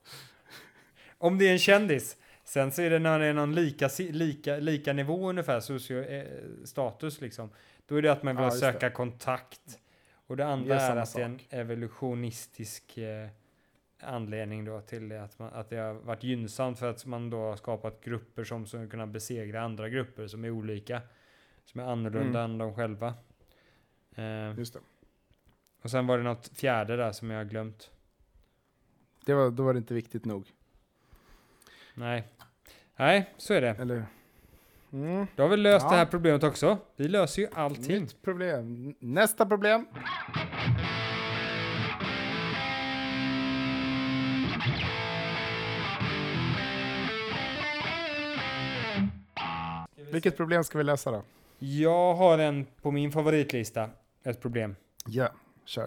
Om 1.19 1.39
det 1.39 1.49
är 1.49 1.53
en 1.53 1.59
kändis. 1.59 2.17
Sen 2.45 2.73
så 2.73 2.83
är 2.83 2.91
det 2.91 2.99
när 2.99 3.19
det 3.19 3.27
är 3.27 3.35
någon 3.35 3.55
lika, 3.55 3.89
lika, 3.99 4.57
lika 4.57 4.93
nivå 4.93 5.29
ungefär, 5.31 5.61
socio, 5.61 6.03
eh, 6.05 6.25
status 6.65 7.21
liksom. 7.21 7.51
Då 7.87 7.97
är 7.97 8.03
det 8.03 8.13
att 8.13 8.23
man 8.23 8.37
vill 8.37 8.43
Ja, 8.45 8.51
just 8.51 8.61
det. 8.63 8.73
söka 8.73 8.91
kontakt. 8.91 9.79
Och 10.27 10.37
det 10.37 10.47
andra 10.47 10.75
Det 10.75 10.81
är 10.81 10.97
är, 10.97 10.97
att 10.97 11.15
det 11.15 11.21
är 11.21 11.25
en 11.25 11.39
sak. 11.39 11.47
evolutionistisk 11.51 12.99
eh, 12.99 13.29
anledning 14.05 14.65
då 14.65 14.81
till. 14.81 15.13
Att, 15.13 15.39
man, 15.39 15.53
att 15.53 15.71
det 15.71 15.77
har 15.77 15.95
varit 15.95 16.23
gynnsamt 16.25 16.79
för 16.79 16.91
att 16.91 17.07
man 17.07 17.31
då 17.31 17.37
har 17.39 17.57
skapat 17.57 18.05
grupper 18.05 18.45
som 18.45 18.67
ska 18.67 18.89
kunna 18.89 19.07
besegra 19.07 19.63
andra 19.63 19.89
grupper 19.89 20.27
som 20.27 20.45
är 20.45 20.51
olika. 20.51 21.03
Som 21.65 21.81
är 21.81 21.85
annorlunda 21.85 22.39
Mm. 22.41 22.51
än 22.53 22.59
de 22.59 22.75
själva. 22.75 23.15
Eh, 24.15 24.59
Just 24.59 24.75
det. 24.75 24.81
och 25.83 25.91
sen 25.91 26.07
var 26.07 26.19
det 26.19 26.25
något 26.25 26.49
fjärde 26.59 26.97
där 26.97 27.13
som 27.13 27.31
jag 27.31 27.39
har 27.39 27.45
glömt. 27.45 27.91
det 29.27 29.35
var, 29.35 29.51
då 29.51 29.63
var 29.63 29.73
det 29.75 29.79
inte 29.79 29.95
viktigt 29.95 30.25
nog. 30.25 30.53
Nej. 31.95 32.29
Nej, 32.97 33.35
så 33.37 33.55
är 33.55 33.61
det. 33.61 33.69
Eller? 33.71 34.05
Mm. 34.93 35.27
Då 35.37 35.43
har 35.43 35.49
vi 35.51 35.57
löst 35.57 35.85
Ja. 35.85 35.91
det 35.91 35.97
här 35.97 36.07
problemet 36.07 36.43
också. 36.45 36.79
Vi 36.97 37.09
löser 37.09 37.43
ju 37.43 37.49
allting. 37.55 38.01
Nytt 38.01 38.23
problem. 38.23 38.95
Nästa 38.99 39.47
problem. 39.47 39.87
Vilket 50.13 50.37
problem 50.37 50.65
ska 50.65 50.79
vi 50.79 50.85
lösa 50.85 51.11
då? 51.11 51.23
Jag 51.59 52.15
har 52.15 52.39
en 52.39 52.67
på 52.83 52.91
min 52.91 53.13
favoritlista, 53.13 53.91
ett 54.25 54.41
problem. 54.41 54.77
Ja, 55.07 55.29
kör. 55.65 55.85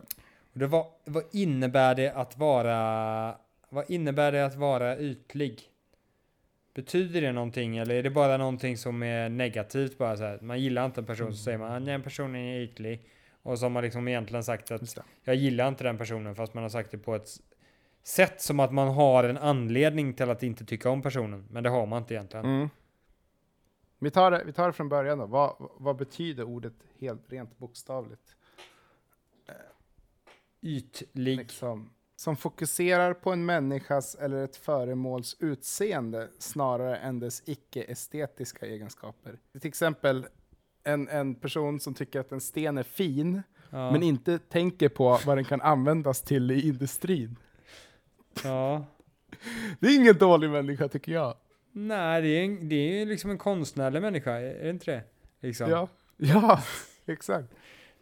Och 0.53 0.59
det 0.59 0.67
var, 0.67 0.88
vad 1.05 1.23
innebär 1.31 1.95
det 1.95 2.09
att 2.09 2.38
vara, 2.38 3.35
vad 3.69 3.89
innebär 3.89 4.31
det 4.31 4.45
att 4.45 4.55
vara 4.55 4.97
ytlig? 4.97 5.61
Betyder 6.73 7.21
det 7.21 7.31
någonting 7.31 7.77
eller 7.77 7.95
är 7.95 8.03
det 8.03 8.09
bara 8.09 8.38
någonting 8.38 8.77
som 8.77 9.03
är 9.03 9.29
negativt 9.29 9.97
bara 9.97 10.17
så 10.17 10.23
här? 10.23 10.39
Man 10.41 10.59
gillar 10.59 10.85
inte 10.85 11.01
en 11.01 11.05
person 11.05 11.33
så 11.33 11.43
säger 11.43 11.57
man 11.57 11.71
att 11.71 11.85
den 11.85 12.03
personen 12.03 12.35
är 12.35 12.61
ytlig. 12.61 13.09
Och 13.43 13.59
så 13.59 13.65
har 13.65 13.69
man 13.69 13.83
liksom 13.83 14.07
egentligen 14.07 14.43
sagt 14.43 14.71
att 14.71 14.97
jag 15.23 15.35
gillar 15.35 15.67
inte 15.67 15.83
den 15.83 15.97
personen 15.97 16.35
fast 16.35 16.53
man 16.53 16.63
har 16.63 16.69
sagt 16.69 16.91
det 16.91 16.97
på 16.97 17.15
ett 17.15 17.29
sätt 18.03 18.41
som 18.41 18.59
att 18.59 18.73
man 18.73 18.88
har 18.88 19.23
en 19.23 19.38
anledning 19.38 20.13
till 20.13 20.29
att 20.29 20.43
inte 20.43 20.65
tycka 20.65 20.89
om 20.89 21.01
personen. 21.01 21.45
Men 21.51 21.63
det 21.63 21.69
har 21.69 21.85
man 21.85 22.01
inte 22.01 22.13
egentligen. 22.13 22.45
Mm. 22.45 22.69
Vi, 23.99 24.12
tar 24.12 24.31
det, 24.31 24.43
vi 24.45 24.53
tar 24.53 24.67
det 24.67 24.73
från 24.73 24.89
början 24.89 25.17
då. 25.17 25.25
Vad, 25.25 25.55
vad 25.77 25.95
betyder 25.95 26.43
ordet 26.43 26.73
helt 26.99 27.31
rent 27.31 27.58
bokstavligt? 27.58 28.36
Ytlig. 30.62 31.38
Liksom, 31.38 31.89
som 32.15 32.36
fokuserar 32.38 33.13
på 33.13 33.31
en 33.31 33.45
människas 33.45 34.15
eller 34.15 34.43
ett 34.43 34.55
föremåls 34.55 35.36
utseende 35.39 36.29
snarare 36.39 36.97
än 36.97 37.19
dess 37.19 37.43
icke-estetiska 37.45 38.65
egenskaper. 38.65 39.39
Till 39.60 39.67
exempel 39.67 40.27
en, 40.84 41.08
en 41.08 41.36
person 41.36 41.79
som 41.79 41.93
tycker 41.93 42.19
att 42.19 42.31
en 42.31 42.41
sten 42.41 42.77
är 42.77 42.84
fin, 42.84 43.41
Ja. 43.69 43.91
men 43.91 44.03
inte 44.03 44.39
tänker 44.39 44.89
på 44.89 45.19
vad 45.25 45.38
den 45.38 45.45
kan 45.45 45.62
användas 45.62 46.21
till 46.21 46.51
i 46.51 46.67
industrin. 46.67 47.39
ja. 48.43 48.86
Det 49.79 49.88
är 49.88 49.95
ingen 49.95 50.17
dålig 50.17 50.49
människa 50.49 50.88
tycker 50.88 51.12
jag. 51.12 51.36
Nej, 51.77 52.21
det 52.21 52.27
är, 52.27 52.43
en, 52.45 52.69
det 52.69 52.75
är 52.75 52.99
ju 52.99 53.05
liksom 53.05 53.31
en 53.31 53.38
konstnärlig 53.38 54.01
människa, 54.01 54.31
är 54.31 54.63
det 54.63 54.69
inte 54.69 54.91
det? 54.91 55.01
Liksom. 55.47 55.69
Ja, 55.69 55.88
ja 56.17 56.59
exakt. 57.05 57.47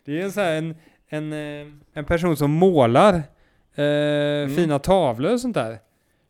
Det 0.05 0.19
är 0.21 0.23
en, 0.23 0.31
så 0.31 0.41
här, 0.41 0.53
en, 0.57 0.75
en, 1.07 1.33
eh, 1.33 1.73
en 1.93 2.05
person 2.05 2.37
som 2.37 2.51
målar 2.51 3.13
eh, 3.75 4.47
fina 4.55 4.79
tavlor 4.79 5.33
och 5.33 5.41
sånt 5.41 5.53
där. 5.55 5.79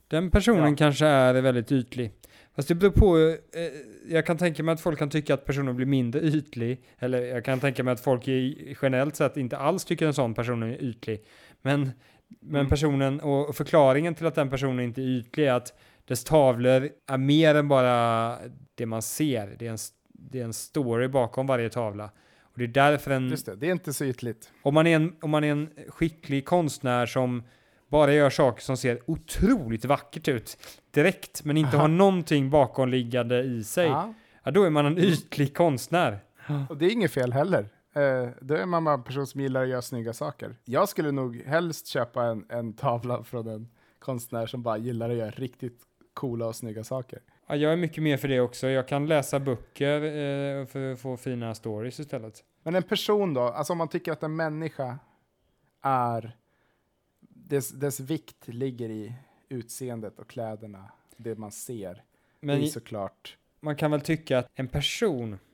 Den 0.08 0.32
personen 0.32 0.60
Mm. 0.60 0.72
Ja. 0.72 0.78
kanske 0.78 1.06
är 1.06 1.34
väldigt 1.42 1.72
ytlig. 1.72 2.12
Fast 2.56 2.68
det 2.68 2.76
beror 2.76 2.92
på, 2.92 3.18
eh, 3.58 4.14
jag 4.14 4.26
kan 4.26 4.38
tänka 4.38 4.64
mig 4.64 4.74
att 4.74 4.82
folk 4.82 5.00
kan 5.00 5.10
tycka 5.10 5.34
att 5.34 5.46
personen 5.46 5.76
blir 5.76 5.86
mindre 5.86 6.22
ytlig. 6.22 6.82
Eller 7.00 7.22
jag 7.26 7.46
kan 7.46 7.60
tänka 7.60 7.84
mig 7.84 7.92
att 7.92 8.00
folk 8.02 8.28
i, 8.28 8.76
generellt 8.82 9.16
sett 9.16 9.38
inte 9.38 9.58
alls 9.58 9.86
tycker 9.86 10.08
en 10.08 10.14
sån 10.14 10.34
person 10.34 10.64
är 10.64 10.84
ytlig. 10.84 11.24
Men, 11.62 11.92
men 12.40 12.60
Mm. 12.60 12.70
personen, 12.70 13.20
och 13.20 13.56
förklaringen 13.56 14.16
till 14.16 14.26
att 14.26 14.36
den 14.36 14.50
personen 14.50 14.80
inte 14.80 15.02
är 15.02 15.06
ytlig 15.06 15.48
är 15.48 15.54
att 15.54 15.74
dess 16.08 16.24
tavlor 16.24 16.90
är 17.08 17.18
mer 17.18 17.56
än 17.56 17.68
bara 17.68 18.38
det 18.76 18.86
man 18.86 19.02
ser. 19.02 19.56
Det 19.60 19.68
är 19.68 19.72
en, 19.72 19.78
det 20.14 20.40
är 20.40 20.44
en 20.46 20.54
story 20.54 21.08
bakom 21.08 21.48
varje 21.48 21.70
tavla. 21.70 22.12
Och 22.42 22.60
det 22.60 22.64
är 22.64 22.68
därför 22.68 23.12
en, 23.12 23.30
Just 23.30 23.46
det, 23.46 23.56
det 23.56 23.68
är 23.68 23.72
inte 23.72 23.94
så 23.94 24.06
ytligt. 24.06 24.52
om 24.62 24.74
man, 24.74 24.88
är 24.88 24.96
en, 24.96 25.16
om 25.22 25.30
man 25.30 25.44
är 25.44 25.52
en 25.52 25.70
skicklig 25.88 26.46
konstnär 26.46 27.06
som 27.06 27.44
bara 27.88 28.14
gör 28.14 28.30
saker 28.30 28.62
som 28.62 28.78
ser 28.78 29.00
otroligt 29.06 29.86
vackert 29.86 30.28
ut 30.28 30.58
direkt, 30.92 31.44
men 31.44 31.58
inte 31.58 31.78
Aha. 31.78 31.84
har 31.84 31.88
någonting 31.88 32.50
bakomliggande 32.50 33.44
i 33.44 33.64
sig, 33.64 33.88
ja. 33.88 34.14
Ja. 34.44 34.52
då 34.52 34.64
är 34.64 34.70
man 34.70 34.86
en 34.86 34.98
ytlig 34.98 35.56
konstnär. 35.58 36.20
Och 36.70 36.78
det 36.78 36.86
är 36.86 36.92
inget 36.92 37.12
fel 37.12 37.34
heller. 37.34 37.70
Eh, 37.96 38.30
då 38.42 38.56
är 38.56 38.66
man 38.66 38.84
bara 38.84 38.96
en 38.96 39.04
person 39.04 39.28
som 39.28 39.42
gillar 39.42 39.64
att 39.64 39.70
göra 39.70 39.82
snygga 39.82 40.14
saker. 40.14 40.56
Jag 40.66 40.90
skulle 40.90 41.12
nog 41.12 41.42
helst 41.42 41.88
köpa 41.88 42.24
en, 42.24 42.46
en 42.50 42.74
tavla 42.74 43.24
från 43.24 43.48
en 43.48 43.68
konstnär 44.00 44.46
som 44.46 44.64
bara 44.64 44.78
gillar 44.78 45.10
att 45.10 45.16
göra 45.16 45.32
riktigt 45.32 45.82
coola 46.14 46.46
och 46.48 46.56
snygga 46.56 46.84
saker. 46.84 47.20
Ja, 47.48 47.56
jag 47.56 47.74
är 47.74 47.78
mycket 47.78 48.04
mer 48.04 48.18
för 48.18 48.28
det 48.28 48.40
också. 48.42 48.68
Jag 48.70 48.88
kan 48.88 49.06
läsa 49.08 49.40
böcker 49.40 50.02
eh, 50.02 50.66
för 50.66 50.92
att 50.94 51.00
få 51.00 51.18
fina 51.18 51.56
stories 51.56 52.00
istället. 52.00 52.44
Men 52.64 52.76
en 52.76 52.84
person 52.84 53.34
då, 53.34 53.42
alltså 53.42 53.74
om 53.74 53.78
man 53.78 53.88
tycker 53.88 54.12
att 54.12 54.24
en 54.24 54.36
människa 54.36 55.00
är, 55.82 56.38
dess, 57.30 57.70
dess 57.70 58.00
vikt 58.00 58.48
ligger 58.48 58.90
i 58.90 59.14
utseendet 59.50 60.20
och 60.20 60.28
kläderna, 60.30 60.92
det 61.18 61.36
man 61.38 61.52
ser. 61.52 62.04
Men 62.40 62.60
det 62.60 62.66
är 62.66 62.68
såklart. 62.70 63.38
man 63.60 63.76
kan 63.76 63.92
väl 63.92 64.02
tycka 64.02 64.38
att 64.40 64.48
en 64.56 64.68
person 64.68 65.40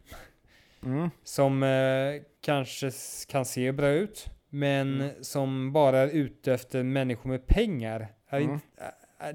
Mm. 0.86 1.10
som 1.24 1.63
eh, 1.63 2.22
kanske 2.41 2.91
kan 3.28 3.45
se 3.45 3.72
bra 3.72 3.88
ut, 3.89 4.26
men 4.50 5.02
Mm. 5.02 5.24
som 5.24 5.72
bara 5.74 6.00
är 6.00 6.08
ute 6.08 6.54
efter 6.54 6.84
människor 6.84 7.30
med 7.30 7.48
pengar. 7.48 8.08
Är 8.28 8.39
Mm. 8.41 8.54
inte, 8.54 8.66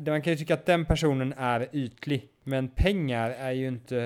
man 0.07 0.23
kan 0.23 0.33
ju 0.33 0.37
tycka 0.37 0.55
att 0.55 0.67
den 0.67 0.85
personen 0.85 1.33
är 1.33 1.69
ytlig, 1.73 2.29
men 2.43 2.69
pengar 2.69 3.31
är 3.31 3.51
ju 3.53 3.69
inte 3.69 3.97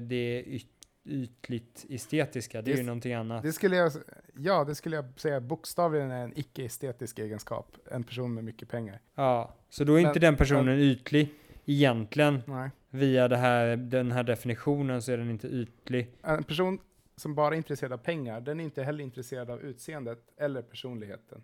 det 0.00 0.44
yt, 0.46 0.66
ytligt 1.04 1.86
estetiska, 1.88 2.62
det 2.62 2.72
är 2.72 2.76
ju 2.76 2.82
någonting 2.82 3.14
annat. 3.14 3.42
Det 3.42 3.52
skulle 3.52 3.76
jag, 3.76 3.92
ja, 4.36 4.64
det 4.64 4.74
skulle 4.74 4.96
jag 4.96 5.04
säga 5.20 5.40
bokstavligen 5.40 6.10
är 6.10 6.24
en 6.24 6.38
icke-estetisk 6.38 7.18
egenskap. 7.18 7.76
En 7.90 8.04
person 8.04 8.34
med 8.34 8.44
mycket 8.44 8.68
pengar. 8.68 9.00
Ja, 9.14 9.54
så 9.68 9.84
då 9.84 9.94
är 9.94 9.98
inte 9.98 10.10
Men- 10.12 10.20
den 10.20 10.36
personen 10.36 10.78
ytlig 10.78 11.28
egentligen. 11.64 12.42
Nej. 12.46 12.70
Via 12.90 13.28
det 13.28 13.36
här, 13.36 13.76
den 13.76 14.12
här 14.12 14.22
definitionen 14.22 15.02
så 15.02 15.12
är 15.12 15.16
den 15.18 15.30
inte 15.30 15.48
ytlig. 15.48 16.10
En 16.22 16.44
person 16.44 16.78
som 17.16 17.34
bara 17.34 17.54
är 17.54 17.56
intresserad 17.56 17.92
av 17.92 17.98
pengar, 17.98 18.40
den 18.40 18.60
är 18.60 18.64
inte 18.64 18.82
heller 18.82 19.04
intresserad 19.04 19.50
av 19.50 19.60
utseendet 19.60 20.18
eller 20.36 20.62
personligheten. 20.62 21.42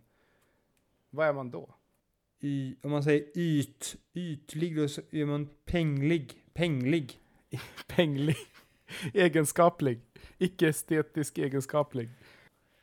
Vad 1.11 1.29
är 1.29 1.33
man 1.33 1.51
då? 1.51 1.75
Y, 2.45 2.75
om 2.83 2.91
man 2.91 3.03
säger 3.03 3.25
yt, 3.35 3.97
ytlig, 4.15 4.77
då 4.77 4.89
så 4.89 5.01
är 5.11 5.25
man 5.25 5.49
penglig. 5.65 6.33
Penglig. 6.55 7.19
Penglig. 7.87 8.37
Egenskaplig. 9.15 10.01
Icke-estetisk 10.39 11.39
egenskaplig. 11.39 12.09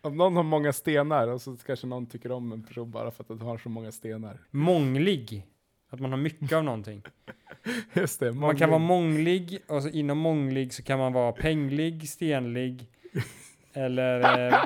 Om 0.02 0.18
någon 0.18 0.36
har 0.36 0.44
många 0.44 0.74
stenar 0.74 1.28
och 1.28 1.42
så 1.42 1.58
kanske 1.58 1.88
någon 1.88 2.06
tycker 2.06 2.32
om 2.32 2.52
en 2.52 2.64
person 2.64 2.92
bara 2.92 3.12
för 3.12 3.24
att 3.24 3.28
den 3.28 3.42
har 3.42 3.58
så 3.58 3.70
många 3.70 3.92
stenar. 3.92 4.40
Månglig. 4.52 5.48
Att 5.90 6.00
man 6.00 6.12
har 6.12 6.18
mycket 6.18 6.54
av 6.54 6.64
någonting. 6.64 7.04
Just 7.94 8.20
det. 8.20 8.32
Man 8.32 8.56
kan 8.56 8.70
vara 8.70 8.80
månglig. 8.80 9.42
månglig 9.42 9.62
och 9.68 9.84
så 9.84 9.90
inom 9.90 10.18
månglig 10.18 10.74
så 10.74 10.84
kan 10.84 11.00
man 11.00 11.14
vara 11.14 11.32
penglig, 11.32 12.10
stenlig 12.10 12.88
eller 13.74 14.48
eh, 14.48 14.64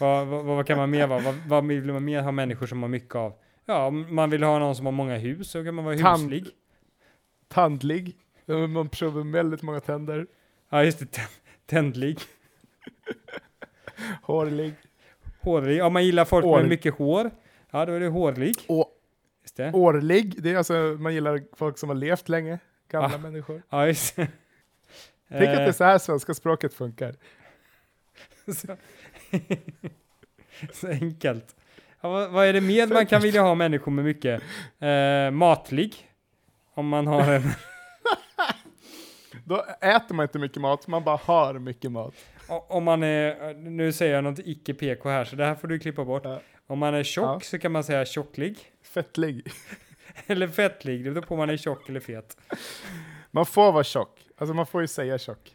vad, 0.00 0.26
vad, 0.26 0.44
vad 0.44 0.66
kan 0.66 0.78
man 0.78 0.90
mer 0.90 1.06
vara? 1.06 1.20
Vad, 1.20 1.34
vad 1.48 1.66
vill 1.66 1.92
man 1.92 2.04
mer 2.04 2.22
ha 2.22 2.32
människor 2.32 2.66
som 2.66 2.82
har 2.82 2.88
mycket 2.88 3.14
av? 3.14 3.32
Ja, 3.66 3.86
om 3.86 4.14
man 4.14 4.30
vill 4.30 4.42
ha 4.42 4.58
någon 4.58 4.76
som 4.76 4.86
har 4.86 4.92
många 4.92 5.16
hus 5.16 5.50
så 5.50 5.64
kan 5.64 5.74
man 5.74 5.84
vara 5.84 5.94
Tand- 5.96 6.22
huslig. 6.22 6.46
Tandlig. 7.48 8.16
Man 8.68 8.88
med 9.14 9.32
väldigt 9.32 9.62
många 9.62 9.80
tänder. 9.80 10.26
Ja, 10.70 10.84
just 10.84 10.98
det. 10.98 11.04
tä- 11.04 11.28
Tändlig. 11.66 12.18
Hårlig. 14.22 14.74
Hårlig. 15.40 15.84
Om 15.84 15.92
man 15.92 16.04
gillar 16.04 16.24
folk 16.24 16.44
År- 16.44 16.60
med 16.60 16.68
mycket 16.68 16.94
hår. 16.94 17.30
Ja, 17.70 17.84
då 17.86 17.92
är 17.92 18.00
det 18.00 18.08
hårlig. 18.08 18.54
Å- 18.68 18.88
Just 19.42 19.56
det. 19.56 19.72
Årlig. 19.72 20.42
Det 20.42 20.50
är 20.52 20.56
alltså, 20.56 20.74
man 21.00 21.14
gillar 21.14 21.42
folk 21.56 21.78
som 21.78 21.88
har 21.88 21.96
levt 21.96 22.28
länge. 22.28 22.58
Gamla 22.90 23.14
Ah. 23.16 23.18
människor. 23.18 23.62
Ja, 23.70 23.86
just 23.86 24.16
det. 24.16 24.28
Tänk 25.28 25.40
att 25.48 25.56
det 25.56 25.62
är 25.62 25.66
Eh, 25.66 25.72
så 25.72 25.84
här 25.84 25.98
svenska 25.98 26.34
språket 26.34 26.74
funkar. 26.74 27.14
så, 28.56 28.76
så 30.72 30.88
enkelt. 30.88 31.56
Ja, 32.00 32.08
vad, 32.08 32.30
vad 32.30 32.46
är 32.46 32.52
det 32.52 32.60
mer 32.60 32.86
man 32.86 33.06
kan 33.06 33.22
vilja 33.22 33.42
ha 33.42 33.54
människor 33.54 33.92
med 33.92 34.04
mycket? 34.04 34.42
Eh, 34.78 35.30
matlig. 35.30 36.10
Om 36.74 36.88
man 36.88 37.06
har 37.06 37.32
en... 37.32 37.42
Då 39.44 39.64
äter 39.80 40.14
man 40.14 40.22
inte 40.24 40.38
mycket 40.38 40.62
mat, 40.62 40.86
man 40.86 41.04
bara 41.04 41.16
har 41.16 41.54
mycket 41.58 41.92
mat. 41.92 42.14
Om 42.48 42.84
man 42.84 43.02
är, 43.02 43.54
nu 43.54 43.92
säger 43.92 44.14
jag 44.14 44.24
något 44.24 44.38
icke 44.38 44.74
PK 44.74 45.08
här, 45.08 45.24
så 45.24 45.36
det 45.36 45.44
här 45.44 45.54
får 45.54 45.68
du 45.68 45.78
klippa 45.78 46.04
bort. 46.04 46.22
Ja. 46.24 46.40
Om 46.66 46.78
man 46.78 46.94
är 46.94 47.02
tjock 47.02 47.24
Ja. 47.24 47.40
så 47.40 47.58
kan 47.58 47.72
man 47.72 47.84
säga 47.84 48.04
tjocklig. 48.04 48.58
Fettlig. 48.82 49.52
Eller 50.26 50.48
fettlig, 50.48 51.04
det 51.04 51.10
beror 51.10 51.22
på 51.22 51.34
om 51.34 51.38
man 51.38 51.50
är 51.50 51.56
tjock 51.56 51.88
eller 51.88 52.00
fet. 52.00 52.36
Man 53.30 53.46
får 53.46 53.72
vara 53.72 53.84
tjock. 53.84 54.20
Alltså 54.36 54.54
man 54.54 54.66
får 54.66 54.80
ju 54.80 54.86
säga 54.86 55.18
tjock. 55.18 55.54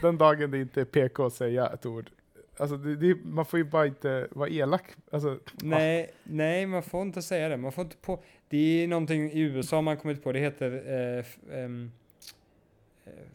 Den 0.00 0.18
dagen 0.18 0.50
det 0.50 0.58
inte 0.58 0.80
är 0.80 0.84
PK 0.84 1.26
att 1.26 1.32
säga 1.32 1.66
ett 1.66 1.86
ord. 1.86 2.10
Alltså 2.58 2.76
det, 2.76 2.96
det, 2.96 3.14
man 3.24 3.46
får 3.46 3.58
ju 3.58 3.64
bara 3.64 3.86
inte 3.86 4.28
vara 4.30 4.48
elak. 4.48 4.84
Alltså, 5.10 5.38
Nej, 5.62 6.10
nej, 6.22 6.66
man 6.66 6.82
får 6.82 7.02
inte 7.02 7.22
säga 7.22 7.48
det. 7.48 7.56
Man 7.56 7.72
får 7.72 7.84
inte 7.84 7.96
på... 7.96 8.22
Det 8.48 8.84
är 8.84 8.88
någonting 8.88 9.30
i 9.30 9.40
USA 9.40 9.80
man 9.80 9.96
kommit 9.96 10.24
på, 10.24 10.32
det 10.32 10.38
heter 10.38 10.82
eh, 10.86 11.18
eh, 11.58 11.68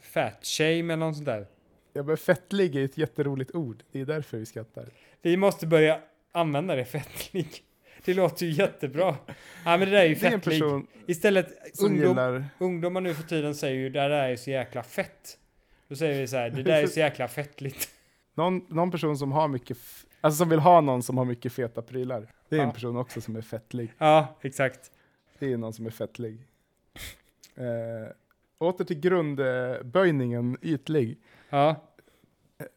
fat 0.01 0.39
shame 0.45 0.93
eller 0.93 0.95
något 0.95 1.15
sånt 1.15 1.25
där. 1.25 1.47
ja, 1.93 2.03
men 2.03 2.17
fettlig 2.17 2.75
är 2.75 2.85
ett 2.85 2.97
jätteroligt 2.97 3.55
ord. 3.55 3.83
Det 3.91 4.01
är 4.01 4.05
därför 4.05 4.37
vi 4.37 4.45
skrattar. 4.45 4.85
Vi 5.21 5.37
måste 5.37 5.67
börja 5.67 5.99
använda 6.31 6.75
det, 6.75 6.85
fettlig. 6.85 7.63
Det 8.05 8.13
låter 8.13 8.45
ju 8.45 8.51
jättebra. 8.51 9.15
Ja, 9.65 9.77
men 9.77 9.79
det 9.79 9.85
där 9.85 9.99
är 9.99 10.05
ju 10.05 10.11
är 10.11 10.15
fettlig. 10.15 10.41
person 10.43 10.87
Istället, 11.05 11.47
ungdom, 11.79 12.07
gillar... 12.07 12.45
ungdomar 12.57 13.01
nu 13.01 13.13
för 13.13 13.23
tiden 13.23 13.55
säger 13.55 13.75
ju 13.75 13.89
det 13.89 13.99
där 13.99 14.09
är 14.09 14.35
så 14.35 14.49
jäkla 14.49 14.83
fett. 14.83 15.37
Då 15.87 15.95
säger 15.95 16.21
vi 16.21 16.27
så 16.27 16.37
här, 16.37 16.49
det 16.49 16.63
där 16.63 16.83
är 16.83 16.87
så 16.87 16.99
jäkla 16.99 17.27
fettligt. 17.27 17.89
Någon, 18.33 18.65
någon 18.69 18.91
person 18.91 19.17
som 19.17 19.31
har 19.31 19.47
mycket... 19.47 19.77
Alltså 20.21 20.37
som 20.37 20.49
vill 20.49 20.59
ha 20.59 20.81
någon 20.81 21.03
som 21.03 21.17
har 21.17 21.25
mycket 21.25 21.53
feta 21.53 21.81
prylar. 21.81 22.27
Det 22.49 22.55
är 22.55 22.59
en 22.61 22.67
Ja. 22.67 22.73
person 22.73 22.97
också 22.97 23.21
som 23.21 23.35
är 23.35 23.41
fettlig. 23.41 23.93
Ja, 23.97 24.27
exakt. 24.41 24.91
Det 25.39 25.53
är 25.53 25.57
någon 25.57 25.73
som 25.73 25.85
är 25.85 25.89
fettlig. 25.89 26.47
Eh, 27.55 28.11
åter 28.57 28.85
till 28.85 28.99
grundböjningen 28.99 30.57
ytlig. 30.61 31.17
Ja, 31.49 31.75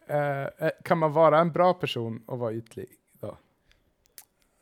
Eh, 0.09 0.43
eh, 0.43 0.71
kan 0.85 0.99
man 0.99 1.13
vara 1.13 1.39
en 1.41 1.53
bra 1.53 1.75
person 1.75 2.23
och 2.27 2.39
vara 2.39 2.53
ytlig? 2.53 2.87
Då? 3.21 3.37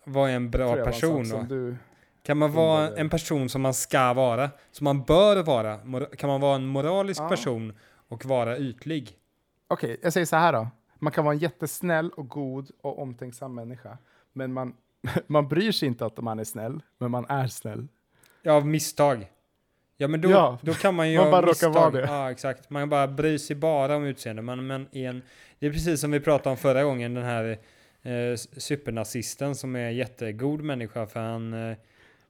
vad 0.05 0.31
är 0.31 0.35
en 0.37 0.51
bra 0.51 0.79
en 0.79 0.85
person 0.85 1.29
då? 1.29 1.43
Du, 1.49 1.77
Kan 2.23 2.39
man 2.39 2.53
vara 2.53 2.97
en 2.97 3.09
person 3.11 3.49
som 3.49 3.63
man 3.63 3.75
ska 3.75 4.13
vara? 4.13 4.51
Som 4.71 4.85
man 4.85 5.03
bör 5.03 5.43
vara? 5.43 6.07
Kan 6.17 6.29
man 6.31 6.41
vara 6.41 6.55
en 6.57 6.67
moralisk 6.67 7.21
Ja. 7.23 7.29
person 7.29 7.73
och 8.09 8.25
vara 8.25 8.59
ytlig? 8.59 9.19
Okej, 9.69 9.97
jag 10.03 10.13
säger 10.13 10.27
så 10.27 10.37
här 10.37 10.53
då. 10.53 10.69
Man 11.05 11.13
kan 11.13 11.25
vara 11.25 11.35
en 11.35 11.41
jättesnäll 11.41 12.11
och 12.11 12.29
god 12.29 12.71
och 12.81 12.99
omtänksam 13.03 13.55
människa. 13.55 13.99
Men 14.33 14.53
man, 14.53 14.75
man 15.27 15.49
bryr 15.49 15.73
sig 15.73 15.89
inte 15.89 16.07
att 16.07 16.17
man 16.17 16.39
är 16.39 16.45
snäll, 16.45 16.83
men 16.99 17.11
man 17.11 17.27
är 17.29 17.47
snäll. 17.47 17.89
Ja, 18.43 18.53
av 18.53 18.67
misstag. 18.67 19.31
Ja, 19.97 20.09
men 20.09 20.21
då, 20.21 20.31
Ja, 20.31 20.59
då 20.63 20.73
kan 20.73 20.95
man 20.95 21.11
ju 21.13 21.19
man 21.19 21.31
bara 21.31 21.47
råkar 21.47 21.69
vara 21.69 21.91
det. 21.91 22.01
Ja, 22.01 22.31
exakt. 22.31 22.71
Man 22.71 22.89
bara 22.89 23.09
bryr 23.09 23.39
sig 23.39 23.57
bara 23.57 23.97
om 23.97 24.05
utseende. 24.05 24.43
Man, 24.43 24.67
men 24.67 24.89
en, 24.93 25.23
det 25.59 25.67
är 25.67 25.71
precis 25.71 26.01
som 26.01 26.11
vi 26.11 26.21
pratade 26.21 26.51
om 26.51 26.57
förra 26.57 26.85
gången, 26.85 27.15
den 27.15 27.25
här 27.25 27.59
eh, 28.03 28.37
supernazisten 28.37 29.55
som 29.55 29.77
är 29.77 29.91
jättegod 29.91 30.61
människa 30.61 31.07
för 31.07 31.21
han 31.21 31.71
eh, 31.71 31.77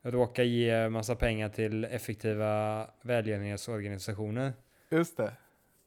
råkar 0.03 0.43
ge 0.43 0.89
massa 0.89 1.15
pengar 1.15 1.49
till 1.49 1.85
effektiva 1.85 2.87
välgörenhetsorganisationer. 3.03 4.53
Just 4.91 5.17
det. 5.17 5.33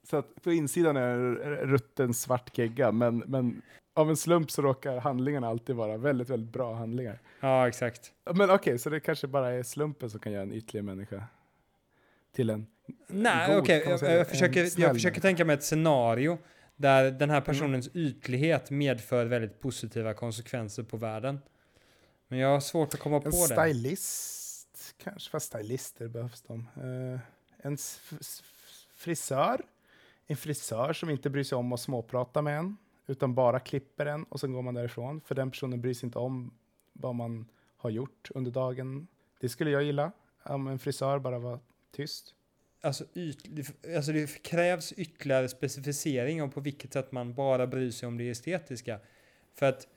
Så 0.10 0.18
att 0.18 0.42
på 0.44 0.52
insidan 0.52 0.98
är 0.98 1.18
rutten 1.66 2.14
svart 2.14 2.58
gegga, 2.58 2.92
men, 2.92 3.18
men 3.18 3.62
av 3.94 4.10
en 4.10 4.18
slump 4.18 4.52
så 4.52 4.62
råkar 4.62 4.98
handlingarna 4.98 5.48
alltid 5.48 5.76
vara 5.76 5.98
väldigt, 5.98 6.30
väldigt 6.30 6.54
bra 6.54 6.74
handlingar. 6.74 7.20
Ja, 7.40 7.68
exakt. 7.68 8.14
Men 8.34 8.50
okej, 8.50 8.80
så 8.80 8.90
det 8.90 9.00
kanske 9.00 9.28
bara 9.28 9.50
är 9.52 9.64
slumpen 9.64 10.10
som 10.10 10.20
kan 10.20 10.32
göra 10.32 10.44
en 10.44 10.54
ytlig 10.54 10.84
människa 10.84 11.24
till 12.36 12.50
en... 12.50 12.68
Nej, 13.08 13.48
god, 13.48 13.56
man 13.58 13.66
Jag, 13.70 14.02
jag, 14.02 14.20
En 14.20 14.26
försöker, 14.26 14.82
jag 14.82 14.94
försöker 14.96 15.22
tänka 15.22 15.46
mig 15.46 15.54
ett 15.54 15.64
scenario 15.64 16.38
där 16.76 17.12
den 17.12 17.30
här 17.30 17.38
Mm. 17.38 17.46
personens 17.46 17.90
ytlighet 17.94 18.70
medför 18.72 19.26
väldigt 19.26 19.60
positiva 19.60 20.14
konsekvenser 20.14 20.84
på 20.84 20.98
världen. 20.98 21.40
Men 22.28 22.40
jag 22.40 22.50
har 22.50 22.60
svårt 22.60 22.94
att 22.94 23.00
komma 23.00 23.16
En 23.16 23.22
på 23.24 23.30
det. 23.30 23.36
stylist, 23.62 24.96
kanske, 25.04 25.30
fast 25.30 25.46
stylister 25.46 26.08
behövs 26.08 26.42
de. 26.42 26.68
Uh, 26.84 27.20
en 27.58 27.78
frisör, 28.96 29.62
en 30.28 30.38
frisör 30.38 30.94
som 30.94 31.10
inte 31.10 31.30
bryr 31.30 31.44
sig 31.44 31.56
om 31.56 31.74
att 31.74 31.80
småprata 31.80 32.42
med 32.42 32.58
en, 32.60 32.78
utan 33.08 33.36
bara 33.36 33.60
klipper 33.60 34.06
en 34.06 34.24
och 34.24 34.40
sen 34.40 34.54
går 34.54 34.62
man 34.62 34.74
därifrån. 34.74 35.22
För 35.22 35.36
den 35.36 35.52
personen 35.52 35.82
bryr 35.82 35.94
sig 35.94 36.08
inte 36.08 36.20
om 36.20 36.54
vad 36.94 37.16
man 37.16 37.46
har 37.78 37.90
gjort 37.90 38.32
under 38.36 38.52
dagen. 38.52 39.08
Det 39.40 39.50
skulle 39.50 39.72
jag 39.72 39.84
gilla, 39.84 40.12
om 40.44 40.68
en 40.68 40.80
frisör 40.80 41.20
bara 41.20 41.40
var 41.40 41.60
tyst. 41.96 42.34
Alltså, 42.82 43.06
alltså 43.96 44.12
det 44.12 44.44
krävs 44.44 44.92
ytterligare 44.92 45.50
specificering 45.50 46.44
om 46.44 46.52
på 46.52 46.60
vilket 46.60 46.94
sätt 46.94 47.12
man 47.12 47.34
bara 47.34 47.68
bryr 47.68 47.92
sig 47.92 48.08
om 48.08 48.18
det 48.18 48.30
estetiska. 48.30 49.00
För 49.56 49.66
att 49.66 49.88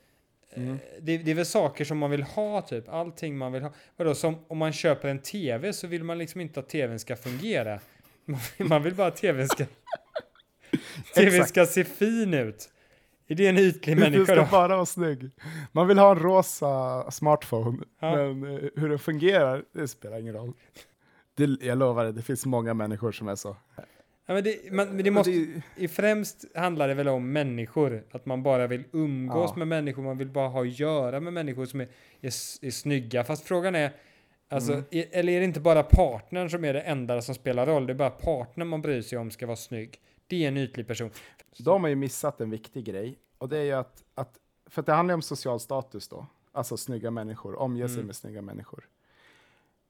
eh, 0.50 0.62
Mm. 0.62 0.78
det, 1.00 1.18
det 1.18 1.30
är 1.30 1.34
väl 1.34 1.46
saker 1.46 1.84
som 1.84 1.98
man 1.98 2.10
vill 2.10 2.22
ha, 2.22 2.62
typ. 2.62 2.88
Allting 2.88 3.38
man 3.38 3.52
vill 3.52 3.62
ha. 3.62 3.72
Vadå, 3.96 4.14
som 4.14 4.36
om 4.48 4.58
man 4.58 4.72
köper 4.72 5.08
en 5.08 5.18
tv 5.18 5.72
så 5.72 5.86
vill 5.86 6.04
man 6.04 6.18
liksom 6.18 6.40
inte 6.40 6.60
att 6.60 6.68
tvn 6.68 6.98
ska 6.98 7.16
fungera. 7.16 7.80
Man 8.24 8.40
vill, 8.58 8.66
man 8.66 8.82
vill 8.82 8.94
bara 8.94 9.06
att 9.06 9.16
tvn 9.16 9.48
ska... 9.48 9.64
tvn 11.14 11.26
Exakt. 11.28 11.48
ska 11.48 11.66
se 11.66 11.84
fin 11.84 12.34
ut. 12.34 12.70
Är 13.28 13.34
det 13.34 13.46
en 13.46 13.58
ytlig 13.58 13.98
människa 13.98 14.24
ska 14.24 14.34
då? 14.34 14.48
bara 14.50 14.74
vara 14.76 14.86
snygg. 14.86 15.30
Man 15.72 15.88
vill 15.88 15.98
ha 15.98 16.10
en 16.10 16.18
rosa 16.18 17.10
smartphone, 17.10 17.78
Ja. 18.00 18.16
men 18.16 18.44
eh, 18.56 18.60
hur 18.76 18.88
den 18.88 18.98
fungerar, 18.98 19.64
det 19.72 19.88
spelar 19.88 20.18
ingen 20.20 20.34
roll. 20.34 20.52
Det, 21.34 21.66
jag 21.66 21.78
lovar 21.78 22.04
det, 22.04 22.12
det 22.12 22.22
finns 22.22 22.46
många 22.46 22.74
människor 22.74 23.12
som 23.12 23.28
är 23.28 23.34
så. 23.36 23.56
Ja, 24.26 24.34
men 24.34 24.44
det, 24.44 24.72
man, 24.72 24.86
men 24.88 24.96
det 24.96 25.02
Men 25.04 25.14
måste, 25.14 25.30
det- 25.30 25.62
i 25.76 25.88
främst 25.88 26.44
handlar 26.54 26.88
det 26.88 26.94
väl 26.94 27.08
om 27.08 27.32
människor. 27.32 28.04
Att 28.10 28.26
man 28.26 28.42
bara 28.42 28.66
vill 28.66 28.84
umgås 28.92 29.50
Ja. 29.54 29.58
med 29.58 29.68
människor, 29.68 30.02
man 30.02 30.18
vill 30.18 30.28
bara 30.28 30.48
ha 30.48 30.60
att 30.62 30.78
göra 30.78 31.20
med 31.20 31.32
människor 31.32 31.66
som 31.66 31.80
är, 31.80 31.88
är, 32.20 32.26
är 32.66 32.70
snygga. 32.70 33.24
Fast 33.24 33.44
frågan 33.44 33.74
är, 33.74 33.90
alltså, 34.50 34.72
Mm. 34.72 34.84
är, 34.90 35.04
eller 35.12 35.32
är 35.32 35.38
det 35.38 35.44
inte 35.44 35.60
bara 35.60 35.82
partnern 35.82 36.50
som 36.50 36.64
är 36.64 36.72
det 36.74 36.80
enda 36.80 37.22
som 37.22 37.34
spelar 37.34 37.66
roll? 37.66 37.86
Det 37.86 37.92
är 37.92 37.94
bara 37.94 38.10
partnern 38.10 38.68
man 38.68 38.82
bryr 38.82 39.02
sig 39.02 39.18
om 39.18 39.30
ska 39.30 39.46
vara 39.46 39.56
snygg. 39.56 39.98
Det 40.30 40.44
är 40.44 40.48
en 40.48 40.56
ytlig 40.56 40.86
person. 40.86 41.10
Då 41.58 41.78
har 41.78 41.88
ju 41.88 41.94
missat 41.96 42.40
en 42.40 42.50
viktig 42.50 42.84
grej. 42.84 43.18
Och 43.38 43.48
det 43.48 43.58
är 43.58 43.62
ju 43.64 43.72
att, 43.72 44.04
att 44.14 44.38
för 44.66 44.80
att 44.82 44.86
det 44.86 44.92
handlar 44.92 45.14
om 45.14 45.22
social 45.22 45.60
status 45.60 46.08
då. 46.08 46.26
Alltså 46.52 46.76
snygga 46.76 47.10
människor, 47.10 47.56
omge 47.56 47.88
sig 47.88 47.94
Mm. 47.94 48.06
med 48.06 48.16
snygga 48.16 48.42
människor. 48.42 48.88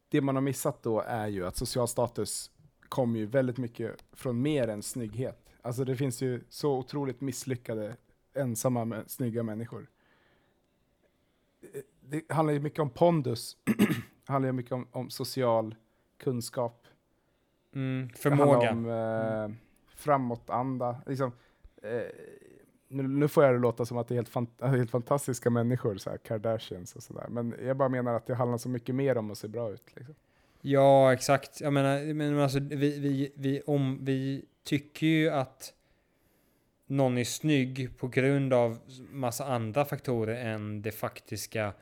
Det 0.09 0.21
man 0.21 0.35
har 0.35 0.43
missat 0.43 0.83
då 0.83 1.01
är 1.01 1.27
ju 1.29 1.47
att 1.47 1.57
social 1.57 1.89
status 1.89 2.51
kommer 2.89 3.19
ju 3.19 3.27
väldigt 3.27 3.57
mycket 3.59 4.05
från 4.13 4.43
mer 4.43 4.69
än 4.69 4.83
snygghet. 4.83 5.47
Alltså 5.63 5.85
det 5.85 5.97
finns 5.97 6.23
ju 6.23 6.45
så 6.49 6.79
otroligt 6.79 7.21
misslyckade, 7.21 7.97
ensamma, 8.35 8.85
med, 8.85 9.11
snygga 9.11 9.43
människor. 9.43 9.87
Det- 11.61 11.85
Det 12.03 12.33
handlar 12.35 12.55
ju 12.55 12.61
mycket 12.61 12.79
om 12.79 12.91
pondus, 12.91 13.57
det 13.65 13.73
handlar 14.33 14.49
ju 14.49 14.53
mycket 14.53 14.73
om, 14.73 14.87
om 14.93 15.11
social 15.11 15.75
kunskap. 16.19 16.87
Mm, 17.75 18.09
Det 18.13 18.19
förmåga. 18.19 18.69
handlar 18.69 19.45
om 19.45 19.51
eh, 19.53 19.57
framåtanda. 20.01 20.97
Liksom, 21.07 21.33
eh, 21.83 22.03
nu, 22.89 23.03
nu 23.03 23.29
får 23.29 23.45
jag 23.45 23.55
det 23.55 23.59
låta 23.59 23.85
som 23.85 23.99
att 23.99 24.09
det 24.09 24.15
är 24.15 24.17
helt, 24.17 24.29
fant 24.29 24.61
helt 24.61 24.91
fantastiska 24.91 25.51
människor, 25.51 25.97
så 25.97 26.11
här, 26.11 26.17
Kardashians 26.17 26.97
och 26.97 27.03
sådär. 27.03 27.27
Men 27.29 27.55
jag 27.65 27.77
bara 27.77 27.89
menar 27.89 28.15
att 28.15 28.27
det 28.27 28.35
handlar 28.35 28.59
så 28.59 28.69
mycket 28.69 28.95
mer 28.95 29.19
om 29.19 29.31
att 29.31 29.39
se 29.39 29.49
bra 29.49 29.71
ut. 29.71 29.85
Liksom. 29.97 30.15
Ja, 30.61 31.13
exakt. 31.13 31.61
Jag 31.61 31.73
menar, 31.73 32.15
men 32.15 32.39
alltså, 32.39 32.59
vi, 32.61 32.99
vi, 33.01 33.33
vi, 33.37 33.61
om, 33.67 33.99
vi 34.05 34.45
tycker 34.65 35.07
ju 35.07 35.31
att 35.31 35.73
någon 36.87 37.19
är 37.19 37.25
snygg 37.25 37.99
på 37.99 38.09
grund 38.09 38.53
av 38.53 38.79
massa 39.11 39.45
andra 39.45 39.85
faktorer 39.85 40.55
än 40.55 40.83
det 40.83 40.93
faktiska 40.93 41.73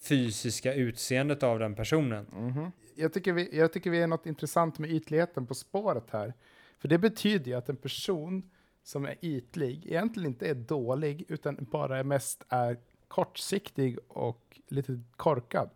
fysiska 0.00 0.74
utseendet 0.74 1.42
av 1.42 1.58
den 1.58 1.74
personen. 1.74 2.26
Mhm. 2.32 2.72
Jag, 2.94 3.12
tycker 3.12 3.32
vi, 3.32 3.58
jag 3.58 3.72
tycker 3.72 3.90
vi 3.90 4.02
är 4.02 4.06
något 4.06 4.26
intressant 4.26 4.78
med 4.78 4.90
ytligheten 4.90 5.46
på 5.46 5.54
spåret 5.54 6.10
här. 6.10 6.34
För 6.80 6.88
det 6.88 6.98
betyder 6.98 7.50
ju 7.50 7.54
att 7.54 7.68
en 7.68 7.76
person 7.76 8.50
som 8.82 9.04
är 9.04 9.16
ytlig 9.20 9.86
egentligen 9.86 10.30
inte 10.30 10.48
är 10.48 10.54
dålig, 10.54 11.24
utan 11.28 11.56
bara 11.70 12.02
mest 12.04 12.44
är 12.48 12.76
kortsiktig 13.08 13.98
och 14.08 14.60
lite 14.68 15.00
korkad. 15.16 15.70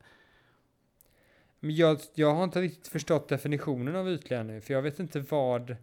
Men 1.61 1.77
jag, 1.77 1.99
jag 2.15 2.35
har 2.35 2.45
inte 2.45 2.61
riktigt 2.61 2.89
förstått 2.89 3.29
definitionen 3.29 3.97
av 3.97 4.09
ytlig 4.09 4.37
ännu, 4.37 4.61
för 4.61 4.75
jag 4.75 4.83
vet 4.83 4.99
inte 4.99 5.21
vad... 5.21 5.71
Ja, 5.71 5.77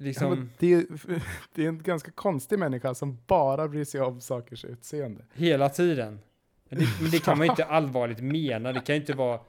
Liksom, 0.00 0.30
men 0.30 0.50
det, 0.58 0.72
är, 0.72 0.86
det 1.54 1.64
är 1.64 1.68
en 1.68 1.82
ganska 1.82 2.10
konstig 2.10 2.58
människa 2.58 2.94
som 2.94 3.18
bara 3.26 3.68
bryr 3.68 3.84
sig 3.84 4.00
om 4.00 4.20
sakers 4.20 4.64
utseende. 4.64 5.24
hela 5.34 5.68
tiden. 5.68 6.20
Men 6.68 6.78
det, 6.78 6.86
men 7.00 7.10
det 7.10 7.24
kan 7.24 7.38
man 7.38 7.46
ju 7.46 7.50
inte 7.50 7.64
allvarligt 7.68 8.20
mena, 8.20 8.72
det 8.72 8.80
kan 8.80 8.94
ju 8.94 9.00
inte 9.00 9.12
vara... 9.12 9.40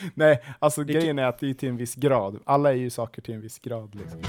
Nej, 0.14 0.42
alltså 0.58 0.84
Det- 0.84 0.92
grejen 0.92 1.18
är 1.18 1.24
att 1.26 1.38
det 1.38 1.50
är 1.50 1.54
till 1.54 1.68
en 1.68 1.76
viss 1.76 1.94
grad. 1.94 2.40
Alla 2.44 2.70
är 2.70 2.76
ju 2.76 2.90
saker 2.90 3.22
till 3.22 3.34
en 3.34 3.40
viss 3.40 3.58
grad. 3.58 3.94
Liksom. 3.94 4.20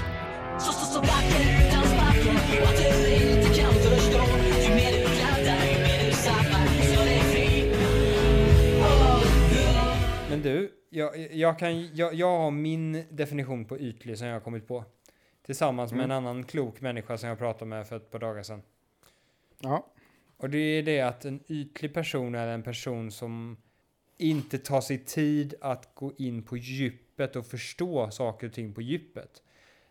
Men 10.30 10.42
du, 10.42 10.72
jag, 10.90 11.32
jag, 11.32 11.58
kan, 11.58 11.94
jag, 11.96 12.14
jag 12.14 12.38
har 12.38 12.50
min 12.50 13.04
definition 13.10 13.64
på 13.64 13.78
ytlig 13.78 14.18
som 14.18 14.26
jag 14.26 14.34
har 14.34 14.40
kommit 14.40 14.68
på. 14.68 14.84
Tillsammans 15.46 15.92
med 15.92 16.04
Mm. 16.04 16.10
en 16.10 16.16
annan 16.16 16.44
klok 16.44 16.80
människa 16.80 17.18
som 17.18 17.28
jag 17.28 17.38
pratade 17.38 17.64
med 17.68 17.86
för 17.86 17.96
ett 17.96 18.10
par 18.10 18.18
dagar 18.18 18.42
sedan. 18.42 18.62
Ja. 19.60 19.86
Och 20.36 20.50
det 20.50 20.58
är 20.58 20.82
det 20.82 21.00
att 21.00 21.24
en 21.24 21.40
ytlig 21.48 21.94
person 21.94 22.34
är 22.34 22.46
en 22.46 22.62
person 22.62 23.10
som 23.10 23.56
inte 24.16 24.58
tar 24.58 24.80
sig 24.80 24.98
tid 24.98 25.54
att 25.60 25.94
gå 25.94 26.12
in 26.18 26.42
på 26.42 26.56
djupet 26.56 27.36
och 27.36 27.46
förstå 27.46 28.10
saker 28.10 28.46
och 28.46 28.52
ting 28.52 28.74
på 28.74 28.82
djupet. 28.82 29.42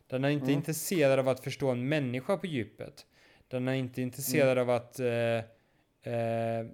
Den 0.07 0.23
är 0.23 0.29
inte 0.29 0.45
Mm. 0.45 0.57
intresserad 0.57 1.19
av 1.19 1.29
att 1.29 1.39
förstå 1.39 1.69
en 1.69 1.89
människa 1.89 2.37
på 2.37 2.47
djupet. 2.47 3.05
Den 3.47 3.67
är 3.67 3.73
inte 3.73 4.01
intresserad 4.01 4.57
Mm. 4.57 4.69
av 4.69 4.75
att 4.75 4.99
eh, 4.99 6.13
eh, 6.13 6.65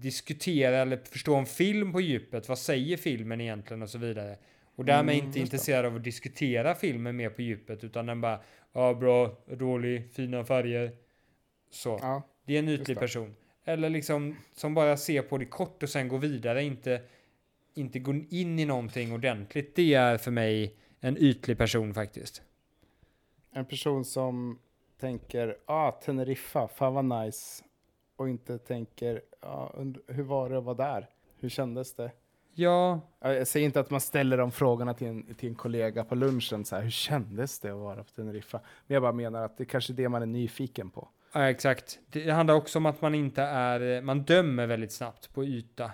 diskutera 0.00 0.76
eller 0.76 0.96
förstå 0.96 1.34
en 1.36 1.46
film 1.46 1.92
på 1.92 2.00
djupet. 2.00 2.48
Vad 2.48 2.58
säger 2.58 2.96
filmen 2.96 3.40
egentligen 3.40 3.82
och 3.82 3.90
så 3.90 3.98
vidare. 3.98 4.38
Och 4.76 4.84
därmed 4.84 5.14
Mm, 5.14 5.26
inte 5.26 5.40
intresserad 5.40 5.84
av 5.86 5.96
att 5.96 6.04
diskutera 6.04 6.74
filmen 6.74 7.16
mer 7.16 7.30
på 7.30 7.42
djupet 7.42 7.84
utan 7.84 8.06
den 8.06 8.20
bara, 8.20 8.40
ja 8.72 8.94
bra, 8.94 9.38
dålig, 9.46 10.12
fina 10.12 10.44
färger. 10.44 10.92
Så. 11.70 11.98
ja. 12.02 12.22
Det 12.46 12.54
är 12.54 12.58
en 12.58 12.68
ytlig 12.68 12.98
person. 12.98 13.34
Eller 13.68 13.90
liksom 13.90 14.36
som 14.52 14.74
bara 14.74 14.96
ser 14.96 15.22
på 15.22 15.38
det 15.38 15.44
kort 15.44 15.82
och 15.82 15.88
sen 15.88 16.08
går 16.08 16.18
vidare, 16.18 16.64
inte, 16.64 17.02
inte 17.74 17.98
går 17.98 18.20
in 18.30 18.58
i 18.58 18.64
någonting 18.64 19.12
ordentligt. 19.12 19.76
Det 19.76 19.94
är 19.94 20.18
för 20.18 20.30
mig 20.30 20.74
en 21.00 21.16
ytlig 21.18 21.58
person 21.58 21.94
faktiskt. 21.94 22.42
En 23.50 23.64
person 23.64 24.04
som 24.04 24.58
tänker, 25.00 25.56
ah, 25.66 25.90
Teneriffa, 25.92 26.68
fan 26.68 26.94
vad 26.94 27.04
nice. 27.24 27.64
Och 28.16 28.28
inte 28.28 28.58
tänker, 28.58 29.22
ah, 29.40 29.72
hur 30.06 30.22
var 30.22 30.50
det 30.50 30.58
att 30.58 30.64
vara 30.64 30.76
där? 30.76 31.08
Hur 31.40 31.48
kändes 31.48 31.94
det? 31.94 32.12
Ja, 32.54 33.00
Ja, 33.20 33.34
Jag 33.34 33.48
säger 33.48 33.66
inte 33.66 33.80
att 33.80 33.90
man 33.90 34.00
ställer 34.00 34.36
de 34.36 34.52
frågorna 34.52 34.94
till 34.94 35.06
en, 35.06 35.34
till 35.34 35.48
en 35.48 35.54
kollega 35.54 36.04
på 36.04 36.14
lunchen, 36.14 36.64
så 36.64 36.76
här, 36.76 36.82
hur 36.82 36.90
kändes 36.90 37.58
det 37.58 37.70
att 37.70 37.78
vara 37.78 38.04
på 38.04 38.10
Teneriffa? 38.10 38.60
Men 38.86 38.94
jag 38.94 39.02
bara 39.02 39.12
menar 39.12 39.44
att 39.44 39.56
det 39.56 39.62
är 39.62 39.66
kanske 39.66 39.92
är 39.92 39.94
det 39.94 40.08
man 40.08 40.22
är 40.22 40.26
nyfiken 40.26 40.90
på. 40.90 41.08
Ja, 41.32 41.50
exakt. 41.50 41.98
Det 42.10 42.30
handlar 42.30 42.54
också 42.54 42.78
om 42.78 42.86
att 42.86 43.00
man 43.02 43.14
inte 43.14 43.42
är, 43.42 44.02
man 44.02 44.22
dömer 44.22 44.66
väldigt 44.66 44.92
snabbt 44.92 45.34
på 45.34 45.44
yta. 45.44 45.90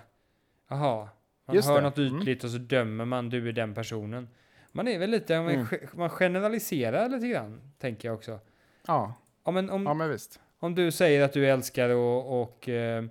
Jaha, 0.69 1.09
man 1.45 1.55
Just 1.55 1.67
hör 1.67 1.75
det. 1.75 1.81
något 1.81 1.97
Mm. 1.97 2.21
ytligt 2.21 2.43
och 2.43 2.49
så 2.49 2.57
dömer 2.57 3.05
man, 3.05 3.29
du 3.29 3.47
är 3.49 3.51
den 3.53 3.73
personen. 3.73 4.27
Man 4.71 4.87
är 4.87 4.99
väl 4.99 5.09
lite, 5.09 5.41
man, 5.41 5.49
Mm. 5.51 5.65
man 5.93 6.09
generaliserar 6.09 7.09
lite 7.09 7.27
grann, 7.27 7.61
tänker 7.79 8.07
jag 8.07 8.15
också. 8.15 8.39
Ja, 8.87 9.13
Ja, 9.45 9.51
men 9.51 9.69
om, 9.69 9.83
ja 9.85 9.93
men 9.93 10.09
visst. 10.09 10.39
Om 10.59 10.75
du 10.75 10.91
säger 10.91 11.21
att 11.25 11.33
du 11.33 11.47
älskar 11.47 11.89
att 11.89 12.25
och, 12.25 12.69
eh, 12.69 13.03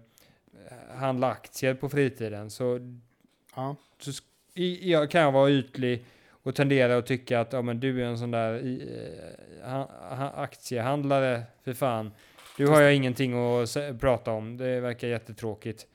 handla 0.94 1.30
aktier 1.30 1.74
på 1.74 1.88
fritiden 1.88 2.50
så, 2.50 2.96
Ja. 3.56 3.76
så 3.98 4.10
i, 4.54 4.90
jag 4.92 5.10
kan 5.10 5.20
jag 5.20 5.32
vara 5.32 5.50
ytlig 5.50 6.04
och 6.44 6.54
tendera 6.54 6.96
att 6.96 7.06
tycka 7.06 7.40
att 7.40 7.52
ja, 7.52 7.62
men 7.62 7.80
du 7.80 8.02
är 8.02 8.06
en 8.06 8.18
sån 8.18 8.30
där 8.30 8.54
eh, 8.54 9.70
ha, 9.70 9.90
ha, 10.16 10.30
aktiehandlare, 10.30 11.42
för 11.62 11.72
fan. 11.72 12.10
Du 12.56 12.66
har 12.66 12.80
jag 12.80 12.94
ingenting 12.94 13.34
att 13.62 14.00
prata 14.00 14.32
om, 14.32 14.56
det 14.56 14.80
verkar 14.80 15.08
jättetråkigt. 15.08 15.86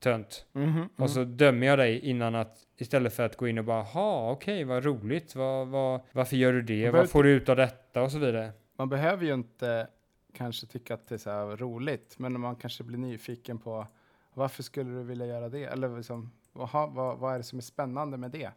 Tönt. 0.00 0.46
Mhm, 0.52 0.88
Och 0.96 1.10
så 1.10 1.24
dömer 1.24 1.66
jag 1.66 1.78
dig 1.78 1.98
innan 1.98 2.34
att 2.34 2.58
istället 2.76 3.14
för 3.14 3.22
att 3.26 3.36
gå 3.36 3.48
in 3.48 3.58
och 3.58 3.64
bara 3.64 3.82
ha 3.82 4.30
okej 4.30 4.64
vad 4.64 4.84
roligt, 4.84 5.34
vad, 5.34 5.68
vad, 5.68 6.00
varför 6.12 6.36
gör 6.36 6.52
du 6.52 6.62
det, 6.62 6.90
vad 6.90 7.10
får 7.10 7.22
du 7.22 7.30
ut 7.30 7.48
av 7.48 7.56
detta 7.56 8.02
och 8.02 8.12
så 8.12 8.18
vidare. 8.18 8.52
Man 8.76 8.88
behöver 8.88 9.24
ju 9.24 9.34
inte 9.34 9.88
kanske 10.34 10.66
tycka 10.66 10.94
att 10.94 11.08
det 11.08 11.14
är 11.14 11.18
så 11.18 11.30
här 11.30 11.56
roligt, 11.56 12.18
men 12.18 12.40
man 12.40 12.56
kanske 12.56 12.84
blir 12.84 12.98
nyfiken 12.98 13.58
på 13.58 13.86
varför 14.34 14.62
skulle 14.62 14.90
du 14.90 15.02
vilja 15.02 15.26
göra 15.26 15.48
det? 15.48 15.64
Eller 15.64 15.96
liksom, 15.96 16.30
aha, 16.54 16.86
vad, 16.86 17.18
vad 17.18 17.34
är 17.34 17.38
det 17.38 17.44
som 17.44 17.58
är 17.58 17.62
spännande 17.62 18.16
med 18.16 18.30
det? 18.30 18.50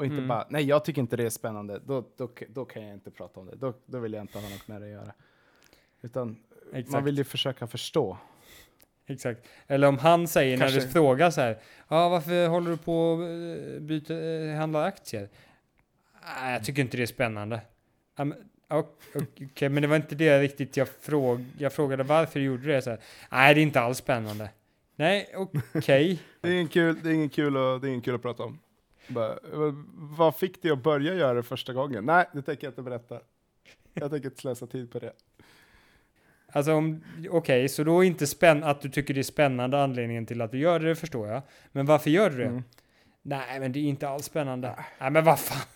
Och 0.00 0.06
inte 0.06 0.16
Mm. 0.16 0.28
bara, 0.28 0.46
nej 0.50 0.64
jag 0.64 0.84
tycker 0.84 1.00
inte 1.00 1.16
det 1.16 1.24
är 1.24 1.30
spännande, 1.30 1.80
då, 1.86 2.04
då, 2.16 2.28
då 2.48 2.64
kan 2.64 2.82
jag 2.82 2.94
inte 2.94 3.10
prata 3.10 3.40
om 3.40 3.46
det, 3.46 3.56
då, 3.56 3.74
då 3.86 3.98
vill 3.98 4.12
jag 4.12 4.20
inte 4.22 4.38
ha 4.38 4.48
något 4.48 4.68
med 4.68 4.80
det 4.82 4.86
att 4.86 4.92
göra. 4.92 5.12
Utan 6.02 6.36
Exakt. 6.72 6.92
man 6.92 7.04
vill 7.04 7.18
ju 7.18 7.24
försöka 7.24 7.66
förstå. 7.66 8.16
Exakt. 9.06 9.46
Eller 9.66 9.88
om 9.88 9.98
han 9.98 10.28
säger 10.28 10.56
när 10.56 10.64
Kanske- 10.68 10.80
du 10.80 10.88
frågar 10.92 11.30
så 11.30 11.40
här, 11.40 11.58
ja 11.88 12.08
varför 12.08 12.48
håller 12.48 12.70
du 12.70 12.76
på 12.76 13.10
och 13.10 13.18
byta, 13.82 14.14
eh, 14.14 14.56
handla 14.56 14.84
aktier? 14.84 15.28
Nej, 16.42 16.52
jag 16.52 16.64
tycker 16.64 16.82
inte 16.82 16.96
det 16.96 17.02
är 17.02 17.06
spännande. 17.06 17.60
Ok- 18.68 19.02
Okej, 19.14 19.68
men 19.68 19.82
det 19.82 19.86
var 19.88 19.96
inte 19.96 20.14
det 20.14 20.40
riktigt 20.40 20.76
jag 20.76 20.88
frågade. 20.88 21.44
Jag 21.58 21.72
frågade 21.72 22.02
varför 22.02 22.40
du 22.40 22.46
gjorde 22.46 22.66
det. 22.72 22.82
Så 22.82 22.90
här, 22.90 23.00
Nej, 23.30 23.54
det 23.54 23.60
är 23.60 23.62
inte 23.62 23.80
alls 23.80 23.98
spännande. 23.98 24.50
Nej, 24.96 25.34
okej. 25.74 26.22
Det 26.40 26.48
är 26.48 26.52
ingen 26.52 26.68
kul, 26.68 26.98
det 27.02 27.08
är 27.10 27.14
ingen 27.14 27.28
kul, 27.28 27.56
att, 27.56 27.82
det 27.82 27.86
är 27.86 27.88
ingen 27.88 28.00
kul 28.00 28.14
att 28.14 28.22
prata 28.22 28.42
om. 28.42 28.58
Bara, 29.10 29.38
vad- 30.18 30.36
fick 30.36 30.62
dig 30.62 30.70
att 30.70 30.82
börja 30.82 31.14
göra 31.14 31.34
det 31.34 31.42
första 31.42 31.72
gången? 31.72 32.04
Nej, 32.04 32.26
det 32.32 32.42
tänker 32.42 32.66
jag 32.66 32.70
inte 32.72 32.82
berätta. 32.82 33.20
Jag 33.94 34.10
tänker 34.10 34.28
inte 34.28 34.40
slösa 34.40 34.66
tid 34.66 34.92
på 34.92 34.98
det. 34.98 35.12
Alltså, 36.52 36.72
okej, 37.30 37.68
så 37.68 37.84
då 37.84 38.04
är 38.04 38.06
inte 38.06 38.26
spänn 38.26 38.64
att 38.64 38.80
du 38.80 38.88
tycker 38.88 39.14
det 39.14 39.20
är 39.20 39.22
spännande 39.22 39.82
anledningen 39.82 40.26
till 40.26 40.40
att 40.40 40.50
du 40.50 40.58
gör 40.58 40.80
det, 40.80 40.88
det 40.88 40.96
förstår 40.96 41.28
jag. 41.28 41.42
Men 41.72 41.86
varför 41.86 42.10
gör 42.10 42.30
du 42.30 42.36
det? 42.36 42.44
Mm. 42.44 42.62
Nej, 43.22 43.60
men 43.60 43.72
det 43.72 43.78
är 43.78 43.82
inte 43.82 44.08
alls 44.08 44.24
spännande. 44.24 44.74
Nej, 45.00 45.10
men 45.10 45.24
vad 45.24 45.40
fan. 45.40 45.66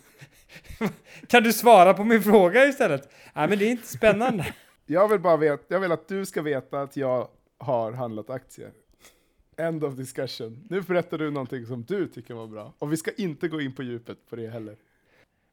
kan 1.28 1.42
du 1.42 1.52
svara 1.52 1.94
på 1.94 2.04
min 2.04 2.22
fråga 2.22 2.64
istället? 2.64 3.12
Nej, 3.34 3.48
men 3.48 3.58
det 3.58 3.64
är 3.64 3.70
inte 3.70 3.86
spännande. 3.88 4.46
Jag 4.86 5.08
vill 5.08 5.20
bara 5.20 5.36
veta, 5.36 5.62
jag 5.68 5.80
vill 5.80 5.92
att 5.92 6.08
du 6.08 6.26
ska 6.26 6.42
veta 6.42 6.80
att 6.82 6.96
jag 6.96 7.28
har 7.58 7.92
handlat 7.92 8.30
aktier. 8.30 8.70
End 9.56 9.84
of 9.84 9.94
discussion. 9.94 10.66
Nu 10.70 10.80
berättar 10.80 11.18
du 11.18 11.30
någonting 11.30 11.66
som 11.66 11.82
du 11.84 12.06
tycker 12.08 12.34
var 12.34 12.46
bra. 12.46 12.74
Och 12.78 12.92
vi 12.92 12.96
ska 12.96 13.10
inte 13.16 13.48
gå 13.48 13.60
in 13.60 13.72
på 13.72 13.82
djupet 13.82 14.18
på 14.30 14.36
det 14.36 14.48
heller. 14.48 14.76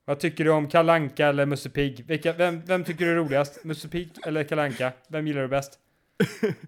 Vad 0.05 0.19
tycker 0.19 0.43
du 0.43 0.51
om 0.51 0.67
Kalanka 0.67 1.27
eller 1.27 1.45
Musse 1.45 1.69
Pigg? 1.69 2.05
Vilka, 2.07 2.33
vem, 2.33 2.61
vem 2.65 2.83
tycker 2.83 3.05
du 3.05 3.11
är 3.11 3.15
roligast? 3.15 3.63
Musse 3.63 3.87
Pigg 3.87 4.09
eller 4.25 4.43
Kalanka? 4.43 4.91
Vem 5.07 5.27
gillar 5.27 5.41
du 5.41 5.47
bäst? 5.47 5.79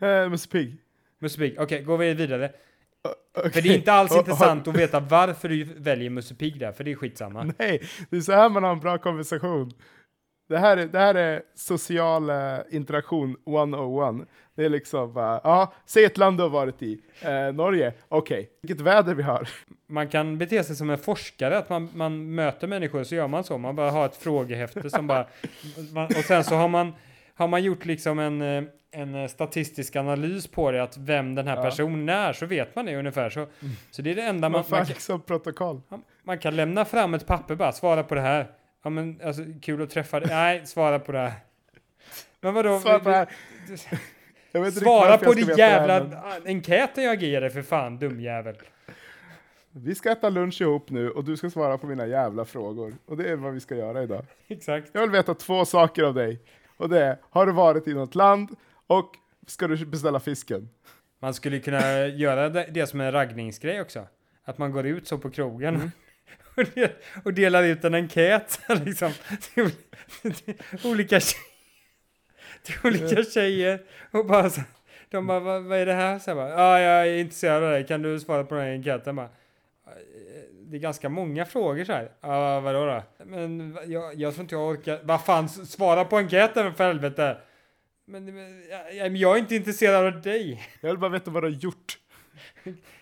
Eh, 0.00 0.28
Musse 0.28 0.48
Pigg. 0.48 0.76
Musse 1.18 1.38
Pigg. 1.38 1.60
Okej, 1.60 1.82
går 1.82 1.98
vi 1.98 2.14
vidare. 2.14 2.52
Okej. 3.36 3.50
För 3.52 3.62
det 3.62 3.68
är 3.68 3.74
inte 3.76 3.92
alls 3.92 4.10
och- 4.10 4.18
intressant 4.18 4.68
att 4.68 4.76
veta 4.76 5.00
varför 5.00 5.48
du 5.48 5.64
väljer 5.64 6.10
Musse 6.10 6.34
Pigg 6.34 6.58
där, 6.58 6.72
för 6.72 6.84
det 6.84 6.90
är 6.92 6.94
skitsamma. 6.94 7.52
Nej, 7.58 7.82
det 8.10 8.16
är 8.16 8.20
så 8.20 8.32
här 8.32 8.48
man 8.48 8.62
har 8.64 8.72
en 8.72 8.80
bra 8.80 8.98
konversation. 8.98 9.72
Det 10.48 10.58
här 10.58 10.76
är, 10.76 10.86
det 10.86 10.98
här 10.98 11.14
är 11.14 11.42
social 11.54 12.30
eh, 12.30 12.36
interaktion 12.70 13.36
101. 13.46 14.28
Det 14.54 14.64
är 14.64 14.68
liksom 14.68 15.12
bara, 15.12 15.40
ja, 15.44 15.72
säg 15.86 16.04
ett 16.04 16.18
land 16.18 16.36
du 16.38 16.42
har 16.42 16.50
varit 16.50 16.82
i. 16.82 17.00
Eh, 17.22 17.54
Norge, 17.54 17.92
okej. 18.08 18.50
Vilket 18.62 18.80
väder 18.80 19.14
vi 19.14 19.22
har. 19.22 19.48
Man 19.86 20.08
kan 20.08 20.38
bete 20.38 20.64
sig 20.64 20.76
som 20.76 20.90
en 20.90 20.98
forskare, 20.98 21.58
att 21.58 21.68
man, 21.70 21.88
man 21.94 22.34
möter 22.34 22.66
människor, 22.66 23.04
så 23.04 23.14
gör 23.14 23.28
man 23.28 23.44
så. 23.44 23.58
Man 23.58 23.76
bara 23.76 23.90
har 23.90 24.06
ett 24.06 24.16
frågehäfte 24.16 24.90
som 24.90 25.06
bara... 25.06 25.26
Man, 25.94 26.04
och 26.06 26.12
sen 26.24 26.44
så 26.44 26.54
har 26.54 26.68
man, 26.68 26.92
har 27.34 27.48
man 27.48 27.62
gjort 27.62 27.84
liksom 27.84 28.18
en, 28.18 28.42
eh, 28.42 28.62
en 28.90 29.14
eh, 29.14 29.26
statistisk 29.28 29.96
analys 29.96 30.46
på 30.46 30.70
det, 30.70 30.82
att 30.82 30.96
vem 30.98 31.34
den 31.34 31.46
här 31.46 31.56
Ja. 31.56 31.62
personen 31.62 32.08
är, 32.08 32.32
så 32.32 32.46
vet 32.46 32.76
man 32.76 32.86
det 32.86 32.96
ungefär. 32.96 33.30
Så, 33.30 33.46
så 33.90 34.02
det 34.02 34.10
är 34.10 34.14
det 34.14 34.22
enda 34.22 34.48
man, 34.48 34.60
Man 34.60 34.64
man, 34.70 34.78
kan, 34.80 34.86
liksom 34.88 35.20
protokoll. 35.20 35.80
man 36.22 36.38
kan 36.38 36.56
lämna 36.56 36.84
fram 36.84 37.14
ett 37.14 37.26
papper 37.26 37.54
bara, 37.54 37.72
svara 37.72 38.02
på 38.02 38.14
det 38.14 38.20
här. 38.20 38.46
Ja 38.88 38.90
men 38.92 39.20
alltså 39.24 39.42
kul 39.62 39.82
att 39.82 39.90
träffa 39.90 40.20
dig. 40.20 40.28
Nej, 40.30 40.66
svara 40.66 40.98
på 40.98 41.12
det 41.12 41.18
här. 41.18 41.32
Men 42.40 42.54
vadå? 42.54 42.80
Svara 42.80 42.98
på 42.98 43.08
det 43.08 43.14
här. 43.16 43.28
Svara 44.70 45.18
på 45.18 45.32
din 45.32 45.46
veta 45.46 45.56
det 45.56 45.62
här, 45.62 45.78
jävla 45.88 46.04
men- 46.04 46.46
enkäten 46.46 47.04
jag 47.04 47.22
ger 47.22 47.40
dig 47.40 47.50
för 47.50 47.62
fan, 47.62 47.98
dumjävel. 47.98 48.56
Vi 49.70 49.94
ska 49.94 50.10
äta 50.12 50.28
lunch 50.28 50.60
ihop 50.60 50.90
nu 50.90 51.10
och 51.10 51.24
du 51.24 51.36
ska 51.36 51.50
svara 51.50 51.78
på 51.78 51.86
mina 51.86 52.06
jävla 52.06 52.44
frågor. 52.44 52.94
Och 53.06 53.16
det 53.16 53.30
är 53.30 53.36
vad 53.36 53.52
vi 53.54 53.60
ska 53.60 53.74
göra 53.76 54.02
idag. 54.02 54.24
Exakt. 54.48 54.88
Jag 54.92 55.00
vill 55.00 55.10
veta 55.10 55.34
två 55.34 55.64
saker 55.64 56.02
av 56.02 56.14
dig. 56.14 56.40
Och 56.76 56.88
det 56.88 57.04
är, 57.04 57.16
har 57.30 57.46
du 57.46 57.52
varit 57.52 57.88
i 57.88 57.94
något 57.94 58.14
land? 58.14 58.50
Och 58.86 59.10
ska 59.46 59.66
du 59.68 59.86
beställa 59.86 60.20
fisken? 60.20 60.68
Man 61.18 61.34
skulle 61.34 61.58
kunna 61.58 62.06
göra 62.06 62.48
det, 62.48 62.66
det 62.70 62.86
som 62.86 63.00
en 63.00 63.12
raggningsgrej 63.12 63.80
också. 63.80 64.06
Att 64.44 64.58
man 64.58 64.72
går 64.72 64.86
ut 64.86 65.08
så 65.08 65.18
på 65.18 65.30
krogen 65.30 65.74
Mm. 65.74 65.90
Och, 66.58 66.64
del, 66.74 66.90
och 67.24 67.34
delar 67.34 67.62
ut 67.62 67.84
en 67.84 67.94
enkät 67.94 68.60
liksom, 68.84 69.12
till, 69.54 69.70
till 70.34 70.54
olika 70.84 71.20
tjejer. 71.20 71.44
Till 72.62 72.74
olika 72.84 73.22
tjejer. 73.24 73.82
Och 74.10 74.26
bara 74.26 74.50
så, 74.50 74.60
de 75.10 75.26
bara, 75.26 75.40
vad, 75.40 75.62
vad 75.64 75.78
är 75.78 75.86
det 75.86 75.94
här? 75.94 76.18
Så 76.18 76.30
jag 76.30 76.36
bara, 76.36 76.50
ja, 76.50 76.80
jag 76.80 77.08
är 77.08 77.18
intresserad 77.18 77.64
av 77.64 77.70
det. 77.72 77.84
Kan 77.84 78.02
du 78.02 78.20
svara 78.20 78.44
på 78.44 78.54
den 78.54 78.64
här 78.64 78.72
enkäten? 78.72 79.16
Bara, 79.16 79.28
det 80.52 80.76
är 80.76 80.80
ganska 80.80 81.08
många 81.08 81.44
frågor 81.44 81.84
så 81.84 81.92
här. 81.92 82.10
Ja, 82.20 82.60
vadå 82.60 82.86
då? 82.86 83.02
Men 83.24 83.78
jag, 83.86 84.14
jag 84.14 84.34
tror 84.34 84.42
inte 84.42 84.54
jag 84.54 84.68
orkar. 84.70 85.00
Vad 85.02 85.24
fan, 85.24 85.48
svara 85.48 86.04
på 86.04 86.16
enkäten 86.18 86.74
för 86.74 86.84
helvete! 86.86 87.36
Men, 88.04 88.24
men 88.34 88.62
jag, 88.70 88.94
jag- 88.96 89.16
jag 89.16 89.34
är 89.36 89.38
inte 89.40 89.54
intresserad 89.56 90.06
av 90.14 90.22
dig. 90.22 90.62
Jag 90.80 90.88
vill 90.88 90.98
bara 90.98 91.10
veta 91.10 91.30
vad 91.30 91.42
du 91.42 91.46
har 91.48 91.54
gjort. 91.56 91.98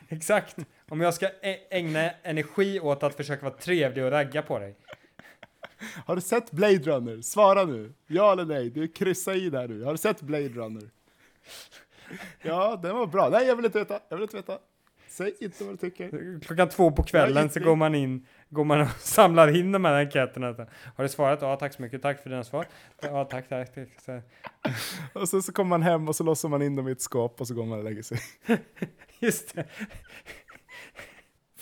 Exakt. 0.08 0.56
Om 0.88 1.00
jag 1.00 1.14
ska 1.14 1.28
ägna 1.70 2.10
energi 2.22 2.80
åt 2.80 3.02
att 3.02 3.14
försöka 3.14 3.44
vara 3.44 3.54
trevlig 3.54 4.04
och 4.04 4.10
ragga 4.10 4.42
på 4.42 4.58
dig. 4.58 4.76
Har 6.06 6.16
du 6.16 6.22
sett 6.22 6.50
Blade 6.50 6.78
Runner? 6.78 7.22
Svara 7.22 7.64
nu. 7.64 7.92
Ja 8.06 8.32
eller 8.32 8.44
nej? 8.44 8.70
Du 8.70 8.88
kryssar 8.88 9.34
i 9.34 9.50
där 9.50 9.68
nu. 9.68 9.84
Har 9.84 9.92
du 9.92 9.98
sett 9.98 10.20
Blade 10.20 10.48
Runner? 10.48 10.90
Ja, 12.42 12.80
den 12.82 12.96
var 12.96 13.06
bra. 13.06 13.28
Nej, 13.28 13.46
jag 13.46 13.56
vill 13.56 13.64
inte 13.64 13.78
veta. 13.78 14.00
Jag 14.08 14.16
vill 14.16 14.22
inte 14.22 14.36
veta. 14.36 14.58
Säg 15.08 15.34
inte 15.40 15.64
vad 15.64 15.72
du 15.72 15.76
tycker. 15.76 16.40
Klockan 16.40 16.68
två 16.68 16.90
på 16.90 17.02
kvällen 17.02 17.50
så 17.50 17.60
går 17.60 17.76
man 17.76 17.94
in, 17.94 18.26
går 18.48 18.64
man 18.64 18.80
och 18.80 18.90
samlar 18.98 19.56
in 19.56 19.72
de 19.72 19.84
här 19.84 19.94
enkäterna. 20.04 20.66
Har 20.96 21.04
du 21.04 21.08
svarat? 21.08 21.42
Ja, 21.42 21.56
tack 21.56 21.72
så 21.72 21.82
mycket. 21.82 22.02
Tack 22.02 22.22
för 22.22 22.30
dina 22.30 22.44
svar. 22.44 22.66
Ja, 23.00 23.24
tack, 23.24 23.48
tack. 23.48 23.74
tack. 23.74 23.88
Så, 24.04 24.20
Och 25.20 25.28
så, 25.28 25.42
så 25.42 25.52
kommer 25.52 25.68
man 25.68 25.82
hem 25.82 26.08
och 26.08 26.16
så 26.16 26.24
låser 26.24 26.48
man 26.48 26.62
in 26.62 26.76
dem 26.76 26.88
i 26.88 26.92
ett 26.92 27.00
skåp 27.00 27.40
och 27.40 27.48
så 27.48 27.54
går 27.54 27.64
man 27.64 27.78
och 27.78 27.84
lägger 27.84 28.02
sig. 28.02 28.18
just 29.20 29.54
det. 29.54 29.64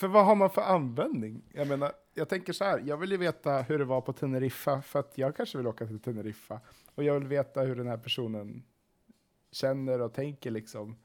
För 0.05 0.09
vad 0.09 0.25
har 0.27 0.35
man 0.35 0.51
för 0.51 0.63
användning? 0.63 1.43
Jag 1.53 1.69
menar, 1.69 1.93
jag 2.15 2.29
tänker 2.29 2.53
så 2.53 2.65
här, 2.65 2.83
jag 2.87 2.97
vill 2.97 3.11
ju 3.11 3.17
veta 3.17 3.63
hur 3.63 3.79
det 3.79 3.85
var 3.85 4.01
på 4.01 4.13
Teneriffa, 4.13 4.83
för 4.83 4.99
att 4.99 5.19
jag 5.19 5.37
kanske 5.37 5.59
vill 5.59 5.67
åka 5.67 5.87
till 5.87 6.01
Teneriffa. 6.01 6.61
Och 6.95 7.05
jag 7.05 7.15
vill 7.15 7.29
veta 7.29 7.61
hur 7.61 7.77
den 7.77 7.87
här 7.87 7.97
personen 7.97 8.63
känner 9.53 10.01
och 10.01 10.13
tänker 10.13 10.51
liksom. 10.51 10.97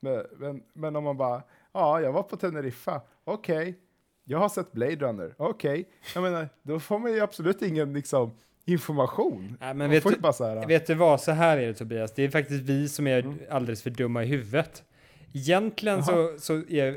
Men, 0.00 0.24
men, 0.36 0.62
men 0.72 0.96
om 0.96 1.04
man 1.04 1.16
bara, 1.16 1.42
ja, 1.72 2.00
jag 2.00 2.12
var 2.12 2.22
på 2.22 2.36
Teneriffa, 2.36 3.00
okej. 3.24 3.78
Jag 4.24 4.38
har 4.38 4.48
sett 4.48 4.72
Blade 4.72 4.96
Runner, 4.96 5.34
okej. 5.38 5.88
Jag 6.14 6.22
menar, 6.22 6.48
då 6.62 6.80
får 6.80 6.98
man 6.98 7.12
ju 7.12 7.20
absolut 7.20 7.62
ingen 7.62 7.92
liksom, 7.92 8.30
information. 8.64 9.56
Nej, 9.60 9.74
men 9.74 9.90
vet 9.90 10.04
du, 10.04 10.66
vet 10.66 10.86
du 10.86 10.94
vad, 10.94 11.20
så 11.20 11.32
här 11.32 11.58
är 11.58 11.66
det 11.66 11.74
Tobias. 11.74 12.14
Det 12.14 12.22
är 12.22 12.30
faktiskt 12.30 12.62
vi 12.64 12.88
som 12.88 13.06
är 13.06 13.22
Mm. 13.22 13.38
alldeles 13.50 13.82
för 13.82 13.90
dumma 13.90 14.24
i 14.24 14.26
huvudet. 14.26 14.84
Egentligen 15.32 16.04
så, 16.04 16.34
så 16.38 16.54
är, 16.68 16.96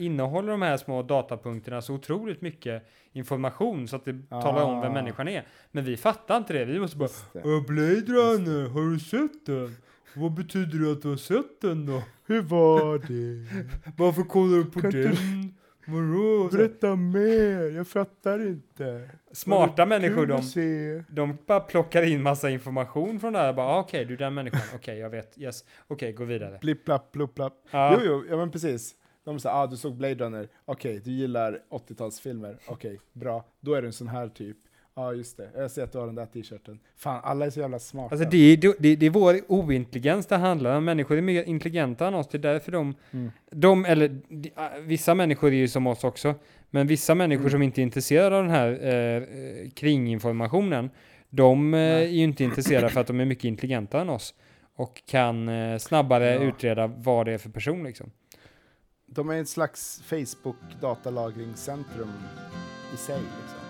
innehåller 0.00 0.50
de 0.50 0.62
här 0.62 0.76
små 0.76 1.02
datapunkterna 1.02 1.82
så 1.82 1.94
otroligt 1.94 2.40
mycket 2.42 2.82
information 3.12 3.88
så 3.88 3.96
att 3.96 4.04
det 4.04 4.22
talar 4.30 4.62
om 4.62 4.80
vem 4.80 4.90
Ah. 4.90 4.94
människan 4.94 5.28
är. 5.28 5.44
Men 5.72 5.84
vi 5.84 5.96
fattar 5.96 6.36
inte 6.36 6.52
det. 6.52 6.64
Vi 6.64 6.80
måste 6.80 6.96
bara 6.96 7.04
Just 7.04 7.32
det. 7.32 7.38
"Äh, 7.38 7.62
Blade 7.66 8.12
Runner, 8.12 8.68
har 8.68 8.90
du 8.92 8.98
sett 9.00 9.46
den? 9.46 9.76
Vad 10.14 10.32
betyder 10.34 10.78
det 10.78 10.92
att 10.92 11.02
du 11.02 11.08
har 11.08 11.16
sett 11.16 11.60
den 11.60 11.86
då? 11.86 12.02
hur 12.26 12.42
var 12.42 12.98
det? 12.98 13.46
Varför 13.96 14.22
kollar 14.22 14.56
du 14.58 14.64
på 14.64 14.80
Kan 14.80 14.90
den? 14.90 15.54
Vadå? 15.86 16.48
Berätta 16.52 16.96
mer, 16.96 17.76
jag 17.76 17.88
fattar 17.88 18.46
inte. 18.46 19.10
Smarta 19.32 19.86
människor 19.86 20.26
de, 20.26 21.04
de 21.08 21.38
bara 21.46 21.60
plockar 21.60 22.02
in 22.02 22.22
massa 22.22 22.50
information 22.50 23.20
från 23.20 23.32
det 23.32 23.38
här. 23.38 23.52
Bara, 23.52 23.66
ah, 23.66 23.80
Okej, 23.80 24.04
du 24.04 24.14
är 24.14 24.18
den 24.18 24.34
människan. 24.34 24.60
Okej, 24.74 24.98
jag 24.98 25.10
vet. 25.10 25.38
Yes. 25.38 25.64
Okej, 25.86 26.12
gå 26.12 26.24
vidare. 26.24 26.58
Blipp, 26.60 26.84
blapp, 26.84 27.12
blupp, 27.12 27.34
blapp. 27.34 27.52
Ja. 27.70 27.92
Jo, 27.94 28.00
jo, 28.04 28.24
ja 28.30 28.36
men 28.36 28.50
precis. 28.50 28.94
De 29.24 29.40
säger, 29.40 29.62
ah, 29.62 29.66
du 29.66 29.76
såg 29.76 29.96
Blade 29.96 30.24
Runner, 30.24 30.48
okej, 30.64 31.00
du 31.04 31.10
gillar 31.10 31.60
80-talsfilmer, 31.70 32.56
okej, 32.66 33.00
bra, 33.12 33.44
då 33.60 33.74
är 33.74 33.82
du 33.82 33.86
en 33.86 33.92
sån 33.92 34.08
här 34.08 34.28
typ. 34.28 34.56
Ja, 34.98 35.02
ah, 35.02 35.12
just 35.12 35.36
det, 35.36 35.48
jag 35.56 35.70
ser 35.70 35.82
att 35.82 35.92
du 35.92 35.98
har 35.98 36.06
den 36.06 36.14
där 36.14 36.26
t-shirten. 36.26 36.78
Fan, 36.96 37.20
alla 37.24 37.46
är 37.46 37.50
så 37.50 37.60
jävla 37.60 37.78
smarta. 37.78 38.14
Alltså 38.14 38.28
det 38.30 38.36
är, 38.52 38.56
det, 38.78 38.96
det 38.96 39.06
är 39.06 39.10
vår 39.10 39.40
ointelligens 39.48 40.26
det 40.26 40.36
handlar 40.36 40.76
om. 40.76 40.84
Människor 40.84 41.18
är 41.18 41.22
mer 41.22 41.42
intelligenta 41.44 42.06
än 42.08 42.14
oss. 42.14 42.28
Det 42.28 42.38
är 42.38 42.42
därför 42.42 42.72
de, 42.72 42.94
Mm. 43.12 43.30
de 43.50 43.84
eller 43.84 44.20
de, 44.28 44.48
äh, 44.56 44.80
vissa 44.80 45.14
människor 45.14 45.48
är 45.52 45.56
ju 45.56 45.68
som 45.68 45.86
oss 45.86 46.04
också. 46.04 46.34
Men 46.70 46.86
vissa 46.86 47.14
människor 47.14 47.40
Mm. 47.42 47.50
som 47.50 47.62
inte 47.62 47.80
är 47.80 47.82
intresserade 47.82 48.36
av 48.36 48.42
den 48.42 48.52
här 48.52 48.68
eh, 48.82 49.22
eh, 49.22 49.70
kringinformationen, 49.70 50.90
de 51.30 51.74
eh, 51.74 51.80
är 51.80 52.00
ju 52.06 52.22
inte 52.24 52.44
intresserade 52.44 52.88
för 52.88 53.00
att 53.00 53.06
de 53.06 53.20
är 53.20 53.24
mycket 53.24 53.44
intelligenta 53.44 54.00
än 54.00 54.10
oss. 54.10 54.34
Och 54.76 55.02
kan 55.06 55.48
eh, 55.48 55.78
snabbare 55.78 56.34
Ja. 56.34 56.40
utreda 56.42 56.86
vad 56.86 57.26
det 57.26 57.32
är 57.32 57.38
för 57.38 57.50
person 57.50 57.84
liksom. 57.84 58.10
De 59.06 59.30
är 59.30 59.40
ett 59.40 59.48
slags 59.48 60.02
Facebook 60.06 60.56
datalagringscentrum 60.80 62.12
i 62.94 62.96
sig. 62.96 63.16
Liksom. 63.18 63.65